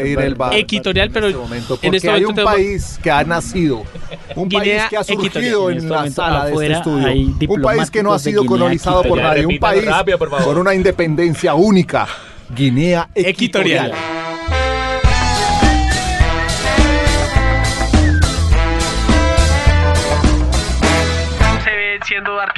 Equitorial, 0.52 1.10
pero 1.10 1.26
en 1.28 1.32
este 1.32 1.42
momento, 1.42 1.78
hay 2.12 2.24
un 2.24 2.34
tenemos- 2.34 2.54
país 2.54 2.98
que 3.02 3.10
ha 3.10 3.24
nacido, 3.24 3.82
un 4.34 4.48
Guinea 4.48 4.78
país 4.78 4.90
que 4.90 4.96
ha 4.96 5.04
surgido 5.04 5.70
En 5.70 5.76
en, 5.78 5.82
este 5.84 5.90
la 5.90 6.10
sala 6.10 6.44
de 6.46 6.52
este 6.52 6.72
estudio, 6.72 7.08
un 7.48 7.62
país 7.62 7.90
que 7.90 8.02
no 8.02 8.12
ha 8.12 8.18
sido 8.18 8.44
colonizado 8.46 9.02
por 9.02 9.20
nadie, 9.20 9.46
un 9.46 9.58
país 9.58 9.84
rápido, 9.84 10.18
por 10.18 10.30
favor. 10.30 10.44
con 10.46 10.58
una 10.58 10.74
independencia 10.74 11.54
única, 11.54 12.06
Guinea 12.54 13.08
Equitorial. 13.14 13.92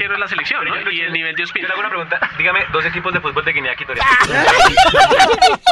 Arquero 0.09 0.15
de 0.15 0.19
la 0.21 0.29
selección, 0.29 0.65
¿no? 0.65 0.91
Y 0.91 1.01
el 1.01 1.13
nivel 1.13 1.35
de 1.37 1.43
Yo 1.43 1.45
Ospina. 1.45 1.69
le 1.69 1.73
hago 1.73 1.81
una 1.81 1.89
pregunta. 1.91 2.19
Dígame 2.39 2.61
dos 2.73 2.85
equipos 2.85 3.13
de 3.13 3.21
fútbol 3.21 3.45
de 3.45 3.53
Guinea 3.53 3.73
Ecuatorial. 3.73 4.07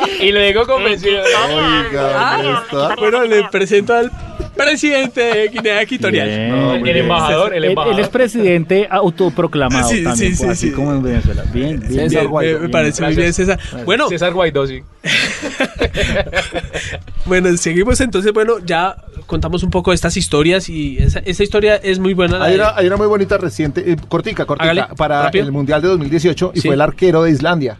y 0.20 0.32
lo 0.32 0.40
digo 0.40 0.66
convencido. 0.66 1.22
Oiga, 1.22 2.40
está- 2.62 2.94
Bueno, 2.96 3.24
le 3.24 3.44
presento 3.44 3.94
al 3.94 4.10
presidente 4.56 5.20
de 5.20 5.48
Guinea. 5.48 5.84
Bien. 6.10 6.48
No, 6.50 6.74
el 6.74 6.96
embajador, 6.96 7.52
el 7.52 7.58
Él, 7.58 7.64
él 7.64 7.70
embajador. 7.70 8.00
es 8.00 8.08
presidente 8.08 8.86
autoproclamado 8.90 9.88
Sí, 9.88 10.02
también, 10.02 10.30
sí, 10.30 10.36
sí, 10.36 10.44
pues, 10.44 10.58
así 10.58 10.68
sí. 10.68 10.72
como 10.74 10.92
en 10.92 11.02
Venezuela. 11.02 11.44
Bien, 11.52 11.78
bien. 11.80 11.92
César 11.92 12.20
bien. 12.22 12.30
Guaidó. 12.30 12.60
me 12.60 12.68
parece 12.68 13.02
muy 13.04 13.14
bien. 13.14 13.32
César. 13.32 13.58
Bueno, 13.84 14.08
César 14.08 14.32
Guaidó, 14.32 14.66
sí. 14.66 14.82
bueno, 17.26 17.56
seguimos 17.56 18.00
entonces. 18.00 18.32
Bueno, 18.32 18.54
ya 18.64 18.96
contamos 19.26 19.62
un 19.62 19.70
poco 19.70 19.90
de 19.90 19.96
estas 19.96 20.16
historias 20.16 20.68
y 20.68 20.98
esa, 20.98 21.18
esa 21.20 21.42
historia 21.42 21.76
es 21.76 21.98
muy 21.98 22.14
buena. 22.14 22.42
Hay 22.42 22.54
de- 22.54 22.60
una, 22.60 22.76
hay 22.76 22.86
una 22.86 22.96
muy 22.96 23.06
bonita 23.06 23.38
reciente, 23.38 23.92
eh, 23.92 23.96
cortica, 24.08 24.44
cortica, 24.46 24.70
Hágale, 24.70 24.94
para 24.96 25.22
rápido. 25.24 25.44
el 25.44 25.52
Mundial 25.52 25.82
de 25.82 25.88
2018 25.88 26.52
y 26.54 26.60
Sí. 26.60 26.68
fue 26.68 26.74
el 26.74 26.80
arquero 26.80 27.22
de 27.22 27.30
Islandia. 27.30 27.78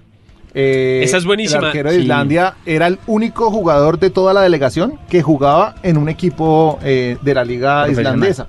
Eh, 0.59 1.03
Esa 1.05 1.19
es 1.19 1.27
buenísima. 1.27 1.59
El 1.59 1.65
arquero 1.67 1.91
de 1.91 1.97
Sí. 1.97 2.03
Islandia 2.03 2.55
era 2.65 2.87
el 2.87 2.99
único 3.07 3.51
jugador 3.51 3.99
de 3.99 4.09
toda 4.09 4.33
la 4.33 4.41
delegación 4.41 4.99
que 5.11 5.21
jugaba 5.23 5.75
en 5.83 5.99
un 5.99 6.09
equipo 6.09 6.79
eh, 6.83 7.19
de 7.21 7.35
la 7.35 7.45
liga 7.45 7.87
islandesa. 7.91 8.47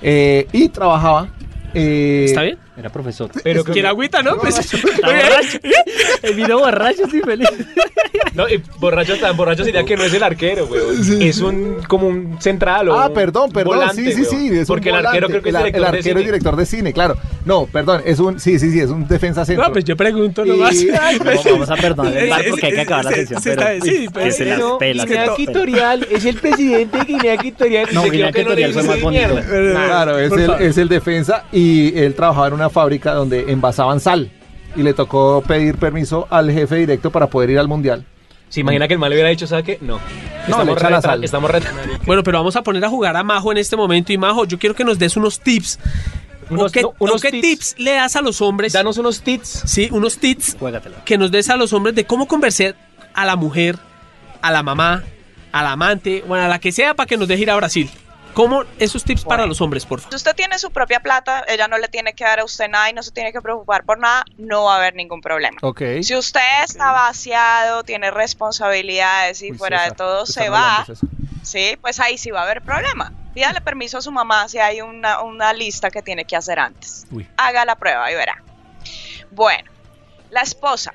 Eh, 0.00 0.46
y 0.52 0.68
trabajaba. 0.68 1.28
eh, 1.74 2.26
¿Está 2.28 2.42
bien? 2.42 2.58
Era 2.76 2.88
profesor. 2.88 3.30
Pero 3.42 3.64
¿Quiere 3.64 3.88
agüita, 3.88 4.22
no? 4.22 4.36
Pues, 4.40 4.54
borracho. 5.02 5.58
El 6.22 6.34
vino 6.34 6.58
borracho, 6.58 7.02
sí, 7.10 7.20
feliz. 7.20 7.48
No, 8.34 8.48
y 8.48 8.62
borracho 8.78 9.18
tan 9.18 9.36
borracho 9.36 9.64
sería 9.64 9.84
que 9.84 9.96
no 9.96 10.04
es 10.04 10.14
el 10.14 10.22
arquero, 10.22 10.66
weón. 10.66 11.02
Sí. 11.04 11.28
Es 11.28 11.40
un 11.40 11.78
como 11.88 12.06
un 12.06 12.40
central 12.40 12.88
o 12.88 12.98
Ah, 12.98 13.12
perdón, 13.12 13.50
perdón, 13.50 13.76
volante, 13.76 14.12
sí, 14.12 14.12
sí, 14.12 14.24
sí. 14.24 14.48
es 14.50 14.60
un 14.60 14.66
Porque 14.66 14.90
el 14.90 14.96
arquero 15.06 15.28
creo 15.28 15.42
que 15.42 15.48
es 15.50 15.54
el, 15.54 15.60
director 15.62 15.76
el 15.76 15.82
de 15.82 15.86
arquero 15.98 16.02
cine. 16.02 16.20
es 16.20 16.26
director 16.26 16.56
de 16.56 16.66
cine, 16.66 16.92
claro. 16.92 17.16
No, 17.44 17.66
perdón, 17.66 18.02
es 18.04 18.18
un, 18.20 18.38
sí, 18.38 18.58
sí, 18.58 18.70
sí, 18.70 18.80
es 18.80 18.90
un 18.90 19.06
defensa 19.08 19.44
centro. 19.44 19.66
No, 19.66 19.72
pues 19.72 19.84
yo 19.84 19.96
pregunto 19.96 20.44
Y- 20.46 20.50
nomás. 20.50 20.76
Ay, 21.00 21.18
Vamos, 21.18 21.44
vamos 21.44 21.70
a 21.70 21.76
perdonar 21.76 22.16
el 22.16 22.30
bar 22.30 22.42
porque 22.50 22.66
hay 22.66 22.72
que 22.72 22.80
acabar 22.82 23.04
la 23.06 23.10
Se- 23.10 23.16
sección. 23.16 23.42
se 23.42 23.50
pero, 23.56 23.68
está- 23.68 23.84
sí, 23.86 24.08
pero- 24.12 24.24
que 24.26 24.32
se 24.32 24.44
las 24.44 24.58
No, 24.58 24.78
pela. 24.78 25.02
se 25.02 25.08
Guinea 25.08 25.94
es 26.10 26.24
el 26.24 26.36
presidente 26.36 26.98
de 26.98 27.04
Guinea 27.04 27.34
Equatorial. 27.34 27.88
No, 27.92 28.02
Se 28.02 28.10
Guinea 28.10 28.32
que 28.32 28.44
no 28.44 28.52
Equatorial 28.52 28.72
fue 28.72 28.82
más 28.84 29.00
bonito. 29.00 29.34
Claro, 29.72 30.18
es 30.60 30.78
el 30.78 30.88
defensa 30.88 31.44
y 31.52 31.98
él 31.98 32.14
trabajaba 32.14 32.46
en 32.48 32.52
una 32.60 32.70
fábrica 32.70 33.14
donde 33.14 33.50
envasaban 33.52 34.00
sal 34.00 34.30
y 34.76 34.82
le 34.82 34.92
tocó 34.94 35.42
pedir 35.46 35.76
permiso 35.76 36.26
al 36.30 36.50
jefe 36.52 36.76
directo 36.76 37.10
para 37.10 37.28
poder 37.28 37.50
ir 37.50 37.58
al 37.58 37.68
mundial. 37.68 38.04
¿Se 38.50 38.60
imagina 38.60 38.86
que 38.88 38.94
el 38.94 38.98
mal 39.00 39.10
le 39.10 39.16
hubiera 39.16 39.28
dicho, 39.30 39.46
¿sabe 39.46 39.62
qué? 39.62 39.78
No. 39.80 39.98
le 40.48 40.72
echa 40.72 40.90
la 40.90 40.98
retra- 40.98 41.02
sal. 41.02 41.24
Estamos 41.24 41.50
retra- 41.50 41.70
Bueno, 42.04 42.22
pero 42.22 42.38
vamos 42.38 42.56
a 42.56 42.62
poner 42.62 42.84
a 42.84 42.88
jugar 42.88 43.16
a 43.16 43.22
Majo 43.22 43.52
en 43.52 43.58
este 43.58 43.76
momento. 43.76 44.12
Y 44.12 44.18
Majo, 44.18 44.44
yo 44.44 44.58
quiero 44.58 44.74
que 44.74 44.84
nos 44.84 44.98
des 44.98 45.16
unos 45.16 45.40
tips. 45.40 45.78
Unos- 46.50 46.70
¿O 46.70 46.72
qué, 46.72 46.82
no, 46.82 46.94
unos 46.98 47.22
qué 47.22 47.30
tips. 47.30 47.42
tips. 47.48 47.74
le 47.78 47.92
das 47.92 48.16
a 48.16 48.22
los 48.22 48.40
hombres? 48.40 48.72
Danos 48.72 48.98
unos 48.98 49.22
tips. 49.22 49.62
Sí, 49.66 49.88
unos 49.92 50.18
tips 50.18 50.56
Juégatela. 50.58 51.04
que 51.04 51.16
nos 51.16 51.30
des 51.30 51.48
a 51.48 51.56
los 51.56 51.72
hombres 51.72 51.94
de 51.94 52.04
cómo 52.04 52.26
convencer 52.26 52.74
a 53.14 53.24
la 53.24 53.36
mujer, 53.36 53.76
a 54.42 54.50
la 54.50 54.62
mamá, 54.64 55.04
al 55.52 55.66
amante, 55.66 56.24
bueno, 56.26 56.44
a 56.44 56.48
la 56.48 56.58
que 56.58 56.72
sea 56.72 56.94
para 56.94 57.06
que 57.06 57.16
nos 57.16 57.28
deje 57.28 57.42
ir 57.42 57.50
a 57.50 57.56
Brasil. 57.56 57.88
¿Cómo 58.34 58.64
esos 58.78 59.04
tips 59.04 59.24
para 59.24 59.46
los 59.46 59.60
hombres, 59.60 59.84
por 59.84 60.00
favor? 60.00 60.12
Si 60.12 60.16
usted 60.16 60.34
tiene 60.34 60.58
su 60.58 60.70
propia 60.70 61.00
plata, 61.00 61.44
ella 61.48 61.68
no 61.68 61.78
le 61.78 61.88
tiene 61.88 62.14
que 62.14 62.24
dar 62.24 62.40
a 62.40 62.44
usted 62.44 62.68
nada 62.68 62.90
y 62.90 62.92
no 62.92 63.02
se 63.02 63.10
tiene 63.10 63.32
que 63.32 63.40
preocupar 63.40 63.84
por 63.84 63.98
nada, 63.98 64.24
no 64.38 64.64
va 64.64 64.74
a 64.74 64.76
haber 64.78 64.94
ningún 64.94 65.20
problema. 65.20 65.58
Ok. 65.62 65.82
Si 66.02 66.14
usted 66.14 66.40
está 66.64 66.92
vaciado, 66.92 67.82
tiene 67.82 68.10
responsabilidades 68.10 69.42
y 69.42 69.52
Uy, 69.52 69.58
fuera 69.58 69.78
César, 69.78 69.90
de 69.90 69.96
todo 69.96 70.26
se 70.26 70.48
va, 70.48 70.86
sí, 71.42 71.76
pues 71.80 72.00
ahí 72.00 72.18
sí 72.18 72.30
va 72.30 72.40
a 72.40 72.44
haber 72.44 72.62
problema. 72.62 73.12
Pídale 73.34 73.60
permiso 73.60 73.98
a 73.98 74.02
su 74.02 74.10
mamá 74.10 74.48
si 74.48 74.58
hay 74.58 74.80
una, 74.80 75.20
una 75.20 75.52
lista 75.52 75.90
que 75.90 76.02
tiene 76.02 76.24
que 76.24 76.36
hacer 76.36 76.58
antes. 76.58 77.06
Uy. 77.10 77.28
Haga 77.36 77.64
la 77.64 77.76
prueba 77.76 78.10
y 78.10 78.14
verá. 78.14 78.42
Bueno, 79.30 79.70
la 80.30 80.42
esposa. 80.42 80.94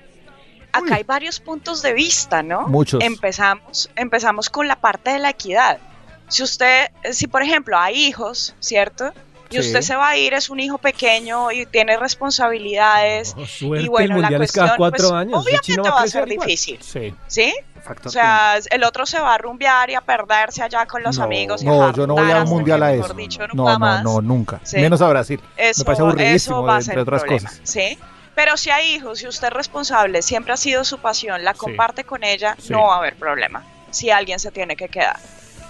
Acá 0.72 0.86
Uy. 0.86 0.94
hay 0.94 1.04
varios 1.04 1.40
puntos 1.40 1.82
de 1.82 1.94
vista, 1.94 2.44
¿no? 2.44 2.68
Muchos. 2.68 3.02
Empezamos, 3.02 3.90
empezamos 3.96 4.50
con 4.50 4.68
la 4.68 4.76
parte 4.76 5.12
de 5.12 5.20
la 5.20 5.30
equidad. 5.30 5.80
Si 6.28 6.44
usted, 6.44 6.88
si 7.12 7.28
por 7.28 7.44
ejemplo 7.44 7.78
hay 7.78 7.96
hijos, 8.06 8.56
¿cierto? 8.60 9.12
Y 9.50 9.56
Sí. 9.56 9.60
usted 9.60 9.82
se 9.82 9.96
va 9.96 10.10
a 10.10 10.18
ir, 10.18 10.34
es 10.34 10.50
un 10.50 10.60
hijo 10.60 10.80
pequeño 10.80 11.52
y 11.52 11.66
tiene 11.68 11.98
responsabilidades. 11.98 13.36
y 13.62 13.88
bueno, 13.88 14.18
la 14.18 14.30
cuestión, 14.38 14.70
pues, 14.78 15.04
obviamente 15.04 15.90
va 15.90 16.02
a 16.02 16.08
ser 16.08 16.26
difícil, 16.26 16.80
Sí. 16.82 17.14
¿sí? 17.28 17.54
Factor 17.84 18.08
O 18.08 18.10
sea, 18.10 18.56
el 18.72 18.84
otro 18.84 19.06
se 19.06 19.20
va 19.20 19.36
a 19.36 19.38
rumbear 19.38 19.92
y 19.92 19.94
a 19.94 20.02
perderse 20.02 20.64
allá 20.64 20.88
con 20.88 21.04
los 21.04 21.20
No, 21.20 21.24
amigos. 21.26 21.62
y 21.62 21.66
No, 21.68 21.88
a 21.90 21.94
yo 21.94 22.08
no 22.08 22.16
voy 22.16 22.32
a 22.32 22.42
un 22.42 22.50
mundial 22.50 22.82
a 22.82 22.92
eso. 22.94 23.14
dicho, 23.14 23.42
No, 23.50 23.54
nunca 23.54 23.74
no, 23.74 23.80
más. 23.80 24.04
no, 24.04 24.22
nunca. 24.22 24.60
Sí. 24.64 24.78
Menos 24.78 25.02
a 25.04 25.08
Brasil. 25.10 25.40
Eso, 25.56 25.82
Me 25.82 25.86
parece 25.86 26.02
eso 26.02 26.06
aburridísimo, 26.08 26.64
va 26.64 26.76
a 26.76 26.80
entre 26.80 26.94
ser 26.94 27.00
otras 27.02 27.22
problema, 27.22 27.50
cosas. 27.50 27.62
¿sí? 27.64 28.00
Pero 28.34 28.58
si 28.58 28.72
hay 28.72 28.96
hijos, 28.96 29.20
si 29.20 29.28
usted 29.28 29.48
es 29.48 29.54
responsable, 29.54 30.24
siempre 30.24 30.54
ha 30.54 30.58
sido 30.58 30.84
su 30.84 30.98
pasión, 30.98 31.44
la 31.44 31.54
comparte 31.54 32.04
con 32.04 32.24
ella, 32.24 32.58
Sí. 32.60 32.74
no 32.74 32.88
va 32.88 32.96
a 32.96 32.98
haber 32.98 33.16
problema. 33.16 33.64
Si 33.92 34.10
alguien 34.10 34.40
se 34.40 34.50
tiene 34.52 34.76
que 34.76 34.90
quedar. 34.90 35.18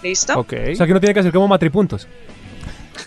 ¿Listo? 0.05 0.39
Ok. 0.39 0.53
O 0.71 0.75
sea 0.75 0.85
que 0.85 0.91
uno 0.91 0.99
tiene 0.99 1.13
que 1.15 1.19
hacer 1.21 1.31
como 1.33 1.47
matripuntos. 1.47 2.07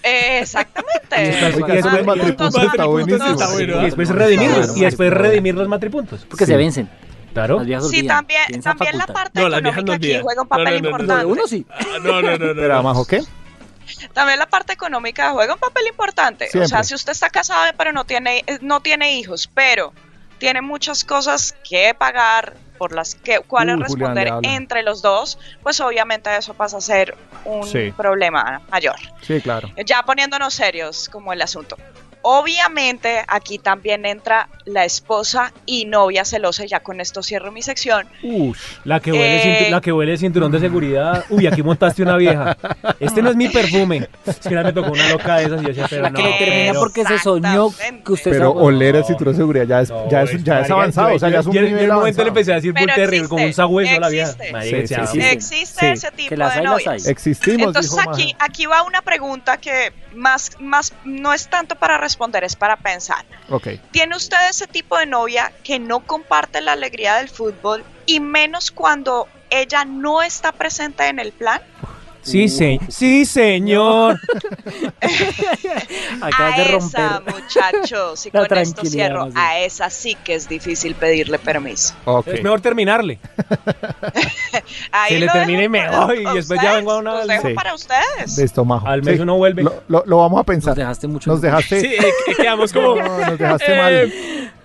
Eh, 0.02 0.40
exactamente. 0.42 1.48
Está 1.48 2.86
buenísimo. 2.86 3.80
Y 3.80 3.84
después 3.84 4.08
redimirlos. 4.08 4.58
Claro. 4.66 4.76
Y 4.76 4.80
después 4.80 5.12
redimir 5.12 5.54
los 5.54 5.68
matripuntos. 5.68 6.24
Porque 6.28 6.44
Sí. 6.44 6.52
se 6.52 6.56
vencen. 6.56 6.88
Claro. 7.32 7.60
Sí, 7.88 8.04
también, 8.04 8.60
también 8.62 8.98
la 8.98 9.06
parte 9.06 9.40
No, 9.40 9.46
económica 9.46 9.82
no 9.82 9.92
aquí 9.92 10.18
juega 10.20 10.42
un 10.42 10.48
papel 10.48 10.64
no, 10.64 10.70
no, 10.70 10.74
no, 10.74 10.80
no. 10.82 10.88
importante. 10.88 11.24
Uno 11.26 11.46
sí. 11.46 11.64
Ah, 11.70 11.78
No, 12.02 12.20
no, 12.20 12.22
no, 12.22 12.38
no. 12.38 12.54
Pero, 12.56 12.74
no. 12.74 12.82
Majo, 12.82 13.06
¿qué? 13.06 13.22
También 14.12 14.38
la 14.40 14.46
parte 14.46 14.72
económica 14.72 15.30
juega 15.30 15.54
un 15.54 15.60
papel 15.60 15.84
importante. 15.88 16.48
O 16.60 16.66
sea, 16.66 16.82
si 16.82 16.94
usted 16.94 17.12
está 17.12 17.30
casado 17.30 17.70
pero 17.78 17.92
no 17.92 18.04
tiene, 18.04 18.42
eh, 18.46 18.58
no 18.60 18.80
tiene 18.80 19.14
hijos, 19.16 19.48
pero 19.54 19.92
tiene 20.38 20.62
muchas 20.62 21.04
cosas 21.04 21.54
que 21.68 21.94
pagar 21.94 22.54
por 22.78 22.92
las 22.94 23.14
que 23.16 23.40
cuáles 23.40 23.74
Julián, 23.74 24.14
responder 24.16 24.32
entre 24.42 24.82
los 24.84 25.02
dos, 25.02 25.38
pues 25.62 25.80
obviamente 25.80 26.34
eso 26.36 26.54
pasa 26.54 26.76
a 26.76 26.80
ser 26.80 27.16
un 27.44 27.64
Sí. 27.66 27.92
problema 27.96 28.62
mayor. 28.70 28.94
Sí, 29.20 29.40
claro. 29.40 29.68
Ya 29.84 30.02
poniéndonos 30.04 30.54
serios 30.54 31.08
como 31.08 31.32
el 31.32 31.42
asunto. 31.42 31.76
Obviamente 32.30 33.24
aquí 33.26 33.58
también 33.58 34.04
entra 34.04 34.50
la 34.66 34.84
esposa 34.84 35.50
y 35.64 35.86
novia 35.86 36.26
celosa, 36.26 36.62
y 36.64 36.68
ya 36.68 36.80
con 36.80 37.00
esto 37.00 37.22
cierro 37.22 37.50
mi 37.50 37.62
sección. 37.62 38.06
Ush. 38.22 38.58
La 38.84 39.00
que 39.00 39.12
huele, 39.12 39.36
Eh. 39.36 39.66
cintu- 39.66 39.70
la 39.70 39.80
que 39.80 39.92
huele 39.92 40.18
cinturón 40.18 40.52
de 40.52 40.60
seguridad. 40.60 41.24
Uy, 41.30 41.46
aquí 41.46 41.62
montaste 41.62 42.02
una 42.02 42.16
vieja. 42.18 42.54
Este 43.00 43.22
no 43.22 43.30
es 43.30 43.36
mi 43.36 43.48
perfume. 43.48 44.08
Es 44.26 44.36
que 44.40 44.50
me 44.54 44.72
tocó 44.74 44.92
una 44.92 45.08
loca 45.08 45.36
de 45.38 45.44
esas 45.46 45.60
y 45.60 45.62
yo 45.62 45.68
decía, 45.68 45.86
pero 45.88 46.02
La 46.02 46.10
no. 46.10 46.16
que 46.18 46.22
le 46.22 46.32
termina 46.38 46.72
porque 46.74 47.04
se 47.04 47.18
soñó 47.18 47.70
que 48.04 48.12
usted 48.12 48.30
Pero 48.32 48.52
se- 48.52 48.58
oler 48.58 48.96
el 48.96 49.04
cinturón 49.06 49.32
de 49.32 49.38
seguridad 49.38 49.64
ya 49.66 49.80
es, 49.80 49.88
No, 49.90 50.10
ya 50.10 50.22
es, 50.22 50.44
ya 50.44 50.60
es 50.60 50.70
avanzado, 50.70 51.08
yo- 51.10 51.16
o 51.16 51.18
sea, 51.18 51.30
ya 51.30 51.40
es 51.40 51.46
un 51.46 51.52
yo- 51.54 51.60
yo 51.62 51.66
nivel 51.66 51.84
en 51.84 51.90
un 51.92 51.96
momento 51.96 52.22
le 52.22 52.28
empecé 52.28 52.52
a 52.52 52.54
decir 52.56 52.74
muy 52.74 52.86
terrible, 52.86 53.28
como 53.28 53.44
un 53.44 53.52
sabueso 53.54 53.96
a 53.96 54.00
la 54.00 54.08
vieja. 54.10 54.32
Sí, 54.32 54.86
sí, 54.86 54.94
"Uy". 55.00 55.06
sí. 55.12 55.20
Existe 55.22 55.80
Sí. 55.80 55.86
ese 55.86 56.10
tipo 56.10 56.28
Que 56.28 56.36
las 56.36 56.52
de 56.52 56.58
hay, 56.60 56.64
las 56.66 56.72
novias. 56.84 57.04
hay. 57.06 57.10
Existimos, 57.10 57.68
Entonces 57.68 57.90
dijo 57.96 58.10
aquí, 58.10 58.36
aquí 58.38 58.66
va 58.66 58.82
una 58.82 59.00
pregunta 59.00 59.56
que 59.56 59.92
más, 60.14 60.50
más 60.60 60.92
no 61.04 61.32
es 61.32 61.48
tanto 61.48 61.74
para 61.76 61.96
responder, 61.96 62.17
es 62.44 62.56
para 62.56 62.76
pensar. 62.76 63.24
¿Tiene 63.92 64.16
usted 64.16 64.36
ese 64.50 64.66
tipo 64.66 64.98
de 64.98 65.06
novia 65.06 65.52
que 65.64 65.78
no 65.78 66.00
comparte 66.00 66.60
la 66.60 66.72
alegría 66.72 67.16
del 67.16 67.28
fútbol 67.28 67.84
y 68.06 68.20
menos 68.20 68.70
cuando 68.70 69.28
ella 69.50 69.84
no 69.84 70.22
está 70.22 70.52
presente 70.52 71.08
en 71.08 71.18
el 71.18 71.32
plan? 71.32 71.60
Sí, 72.30 72.48
se- 72.48 72.80
sí, 72.88 73.24
señor. 73.24 74.18
Acabas 76.20 76.54
a 76.54 76.62
de 76.62 76.76
esa, 76.76 77.22
muchachos, 77.26 78.26
y 78.26 78.30
La 78.32 78.46
con 78.46 78.58
esto 78.58 78.84
cierro, 78.84 79.28
a 79.34 79.58
esa 79.60 79.90
sí 79.90 80.16
que 80.24 80.34
es 80.34 80.48
difícil 80.48 80.94
pedirle 80.94 81.38
permiso. 81.38 81.94
Es 82.26 82.42
mejor 82.42 82.60
terminarle. 82.60 83.18
Ahí 84.92 85.14
Se 85.14 85.20
le 85.20 85.28
termine 85.28 85.64
y 85.64 85.68
me 85.68 85.88
voy, 85.88 86.26
y 86.26 86.34
después 86.34 86.60
ya 86.62 86.74
vengo 86.76 86.92
a 86.92 86.98
una- 86.98 87.14
los 87.18 87.26
dejo 87.26 87.48
Sí. 87.48 87.54
para 87.54 87.74
ustedes. 87.74 88.52
Majo. 88.64 88.86
Al 88.86 89.02
mes 89.02 89.16
Sí. 89.16 89.22
uno 89.22 89.36
vuelve. 89.36 89.62
Lo, 89.62 89.82
lo- 89.88 90.02
lo 90.06 90.18
vamos 90.18 90.38
a 90.38 90.40
Nos 90.40 90.46
pensar. 90.46 90.74
dejaste 90.74 91.06
mucho. 91.06 91.30
Nos 91.30 91.40
dejaste. 91.40 91.80
Sí, 91.80 91.86
eh, 91.94 92.06
que- 92.26 92.34
quedamos 92.34 92.72
como. 92.72 92.96
No, 92.96 93.18
nos 93.26 93.38
dejaste 93.38 93.72
Eh, 93.74 93.78
mal. 93.78 94.12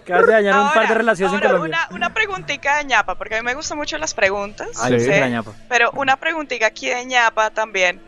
Acabas 0.03 0.27
de 0.27 0.33
dañar 0.33 0.59
un 0.59 0.67
par 0.67 0.73
de 0.73 0.79
Ahora- 0.81 0.93
relaciones 0.95 1.33
en 1.33 1.37
ahora 1.37 1.49
Colombia. 1.57 1.79
Una, 1.89 1.95
una 1.97 2.13
preguntica 2.13 2.77
de 2.77 2.85
ñapa, 2.85 3.15
porque 3.15 3.35
a 3.35 3.41
mí 3.41 3.45
me 3.45 3.55
gustan 3.55 3.77
mucho 3.77 3.97
las 3.97 4.13
preguntas. 4.13 4.67
Ay, 4.81 4.99
Sí. 4.99 5.05
sí. 5.05 5.11
la 5.19 5.29
ñapa. 5.29 5.51
Pero 5.69 5.91
una 5.91 6.17
preguntita 6.17 6.67
aquí 6.67 6.89
de 6.89 7.05
ñapa 7.05 7.49
también. 7.49 8.01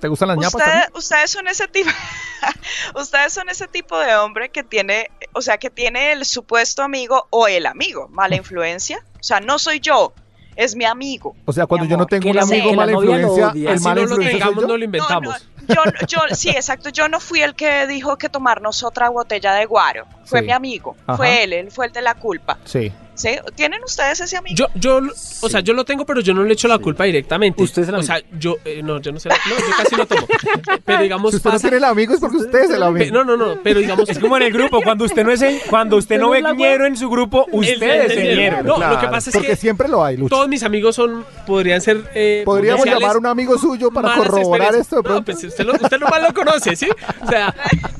¿Te 0.00 0.08
gustan 0.08 0.28
las 0.28 0.36
ñapas 0.36 0.54
Usted- 0.54 0.88
ustedes 0.94 1.30
son 1.30 1.46
ese 1.48 1.68
tipo, 1.68 1.88
ustedes 2.96 3.32
son 3.32 3.48
ese 3.48 3.68
tipo 3.68 3.98
de 3.98 4.14
hombre 4.16 4.50
que 4.50 4.62
tiene, 4.64 5.10
o 5.32 5.40
sea, 5.42 5.58
que 5.58 5.70
tiene 5.70 6.12
el 6.12 6.24
supuesto 6.24 6.82
amigo 6.82 7.26
o 7.30 7.46
el 7.48 7.66
amigo, 7.66 8.08
mala 8.08 8.36
influencia. 8.36 9.04
O 9.20 9.22
sea, 9.22 9.38
no 9.40 9.58
soy 9.60 9.78
yo, 9.80 10.12
es 10.56 10.74
mi 10.74 10.84
amigo. 10.84 11.36
O 11.44 11.52
sea, 11.52 11.66
cuando 11.66 11.86
yo 11.86 11.96
no 11.96 12.06
tengo 12.06 12.30
un 12.30 12.38
amigo 12.38 12.74
mala 12.74 12.92
influencia, 12.92 13.52
el 13.54 13.80
mala 13.80 14.00
no 14.02 14.06
lo 14.08 14.14
influencia 14.14 14.44
no 14.46 14.60
lo 14.62 14.66
No, 14.78 14.84
inventamos. 14.84 15.48
Yo, 15.68 15.82
yo, 16.08 16.18
sí, 16.34 16.50
exacto. 16.50 16.88
Yo 16.90 17.08
no 17.08 17.20
fui 17.20 17.40
el 17.42 17.54
que 17.54 17.86
dijo 17.86 18.16
que 18.16 18.28
tomarnos 18.28 18.82
otra 18.82 19.08
botella 19.08 19.52
de 19.54 19.66
guaro. 19.66 20.06
Fue 20.24 20.40
Sí. 20.40 20.46
mi 20.46 20.52
amigo. 20.52 20.96
Ajá. 21.06 21.16
Fue 21.16 21.44
él, 21.44 21.52
él 21.52 21.70
fue 21.70 21.86
el 21.86 21.92
de 21.92 22.02
la 22.02 22.14
culpa. 22.14 22.58
Sí. 22.64 22.92
¿Sí? 23.14 23.28
¿Tienen 23.54 23.82
ustedes 23.84 24.20
ese 24.20 24.36
amigo? 24.36 24.56
Yo, 24.56 24.66
yo, 24.74 25.00
o 25.42 25.48
sea, 25.48 25.60
yo 25.60 25.74
lo 25.74 25.84
tengo, 25.84 26.06
pero 26.06 26.20
yo 26.20 26.32
no 26.32 26.42
le 26.44 26.54
echo 26.54 26.66
la 26.66 26.78
culpa 26.78 27.04
directamente. 27.04 27.62
Usted 27.62 27.82
es 27.82 27.88
el 27.88 27.94
O 27.96 28.02
sea, 28.02 28.20
yo, 28.38 28.56
eh, 28.64 28.82
no, 28.82 29.00
yo 29.00 29.12
no 29.12 29.20
sé. 29.20 29.28
No, 29.28 29.34
yo 29.48 29.76
casi 29.76 29.96
no 29.96 30.06
tomo. 30.06 30.26
Pero 30.84 31.02
digamos, 31.02 31.30
Si 31.30 31.36
usted 31.36 31.50
no 31.52 31.60
tiene 31.60 31.76
el 31.76 31.84
amigo 31.84 32.14
es 32.14 32.20
porque 32.20 32.38
usted 32.38 32.64
es 32.64 32.70
el 32.70 32.82
amigo. 32.82 33.12
No, 33.12 33.24
no, 33.24 33.36
no, 33.36 33.56
pero 33.62 33.80
digamos. 33.80 34.08
Es 34.08 34.18
como 34.18 34.36
en 34.36 34.44
el 34.44 34.52
grupo, 34.52 34.80
cuando 34.82 35.04
usted 35.04 35.24
no 35.24 35.30
es 35.30 35.42
el, 35.42 35.60
cuando 35.68 35.96
usted 35.96 36.18
no 36.18 36.30
ve 36.30 36.42
ñero 36.56 36.86
en 36.86 36.96
su 36.96 37.08
grupo, 37.10 37.46
usted 37.52 38.06
es 38.06 38.12
el 38.12 38.22
ñero. 38.36 38.36
ñero. 38.36 38.62
No, 38.78 38.78
lo 38.78 38.98
que 38.98 39.08
pasa 39.08 39.30
es 39.30 39.34
porque 39.36 39.48
que 39.48 39.56
siempre 39.56 39.88
lo 39.88 40.04
hay, 40.04 40.16
Lucho. 40.16 40.34
todos 40.34 40.48
mis 40.48 40.62
amigos 40.62 40.96
son, 40.96 41.24
podrían 41.46 41.80
ser. 41.80 42.02
Eh, 42.14 42.42
Podríamos 42.44 42.84
llamar 42.86 43.16
a 43.16 43.18
un 43.18 43.26
amigo 43.26 43.58
suyo 43.58 43.90
para 43.90 44.14
corroborar 44.16 44.74
esto 44.74 45.02
de 45.02 45.08
No, 45.08 45.22
pues 45.24 45.44
usted, 45.44 45.64
lo, 45.64 45.74
usted 45.74 45.98
nomás 46.00 46.22
lo 46.22 46.34
conoce, 46.34 46.74
¿sí? 46.76 46.88
O 47.22 47.28
sea. 47.28 47.54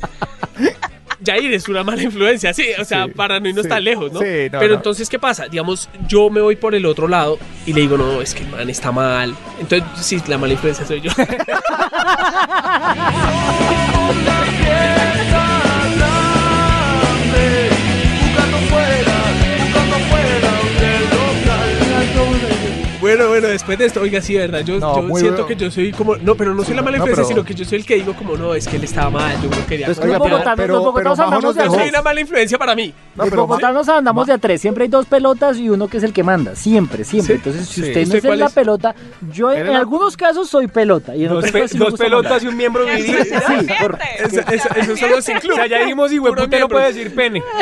Jair 1.24 1.52
es 1.54 1.68
una 1.68 1.82
mala 1.85 2.02
influencia, 2.02 2.52
sí, 2.52 2.66
o 2.80 2.85
sea, 2.85 3.04
Sí, 3.06 3.12
para 3.12 3.38
no 3.40 3.48
irnos 3.48 3.64
sí, 3.64 3.68
tan 3.68 3.85
lejos, 3.85 4.12
¿no? 4.12 4.20
sí, 4.20 4.26
no, 4.52 4.58
Pero 4.58 4.68
no. 4.70 4.74
entonces, 4.76 5.08
¿qué 5.08 5.18
pasa? 5.18 5.46
Digamos, 5.48 5.88
yo 6.08 6.30
me 6.30 6.40
voy 6.40 6.56
por 6.56 6.74
el 6.74 6.85
otro 6.87 7.08
lado 7.08 7.38
y 7.66 7.72
le 7.72 7.82
digo, 7.82 7.96
no, 7.96 8.20
es 8.20 8.35
que 8.35 8.42
el 8.42 8.48
man 8.50 8.68
está 8.70 8.92
mal. 8.92 9.35
Entonces, 9.61 9.88
sí, 10.04 10.20
la 10.28 10.38
mala 10.38 10.52
influencia 10.54 10.85
soy 10.87 11.01
yo. 11.01 11.11
Bueno, 23.14 23.28
bueno, 23.28 23.48
después 23.48 23.78
de 23.78 23.84
esto, 23.86 24.00
oiga, 24.00 24.22
sí, 24.22 24.34
verdad, 24.36 24.60
yo, 24.60 24.78
No, 24.78 24.96
yo 24.96 25.02
muy 25.02 25.20
siento 25.20 25.42
bueno. 25.42 25.46
que 25.48 25.56
yo 25.64 25.70
soy 25.70 25.92
como, 25.92 26.16
no, 26.16 26.34
pero 26.34 26.54
no 26.54 26.64
soy 26.64 26.74
la 26.74 26.80
mala 26.82 26.96
No, 26.96 27.04
influencia, 27.04 27.34
pero- 27.34 27.42
sino 27.42 27.44
que 27.44 27.54
yo 27.54 27.64
soy 27.66 27.78
el 27.80 27.84
que 27.86 27.96
digo 27.96 28.14
como, 28.14 28.36
no, 28.38 28.54
es 28.54 28.66
que 28.66 28.76
él 28.76 28.84
estaba 28.84 29.10
mal, 29.10 29.36
yo 29.42 29.50
no 29.50 29.66
quería. 29.66 29.84
Pues 29.86 29.98
que 29.98 30.06
Oiga, 30.06 30.18
los 30.18 30.26
pero- 30.26 30.38
pero- 30.56 30.92
pero 30.94 31.10
Majo 31.10 31.22
andamos 31.22 31.54
de 31.54 31.68
soy 31.68 31.88
una 31.90 32.00
mala 32.02 32.20
influencia 32.20 32.56
para 32.58 32.74
mí. 32.74 32.94
No, 33.14 33.24
Los 33.24 33.30
pero 33.30 33.42
bogotanos 33.46 33.88
andamos 33.90 34.26
de 34.26 34.32
a 34.32 34.38
tres, 34.38 34.60
siempre 34.62 34.84
hay 34.84 34.88
dos 34.90 35.04
pelotas 35.04 35.58
y 35.58 35.68
uno 35.68 35.88
que 35.88 35.98
es 35.98 36.02
el 36.04 36.14
que 36.14 36.22
manda, 36.22 36.54
siempre, 36.56 37.04
siempre. 37.04 37.34
Sí, 37.34 37.38
Entonces, 37.38 37.68
si 37.68 37.74
sí. 37.74 37.88
usted 37.88 38.06
no 38.08 38.14
¿Usted 38.16 38.30
es 38.32 38.38
la 38.38 38.46
es? 38.46 38.52
pelota, 38.52 38.94
yo 39.30 39.50
en, 39.50 39.56
Eres 39.58 39.68
en 39.68 39.74
la- 39.74 39.80
algunos 39.80 40.16
casos 40.16 40.48
soy 40.48 40.68
pelota 40.68 41.14
y 41.14 41.24
en 41.24 41.28
Dos, 41.28 41.44
otros 41.44 41.52
casos 41.52 41.78
dos 41.78 41.94
pelotas 41.98 42.42
y 42.42 42.46
un 42.46 42.56
miembro 42.56 42.86
viril. 42.86 43.04
Sí, 43.24 43.66
por- 43.80 43.98
Eso, 44.18 44.96
son 44.96 45.10
los 45.10 45.28
O 45.28 45.40
club. 45.40 45.54
sea, 45.56 45.66
ya 45.66 45.80
dijimos, 45.80 46.10
y 46.12 46.18
usted 46.18 46.60
no 46.60 46.68
puede 46.68 46.86
decir 46.86 47.14
pene. 47.14 47.42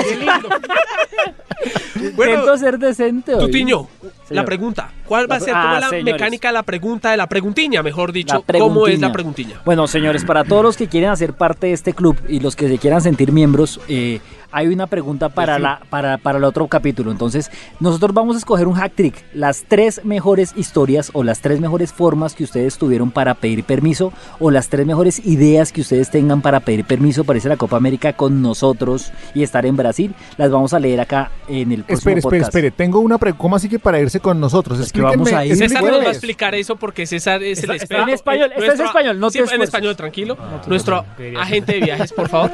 Bueno, 2.16 2.57
ser 2.57 2.78
decente 2.78 3.34
hoy. 3.34 3.40
Tutiño, 3.46 3.86
la 4.30 4.44
pregunta. 4.44 4.90
¿Cuál 5.07 5.30
va 5.30 5.36
a 5.36 5.39
La- 5.41 5.45
ser 5.47 5.55
como 5.55 5.66
ah, 5.66 5.80
la 5.80 5.88
señores. 5.88 6.05
mecánica 6.14 6.49
de 6.49 6.55
la 6.55 6.62
pregunta 6.62 7.11
de 7.11 7.16
la 7.16 7.26
preguntiña, 7.28 7.82
mejor 7.82 8.12
dicho? 8.12 8.45
¿Cómo 8.59 8.86
es 8.86 9.01
la 9.01 9.12
preguntiña? 9.12 9.61
Bueno, 9.64 9.86
señores, 9.86 10.24
para 10.24 10.45
todos 10.45 10.62
los 10.62 10.76
que 10.76 10.86
quieren 10.88 11.11
hacer 11.11 11.32
parte 11.34 11.68
de 11.68 11.72
este 11.72 11.93
club 11.93 12.16
y 12.28 12.41
los 12.41 12.57
que 12.57 12.68
se 12.68 12.78
quieran 12.78 13.01
sentir 13.03 13.32
miembros, 13.32 13.80
eh, 13.88 14.20
hay 14.53 14.66
una 14.68 14.86
pregunta 14.86 15.28
para, 15.28 15.59
la, 15.59 15.80
para, 15.90 16.18
para 16.18 16.38
el 16.38 16.44
otro 16.44 16.66
capítulo. 16.68 17.11
Entonces, 17.11 17.51
nosotros 17.78 18.12
vamos 18.14 18.36
a 18.36 18.38
escoger 18.38 18.66
un 18.68 18.74
hack 18.74 18.92
trick, 18.94 19.14
las 19.34 19.64
tres 19.68 20.05
mejores 20.05 20.53
historias 20.57 21.11
o 21.12 21.22
las 21.24 21.40
tres 21.40 21.61
mejores 21.61 21.92
formas 21.92 22.34
que 22.34 22.44
ustedes 22.44 22.78
tuvieron 22.78 23.11
para 23.11 23.34
pedir 23.34 23.64
permiso 23.64 24.12
o 24.38 24.51
las 24.51 24.68
tres 24.68 24.86
mejores 24.86 25.24
ideas 25.26 25.72
que 25.72 25.80
ustedes 25.82 26.11
tengan 26.11 26.42
para 26.42 26.61
pedir 26.61 26.84
permiso 26.84 27.24
para 27.24 27.36
irse 27.38 27.48
a 27.48 27.51
la 27.51 27.57
Copa 27.57 27.76
América 27.76 28.12
con 28.12 28.42
nosotros 28.42 29.12
y 29.34 29.42
estar 29.42 29.66
en 29.66 29.76
Brasil. 29.76 30.14
Las 30.36 30.51
vamos 30.51 30.74
a 30.74 30.78
leer 30.80 31.01
acá 31.01 31.30
en 31.48 31.72
el 31.72 31.84
próximo 31.84 31.98
Espere, 31.98 32.18
espere, 32.18 32.22
podcast. 32.38 32.48
espere. 32.55 32.70
Tengo 32.70 33.01
una 33.01 33.18
pregunta. 33.18 33.40
¿Cómo 33.40 33.57
así 33.57 33.68
que 33.68 33.78
para 33.78 34.01
irse 34.01 34.20
con 34.20 34.40
nosotros? 34.40 34.90
que 34.92 35.01
vamos 35.01 35.32
a 35.32 35.44
ir. 35.44 35.57
César 35.57 35.82
nos 35.82 36.01
va 36.05 36.09
a 36.09 36.11
explicar 36.11 36.55
eso 36.55 36.76
porque 36.76 37.07
César 37.07 37.42
es 37.42 37.62
el 37.62 37.70
experto. 37.70 38.03
en 38.05 38.09
español, 38.14 38.51
Eh, 38.53 38.55
está 38.59 38.74
en 38.74 38.80
español, 38.88 39.20
no 39.20 39.28
te 39.28 39.32
sí, 39.34 39.38
en 39.38 39.44
esfuerces. 39.44 39.68
español, 39.68 39.96
tranquilo. 39.96 40.36
Nuestro 40.66 41.05
agente 41.38 41.72
de 41.74 41.80
viajes, 41.80 42.12
por 42.12 42.28
favor. 42.28 42.51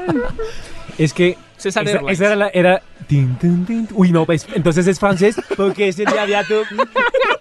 Es 0.99 1.13
que 1.13 1.37
César 1.67 1.85
esa, 1.85 1.97
Airlines. 1.97 2.21
esa 2.21 2.27
era 2.27 2.37
la... 2.37 2.49
Era... 2.49 2.83
tin, 3.09 3.37
tin, 3.37 3.67
tin. 3.67 3.89
Uy, 3.93 4.13
no, 4.13 4.25
pues 4.25 4.47
entonces 4.55 4.87
es 4.87 5.01
francés 5.01 5.37
porque 5.57 5.89
es 5.89 5.99
el 5.99 6.07
aviato. 6.07 6.63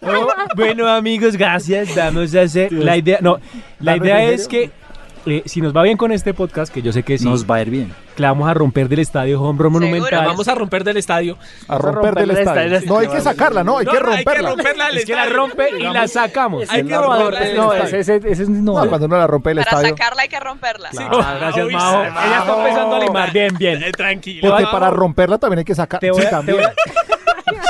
Oh, 0.01 0.27
bueno, 0.55 0.87
amigos, 0.87 1.35
gracias. 1.35 1.95
Vamos 1.95 2.33
a 2.33 2.41
hacer 2.41 2.71
la 2.71 2.97
idea... 2.97 3.19
No, 3.21 3.39
la 3.79 3.93
¿Darme 3.93 4.07
idea 4.07 4.23
es 4.31 4.47
que 4.47 4.71
eh, 5.25 5.43
si 5.45 5.61
nos 5.61 5.75
va 5.75 5.81
bien 5.83 5.97
con 5.97 6.11
este 6.11 6.33
podcast, 6.33 6.73
que 6.73 6.81
yo 6.81 6.91
sé 6.93 7.03
que 7.03 7.17
sí, 7.17 7.25
Nos 7.25 7.49
va 7.49 7.55
a 7.55 7.61
ir 7.61 7.69
bien. 7.69 7.93
que 8.15 8.21
la 8.21 8.29
vamos 8.29 8.47
a 8.49 8.53
romper 8.53 8.87
del 8.89 8.99
estadio 8.99 9.41
Home 9.41 9.57
Run 9.61 9.73
Seguro. 9.73 9.91
Monumental. 9.91 10.25
Vamos 10.25 10.47
a 10.47 10.55
romper 10.55 10.83
del 10.83 10.97
estadio. 10.97 11.37
A 11.67 11.77
romper 11.77 12.13
del 12.15 12.27
romperla 12.29 12.39
estadio. 12.39 12.75
esta- 12.77 12.89
No, 12.89 12.97
hay 12.99 13.07
que 13.07 13.21
sacarla, 13.21 13.63
no, 13.63 13.77
hay 13.77 13.85
No, 13.85 13.91
que 13.91 13.99
no, 13.99 14.11
hay 14.11 14.17
que 14.17 14.23
romperla. 14.23 14.49
romperla 14.49 14.85
del 14.87 14.97
Es 14.97 15.05
que 15.05 15.15
la 15.15 15.25
rompe 15.25 15.69
y 15.77 15.83
la 15.83 16.07
sacamos. 16.07 16.63
Es 16.63 16.69
Hay 16.71 16.83
que 16.85 16.95
romperla 16.97 17.39
del 17.39 17.55
No, 17.57 17.73
ese, 17.73 17.99
ese, 17.99 18.15
ese 18.17 18.43
es 18.43 18.49
No, 18.49 18.73
cuando 18.87 19.05
uno 19.07 19.17
la 19.17 19.27
rompe 19.27 19.49
del 19.49 19.57
Para 19.59 19.69
estadio. 19.71 19.89
sacarla 19.97 20.21
hay 20.23 20.29
que 20.29 20.39
romperla. 20.39 20.89
Ah, 20.97 21.35
gracias, 21.39 21.65
Uy, 21.65 21.73
Majo. 21.73 21.91
se- 22.01 22.07
Ella 22.07 22.39
está 22.39 22.57
empezando 22.57 22.95
a 22.95 22.99
limar. 22.99 23.33
Bien, 23.33 23.55
bien. 23.57 23.83
Eh, 23.83 23.91
tranquilo. 23.91 24.49
Porque 24.49 24.63
Majo. 24.63 24.77
para 24.77 24.89
romperla 24.91 25.37
también 25.37 25.59
hay 25.59 25.65
que 25.65 25.75
sacar. 25.75 25.99
Te 25.99 26.11
voy 26.11 26.21
Sí, 26.21 26.27
a- 26.27 26.29
te 26.29 26.35
también. 26.35 26.57
voy 26.57 26.65
a- 26.65 26.73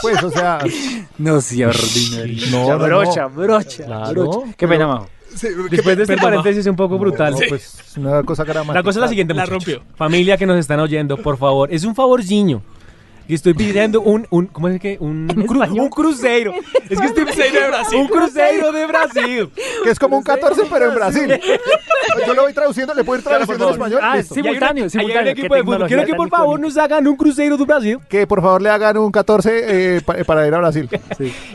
Pues, 0.01 0.24
o 0.24 0.30
sea, 0.30 0.60
No, 1.18 1.41
sí, 1.41 1.64
ordinario. 1.64 2.47
No, 2.51 2.68
no, 2.70 2.78
no. 2.78 2.86
brocha, 2.86 3.26
brocha, 3.28 3.86
Claro, 3.86 4.12
brocha. 4.12 4.53
Qué 4.58 4.68
pena, 4.68 5.01
Majo. 5.43 5.69
Después 5.69 5.97
de 5.97 6.03
este 6.03 6.15
Perdón, 6.15 6.29
paréntesis 6.31 6.65
un 6.67 6.75
poco 6.75 6.97
brutal. 6.97 7.33
no, 7.33 7.39
pues 7.49 7.93
una 7.97 8.23
cosa 8.23 8.43
gramática. 8.43 8.73
La 8.73 8.83
cosa 8.83 8.99
es 8.99 9.01
la 9.01 9.07
siguiente, 9.07 9.33
La 9.33 9.45
rompió. 9.45 9.81
Familia 9.95 10.38
que 10.38 10.45
nos 10.45 10.57
están 10.57 10.79
oyendo, 10.79 11.17
por 11.17 11.38
favor, 11.38 11.71
es 11.73 11.83
un 11.83 11.95
favorciño. 11.95 12.61
Y 13.27 13.33
estoy 13.33 13.55
pidiendo 13.55 14.01
un, 14.01 14.27
un 14.29 14.45
¿cómo 14.45 14.67
es 14.67 14.79
que? 14.79 14.97
Un, 14.99 15.27
¿En 15.31 15.47
cru- 15.47 15.81
un 15.81 15.89
cruceiro. 15.89 16.53
Es 16.88 16.99
que 16.99 17.07
estoy 17.07 17.25
de 17.25 17.67
Brasil. 17.67 17.97
Un 17.97 18.07
cruceiro 18.07 18.71
de 18.71 18.86
Brasil. 18.86 19.49
Que 19.83 19.89
es 19.89 19.97
como 19.97 20.17
un 20.17 20.21
14, 20.23 20.61
pero 20.71 20.89
en 20.89 20.93
Brasil. 20.93 21.39
Yo 22.27 22.33
lo 22.36 22.43
voy 22.43 22.53
traduciendo, 22.53 22.93
le 22.93 23.03
puedo 23.03 23.17
ir 23.17 23.25
traduciendo 23.25 23.65
en 23.65 23.71
español. 23.73 23.99
Ah, 24.03 24.17
listo. 24.17 24.36
sí. 24.36 24.41
Hay 24.41 24.43
Simultáneo, 24.45 24.83
hay 24.83 24.89
simultáneo, 24.91 25.21
un 25.33 25.39
equipo 25.39 25.55
de 25.55 25.63
fútbol. 25.63 25.88
Quiero 25.88 26.05
que 26.05 26.13
por 26.13 26.29
favor 26.29 26.59
nos 26.59 26.77
hagan 26.77 27.07
un 27.07 27.15
cruceiro 27.15 27.57
de 27.57 27.65
Brasil. 27.65 27.97
Que 28.07 28.27
por 28.27 28.43
favor 28.43 28.61
le 28.61 28.69
hagan 28.69 28.95
un 28.97 29.11
14 29.11 29.95
eh, 29.97 30.01
pa- 30.05 30.17
para 30.23 30.47
ir 30.47 30.53
a 30.53 30.59
Brasil. 30.59 30.88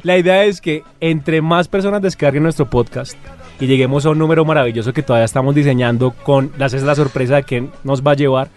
La 0.02 0.18
idea 0.18 0.42
es 0.46 0.60
que 0.60 0.82
entre 0.98 1.40
más 1.40 1.68
personas 1.68 2.02
descarguen 2.02 2.42
nuestro 2.42 2.68
podcast 2.68 3.16
y 3.61 3.66
lleguemos 3.66 4.06
a 4.06 4.11
un 4.11 4.18
número 4.18 4.44
maravilloso 4.44 4.92
que 4.92 5.02
todavía 5.02 5.24
estamos 5.26 5.54
diseñando 5.54 6.11
con 6.12 6.50
la, 6.58 6.66
esa 6.66 6.76
es 6.78 6.82
la 6.82 6.94
sorpresa 6.94 7.36
de 7.36 7.42
quién 7.44 7.70
nos 7.84 8.02
va 8.02 8.12
a 8.12 8.14
llevar, 8.14 8.48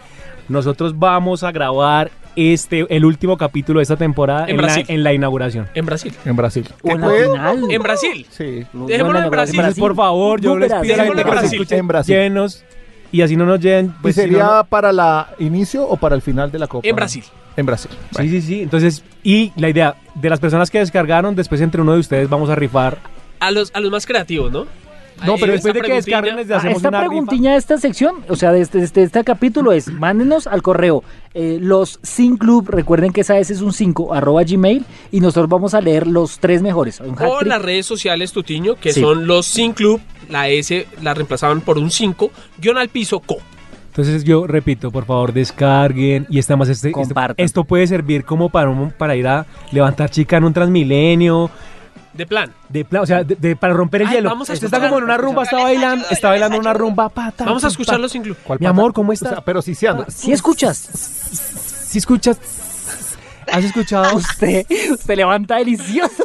nosotros 0.50 0.98
vamos 0.98 1.44
a 1.44 1.52
grabar 1.52 2.10
este 2.36 2.86
el 2.90 3.06
último 3.06 3.38
capítulo 3.38 3.78
de 3.80 3.84
esta 3.84 3.96
temporada 3.96 4.46
En 4.46 4.52
en, 4.52 4.58
la, 4.58 4.62
Brasil. 4.64 4.86
en 4.88 5.04
la 5.04 5.14
inauguración. 5.14 5.68
En 5.76 5.86
Brasil. 5.86 6.14
En 6.26 6.36
Brasil. 6.36 6.68
En 6.84 7.00
la 7.02 7.08
final. 7.10 7.72
En 7.72 7.82
Brasil. 7.84 8.26
Sí. 8.30 8.64
Dejémoslo 8.74 9.20
en 9.20 9.30
Brasil. 9.30 9.56
Entonces, 9.60 9.80
por 9.80 9.96
favor, 9.96 10.42
yo 10.42 10.58
les 10.58 10.74
pido 10.74 10.96
a 10.96 10.98
la 10.98 11.04
gente 11.06 11.22
en 11.22 11.28
que 11.28 11.32
nos 11.32 11.32
Brasil. 11.42 11.62
escuche, 11.62 11.78
En 11.78 11.88
Brasil. 11.88 12.16
llévenos 12.16 12.64
y 13.12 13.22
así 13.22 13.36
no 13.36 13.46
nos 13.46 13.60
lleven. 13.60 13.94
¿Y 14.00 14.02
pues, 14.02 14.16
si 14.16 14.22
sería 14.22 14.46
no- 14.46 14.64
para 14.66 14.92
la 14.92 15.30
inicio 15.38 15.84
o 15.88 15.96
para 15.98 16.16
el 16.16 16.22
final 16.24 16.52
de 16.52 16.58
la 16.60 16.66
Copa? 16.68 16.88
En 16.88 16.96
Brasil. 16.96 17.24
En 17.56 17.68
Brasil. 17.68 17.92
Sí, 18.18 18.28
sí, 18.30 18.42
sí. 18.42 18.62
Entonces, 18.64 19.04
y 19.22 19.52
la 19.56 19.70
idea 19.70 19.96
de 20.16 20.30
las 20.30 20.40
personas 20.40 20.72
que 20.72 20.80
descargaron, 20.80 21.36
después 21.36 21.62
entre 21.62 21.82
uno 21.84 21.94
de 21.94 22.00
ustedes 22.00 22.28
vamos 22.30 22.50
a 22.50 22.56
rifar. 22.56 22.98
A 23.40 23.52
los, 23.52 23.70
a 23.76 23.80
los 23.80 23.92
más 23.92 24.08
creativos, 24.08 24.52
¿no? 24.52 24.66
No, 25.26 25.36
pero 25.40 25.54
después 25.54 25.74
de 25.74 25.82
que 25.82 25.94
descarguen 25.94 26.36
les 26.36 26.50
hacemos 26.52 26.78
esta 26.78 26.90
una 26.90 27.00
preguntilla 27.00 27.52
de 27.52 27.58
esta 27.58 27.78
sección, 27.78 28.16
o 28.28 28.36
sea, 28.36 28.52
de 28.52 28.62
este, 28.62 28.80
de 28.80 28.84
este, 28.86 29.00
de 29.02 29.06
este 29.06 29.24
capítulo 29.24 29.72
es, 29.72 29.88
mándenos 29.92 30.48
al 30.48 30.62
correo 30.62 31.04
eh, 31.34 31.58
los 31.62 32.00
Sin 32.04 32.38
Club, 32.38 32.70
recuerden 32.70 33.12
que 33.12 33.22
esa 33.22 33.38
S 33.40 33.54
es 33.54 33.62
un 33.62 33.74
5, 33.74 34.14
arroba 34.14 34.44
gmail, 34.44 34.86
y 35.12 35.20
nosotros 35.20 35.50
vamos 35.50 35.74
a 35.74 35.82
leer 35.82 36.08
los 36.08 36.40
tres 36.40 36.62
mejores. 36.62 37.02
O 37.02 37.42
las 37.42 37.62
redes 37.62 37.86
sociales 37.86 38.32
Tutiño, 38.34 38.76
que 38.76 38.92
Sí. 38.94 39.02
son 39.02 39.26
los 39.28 39.46
Sin 39.46 39.74
Club, 39.74 40.00
la 40.30 40.50
S 40.50 40.86
la 41.02 41.14
reemplazaban 41.14 41.62
por 41.62 41.78
un 41.78 41.90
5, 41.90 42.30
guion 42.60 42.78
al 42.78 42.90
piso 42.90 43.20
co. 43.20 43.38
Entonces 43.88 44.24
yo 44.24 44.48
repito, 44.48 44.90
por 44.92 45.06
favor 45.06 45.34
descarguen 45.34 46.26
y 46.30 46.40
está 46.40 46.56
más 46.56 46.68
este, 46.70 46.88
esto, 46.90 47.00
Compartan. 47.00 47.36
esto 47.38 47.64
puede 47.64 47.86
servir 47.86 48.26
como 48.26 48.50
para 48.50 48.70
un- 48.70 48.90
para 48.92 49.16
ir 49.16 49.28
a 49.28 49.46
levantar 49.72 50.10
chica 50.10 50.38
en 50.38 50.46
un 50.46 50.54
Transmilenio, 50.54 51.52
De 52.14 52.26
plan. 52.28 52.54
de 52.70 52.86
plan, 52.86 53.04
o 53.04 53.06
sea, 53.06 53.24
de- 53.24 53.36
de- 53.36 53.56
para 53.56 53.74
romper 53.74 54.02
el 54.04 54.08
Ay, 54.08 54.16
hielo. 54.18 54.30
vamos 54.30 54.50
a 54.50 54.54
Usted 54.54 54.66
está 54.68 54.80
como 54.80 55.00
en 55.00 55.04
una 55.06 55.18
rumba, 55.18 55.44
está 55.44 55.64
bailando, 55.64 56.06
está 56.12 56.30
bailando 56.30 56.58
una 56.60 56.74
rumba, 56.74 57.10
pata. 57.10 57.44
Vamos 57.46 57.64
a 57.64 57.68
escuchar 57.68 58.00
los 58.00 58.12
Sin 58.12 58.22
Club. 58.24 58.38
¿Cuál 58.44 58.60
Mi 58.60 58.66
amor, 58.68 58.94
¿cómo 58.94 59.10
O 59.10 59.14
estás? 59.14 59.30
sea, 59.32 59.42
pero 59.42 59.62
si 59.64 59.74
se 59.74 59.88
anda. 59.88 60.06
Si 60.10 60.32
escuchas, 60.32 60.78
Si 60.78 61.98
escuchas, 61.98 62.38
¿has 63.52 63.64
escuchado? 63.64 64.16
usted, 64.16 64.66
usted 64.92 65.16
levanta 65.16 65.58
delicioso. 65.58 66.24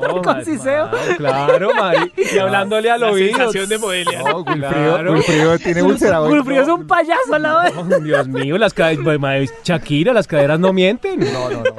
No, 0.00 0.22
con 0.22 0.36
ma- 0.36 0.90
Claro, 1.16 1.70
Mari. 1.74 2.12
Y 2.34 2.38
hablándole 2.38 2.90
al 2.90 3.00
La 3.00 3.10
oído. 3.10 3.36
sensación 3.36 3.68
de 3.68 3.78
Modelia. 3.78 4.18
No, 4.22 4.38
Wilfrido, 4.42 4.68
Claro. 4.70 5.12
Wilfrido 5.12 5.58
tiene 5.58 5.82
úlcera. 5.82 6.20
hoy. 6.20 6.32
Wilfrido 6.34 6.62
es 6.62 6.68
un 6.68 6.86
payaso 6.86 7.34
a 7.34 7.38
la 7.38 7.60
vez. 7.62 7.72
Oh, 7.76 7.84
Dios 8.00 8.28
mío, 8.28 8.58
las 8.58 8.74
caderas, 8.74 9.50
Shakira, 9.64 10.12
las 10.12 10.26
caderas 10.26 10.58
no 10.60 10.72
mienten. 10.72 11.20
No, 11.20 11.50
no, 11.50 11.62
no. 11.62 11.70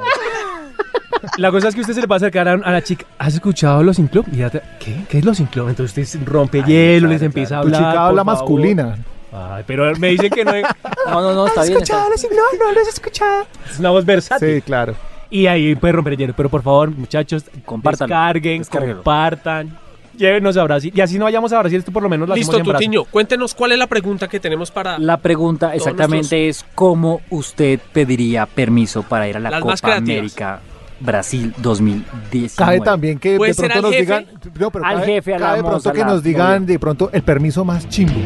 La 1.38 1.50
cosa 1.50 1.68
es 1.68 1.74
que 1.74 1.80
usted 1.82 1.94
se 1.94 2.00
le 2.00 2.06
va 2.06 2.16
a 2.16 2.18
acercar 2.18 2.48
a, 2.48 2.52
a 2.52 2.70
la 2.72 2.82
chica. 2.82 3.04
¿Has 3.18 3.34
escuchado 3.34 3.82
los 3.82 3.96
Club? 4.10 4.26
Y 4.32 4.36
ella 4.36 4.50
te- 4.50 4.62
¿Qué? 4.78 5.04
¿Qué 5.08 5.18
es 5.18 5.24
los 5.24 5.38
Club? 5.50 5.68
Entonces 5.68 6.14
usted 6.14 6.26
rompe 6.26 6.62
hielo, 6.62 7.08
les 7.08 7.22
empieza 7.22 7.58
a 7.58 7.62
Tu 7.62 7.66
hablar. 7.68 7.80
chica 7.80 7.90
por 7.92 7.98
habla 8.00 8.24
favor. 8.24 8.40
masculina. 8.40 8.98
Ay, 9.32 9.62
pero 9.66 9.94
me 9.96 10.08
dicen 10.08 10.30
que 10.30 10.44
no 10.44 10.52
No, 10.52 11.20
no, 11.22 11.34
no, 11.34 11.46
está 11.46 11.62
bien. 11.64 11.78
está 11.82 11.96
bien. 11.98 12.10
los 12.10 12.20
Club? 12.22 12.60
No 12.60 12.72
los 12.72 12.86
he 12.86 12.90
escuchado. 12.90 13.46
Es 13.70 13.78
una 13.78 13.90
voz 13.90 14.04
versátil. 14.04 14.56
Sí, 14.56 14.62
claro. 14.62 14.94
Y 15.30 15.46
ahí 15.46 15.74
puede 15.76 15.92
romper 15.92 16.14
el 16.14 16.18
hielo. 16.18 16.34
Pero 16.36 16.48
por 16.48 16.62
favor, 16.62 16.90
muchachos, 16.90 17.44
Compártanlo. 17.64 18.14
descarguen, 18.14 18.64
compartan. 18.64 19.78
Llévenos 20.16 20.56
a 20.56 20.64
Brasil. 20.64 20.92
Y 20.94 21.00
así 21.00 21.18
no 21.18 21.24
vayamos 21.24 21.52
a 21.52 21.58
Brasil, 21.60 21.78
esto 21.78 21.92
por 21.92 22.02
lo 22.02 22.08
menos 22.10 22.28
lo 22.28 22.34
Listo, 22.34 22.52
hacemos 22.56 22.66
en 22.82 22.90
Brasil. 22.90 23.02
Cuéntenos 23.10 23.54
cuál 23.54 23.72
es 23.72 23.78
la 23.78 23.86
pregunta 23.86 24.28
que 24.28 24.38
tenemos 24.40 24.70
para 24.70 24.98
La 24.98 25.16
pregunta 25.18 25.74
exactamente 25.74 26.48
es 26.48 26.66
cómo 26.74 27.20
usted 27.30 27.78
pediría 27.92 28.44
permiso 28.44 29.02
para 29.02 29.28
ir 29.28 29.36
a 29.36 29.40
la 29.40 29.50
Las 29.50 29.62
Copa. 29.62 29.94
América 29.96 30.60
Brasil 31.00 31.54
2019. 31.58 32.50
Cabe 32.56 32.80
también 32.80 33.18
que 33.18 33.38
de 33.38 33.54
pronto 33.54 33.82
nos 33.82 33.90
jefe, 33.90 34.00
digan. 34.02 34.26
No, 34.58 34.70
pero 34.70 34.84
al 34.84 34.96
cabe, 34.96 35.06
jefe, 35.06 35.34
a 35.34 35.38
la 35.38 35.46
cabe 35.46 35.62
pronto 35.62 35.92
que 35.92 35.98
la 35.98 36.06
nos 36.06 36.22
digan 36.22 36.66
de 36.66 36.78
pronto 36.78 37.10
el 37.12 37.22
permiso 37.22 37.64
más 37.64 37.88
chimbo. 37.88 38.20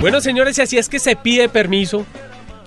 Bueno, 0.00 0.20
señores, 0.20 0.56
y 0.58 0.62
así 0.62 0.78
es 0.78 0.88
que 0.88 1.00
se 1.00 1.16
pide 1.16 1.48
permiso. 1.48 2.06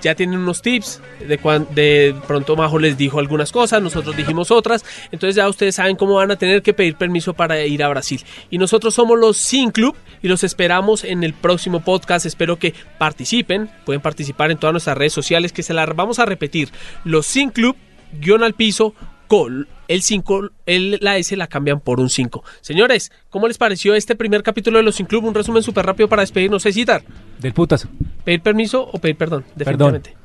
Ya 0.01 0.15
tienen 0.15 0.39
unos 0.39 0.61
tips 0.61 1.01
de 1.27 1.37
cuan, 1.37 1.67
de 1.75 2.15
pronto 2.27 2.55
Majo 2.55 2.79
les 2.79 2.97
dijo 2.97 3.19
algunas 3.19 3.51
cosas, 3.51 3.81
nosotros 3.81 4.15
dijimos 4.15 4.51
otras, 4.51 4.85
entonces 5.11 5.35
ya 5.35 5.47
ustedes 5.49 5.75
saben 5.75 5.95
cómo 5.95 6.15
van 6.15 6.31
a 6.31 6.35
tener 6.35 6.61
que 6.61 6.73
pedir 6.73 6.95
permiso 6.95 7.33
para 7.33 7.63
ir 7.65 7.83
a 7.83 7.89
Brasil. 7.89 8.23
Y 8.49 8.57
nosotros 8.57 8.93
somos 8.93 9.19
los 9.19 9.37
Sin 9.37 9.71
Club 9.71 9.95
y 10.21 10.27
los 10.27 10.43
esperamos 10.43 11.03
en 11.03 11.23
el 11.23 11.33
próximo 11.33 11.81
podcast. 11.81 12.25
Espero 12.25 12.57
que 12.57 12.73
participen, 12.97 13.69
pueden 13.85 14.01
participar 14.01 14.51
en 14.51 14.57
todas 14.57 14.73
nuestras 14.73 14.97
redes 14.97 15.13
sociales 15.13 15.53
que 15.53 15.63
se 15.63 15.73
las 15.73 15.93
vamos 15.95 16.19
a 16.19 16.25
repetir. 16.25 16.69
Los 17.03 17.25
Sin 17.25 17.49
Club 17.49 17.75
guion 18.19 18.43
al 18.43 18.53
piso 18.53 18.93
col 19.30 19.69
el 19.88 20.01
5, 20.01 20.49
la 20.65 21.17
S 21.17 21.38
la 21.38 21.47
cambian 21.47 21.80
por 21.80 22.01
un 22.01 22.09
5. 22.09 22.43
Señores, 22.59 23.13
¿cómo 23.30 23.47
les 23.47 23.57
pareció 23.57 23.95
este 23.95 24.15
primer 24.15 24.43
capítulo 24.43 24.80
de 24.80 24.84
los 24.84 24.95
Sin 24.95 25.05
Club? 25.05 25.23
Un 25.23 25.34
resumen 25.34 25.63
súper 25.63 25.86
rápido 25.86 26.09
para 26.09 26.23
despedirnos. 26.23 26.65
¿Es 26.65 26.75
citar? 26.75 27.03
Del 27.39 27.53
putazo. 27.53 27.88
¿Pedir 28.25 28.41
permiso 28.41 28.89
o 28.91 28.99
pedir 28.99 29.15
perdón? 29.15 29.45
Definitivamente. 29.55 30.17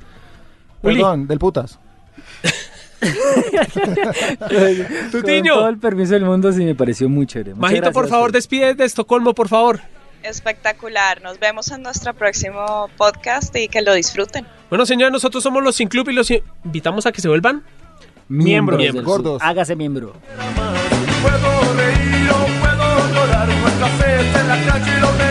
Uli. 0.82 0.96
Perdón, 0.96 1.28
del 1.28 1.38
putas. 1.38 1.78
Tutiño. 5.12 5.52
Con 5.52 5.60
todo 5.60 5.68
el 5.68 5.78
permiso 5.78 6.14
del 6.14 6.24
mundo, 6.24 6.52
sí 6.52 6.64
me 6.64 6.74
pareció 6.74 7.08
muy 7.08 7.26
chévere. 7.26 7.54
Muchas 7.54 7.70
Majito, 7.70 7.92
por 7.92 8.08
favor, 8.08 8.32
despide 8.32 8.74
de 8.74 8.84
Estocolmo, 8.84 9.34
por 9.34 9.48
favor. 9.48 9.80
Espectacular. 10.22 11.22
Nos 11.22 11.38
vemos 11.38 11.70
en 11.70 11.82
nuestro 11.82 12.14
próximo 12.14 12.88
podcast 12.96 13.54
y 13.56 13.68
que 13.68 13.82
lo 13.82 13.92
disfruten. 13.92 14.46
Bueno, 14.70 14.86
señores, 14.86 15.12
nosotros 15.12 15.42
somos 15.42 15.62
los 15.62 15.76
Sin 15.76 15.88
Club 15.88 16.08
y 16.08 16.14
los 16.14 16.32
invitamos 16.64 17.04
a 17.06 17.12
que 17.12 17.20
se 17.20 17.28
vuelvan 17.28 17.62
Miembros, 18.28 18.78
miembros. 18.78 18.94
del 18.94 19.04
gordos. 19.04 19.40
Sur. 19.40 19.48
Hágase 19.48 19.76
miembro. 19.76 20.12
Puedo 21.22 21.74
reír 21.76 22.30
o 22.30 22.46
puedo 22.60 23.14
llorar, 23.14 23.48
nuestra 23.48 23.86
fe 23.88 24.26
está 24.26 24.40
en 24.40 24.48
la 24.48 24.72
calle 24.72 24.90
y 24.96 25.00
lo 25.00 25.23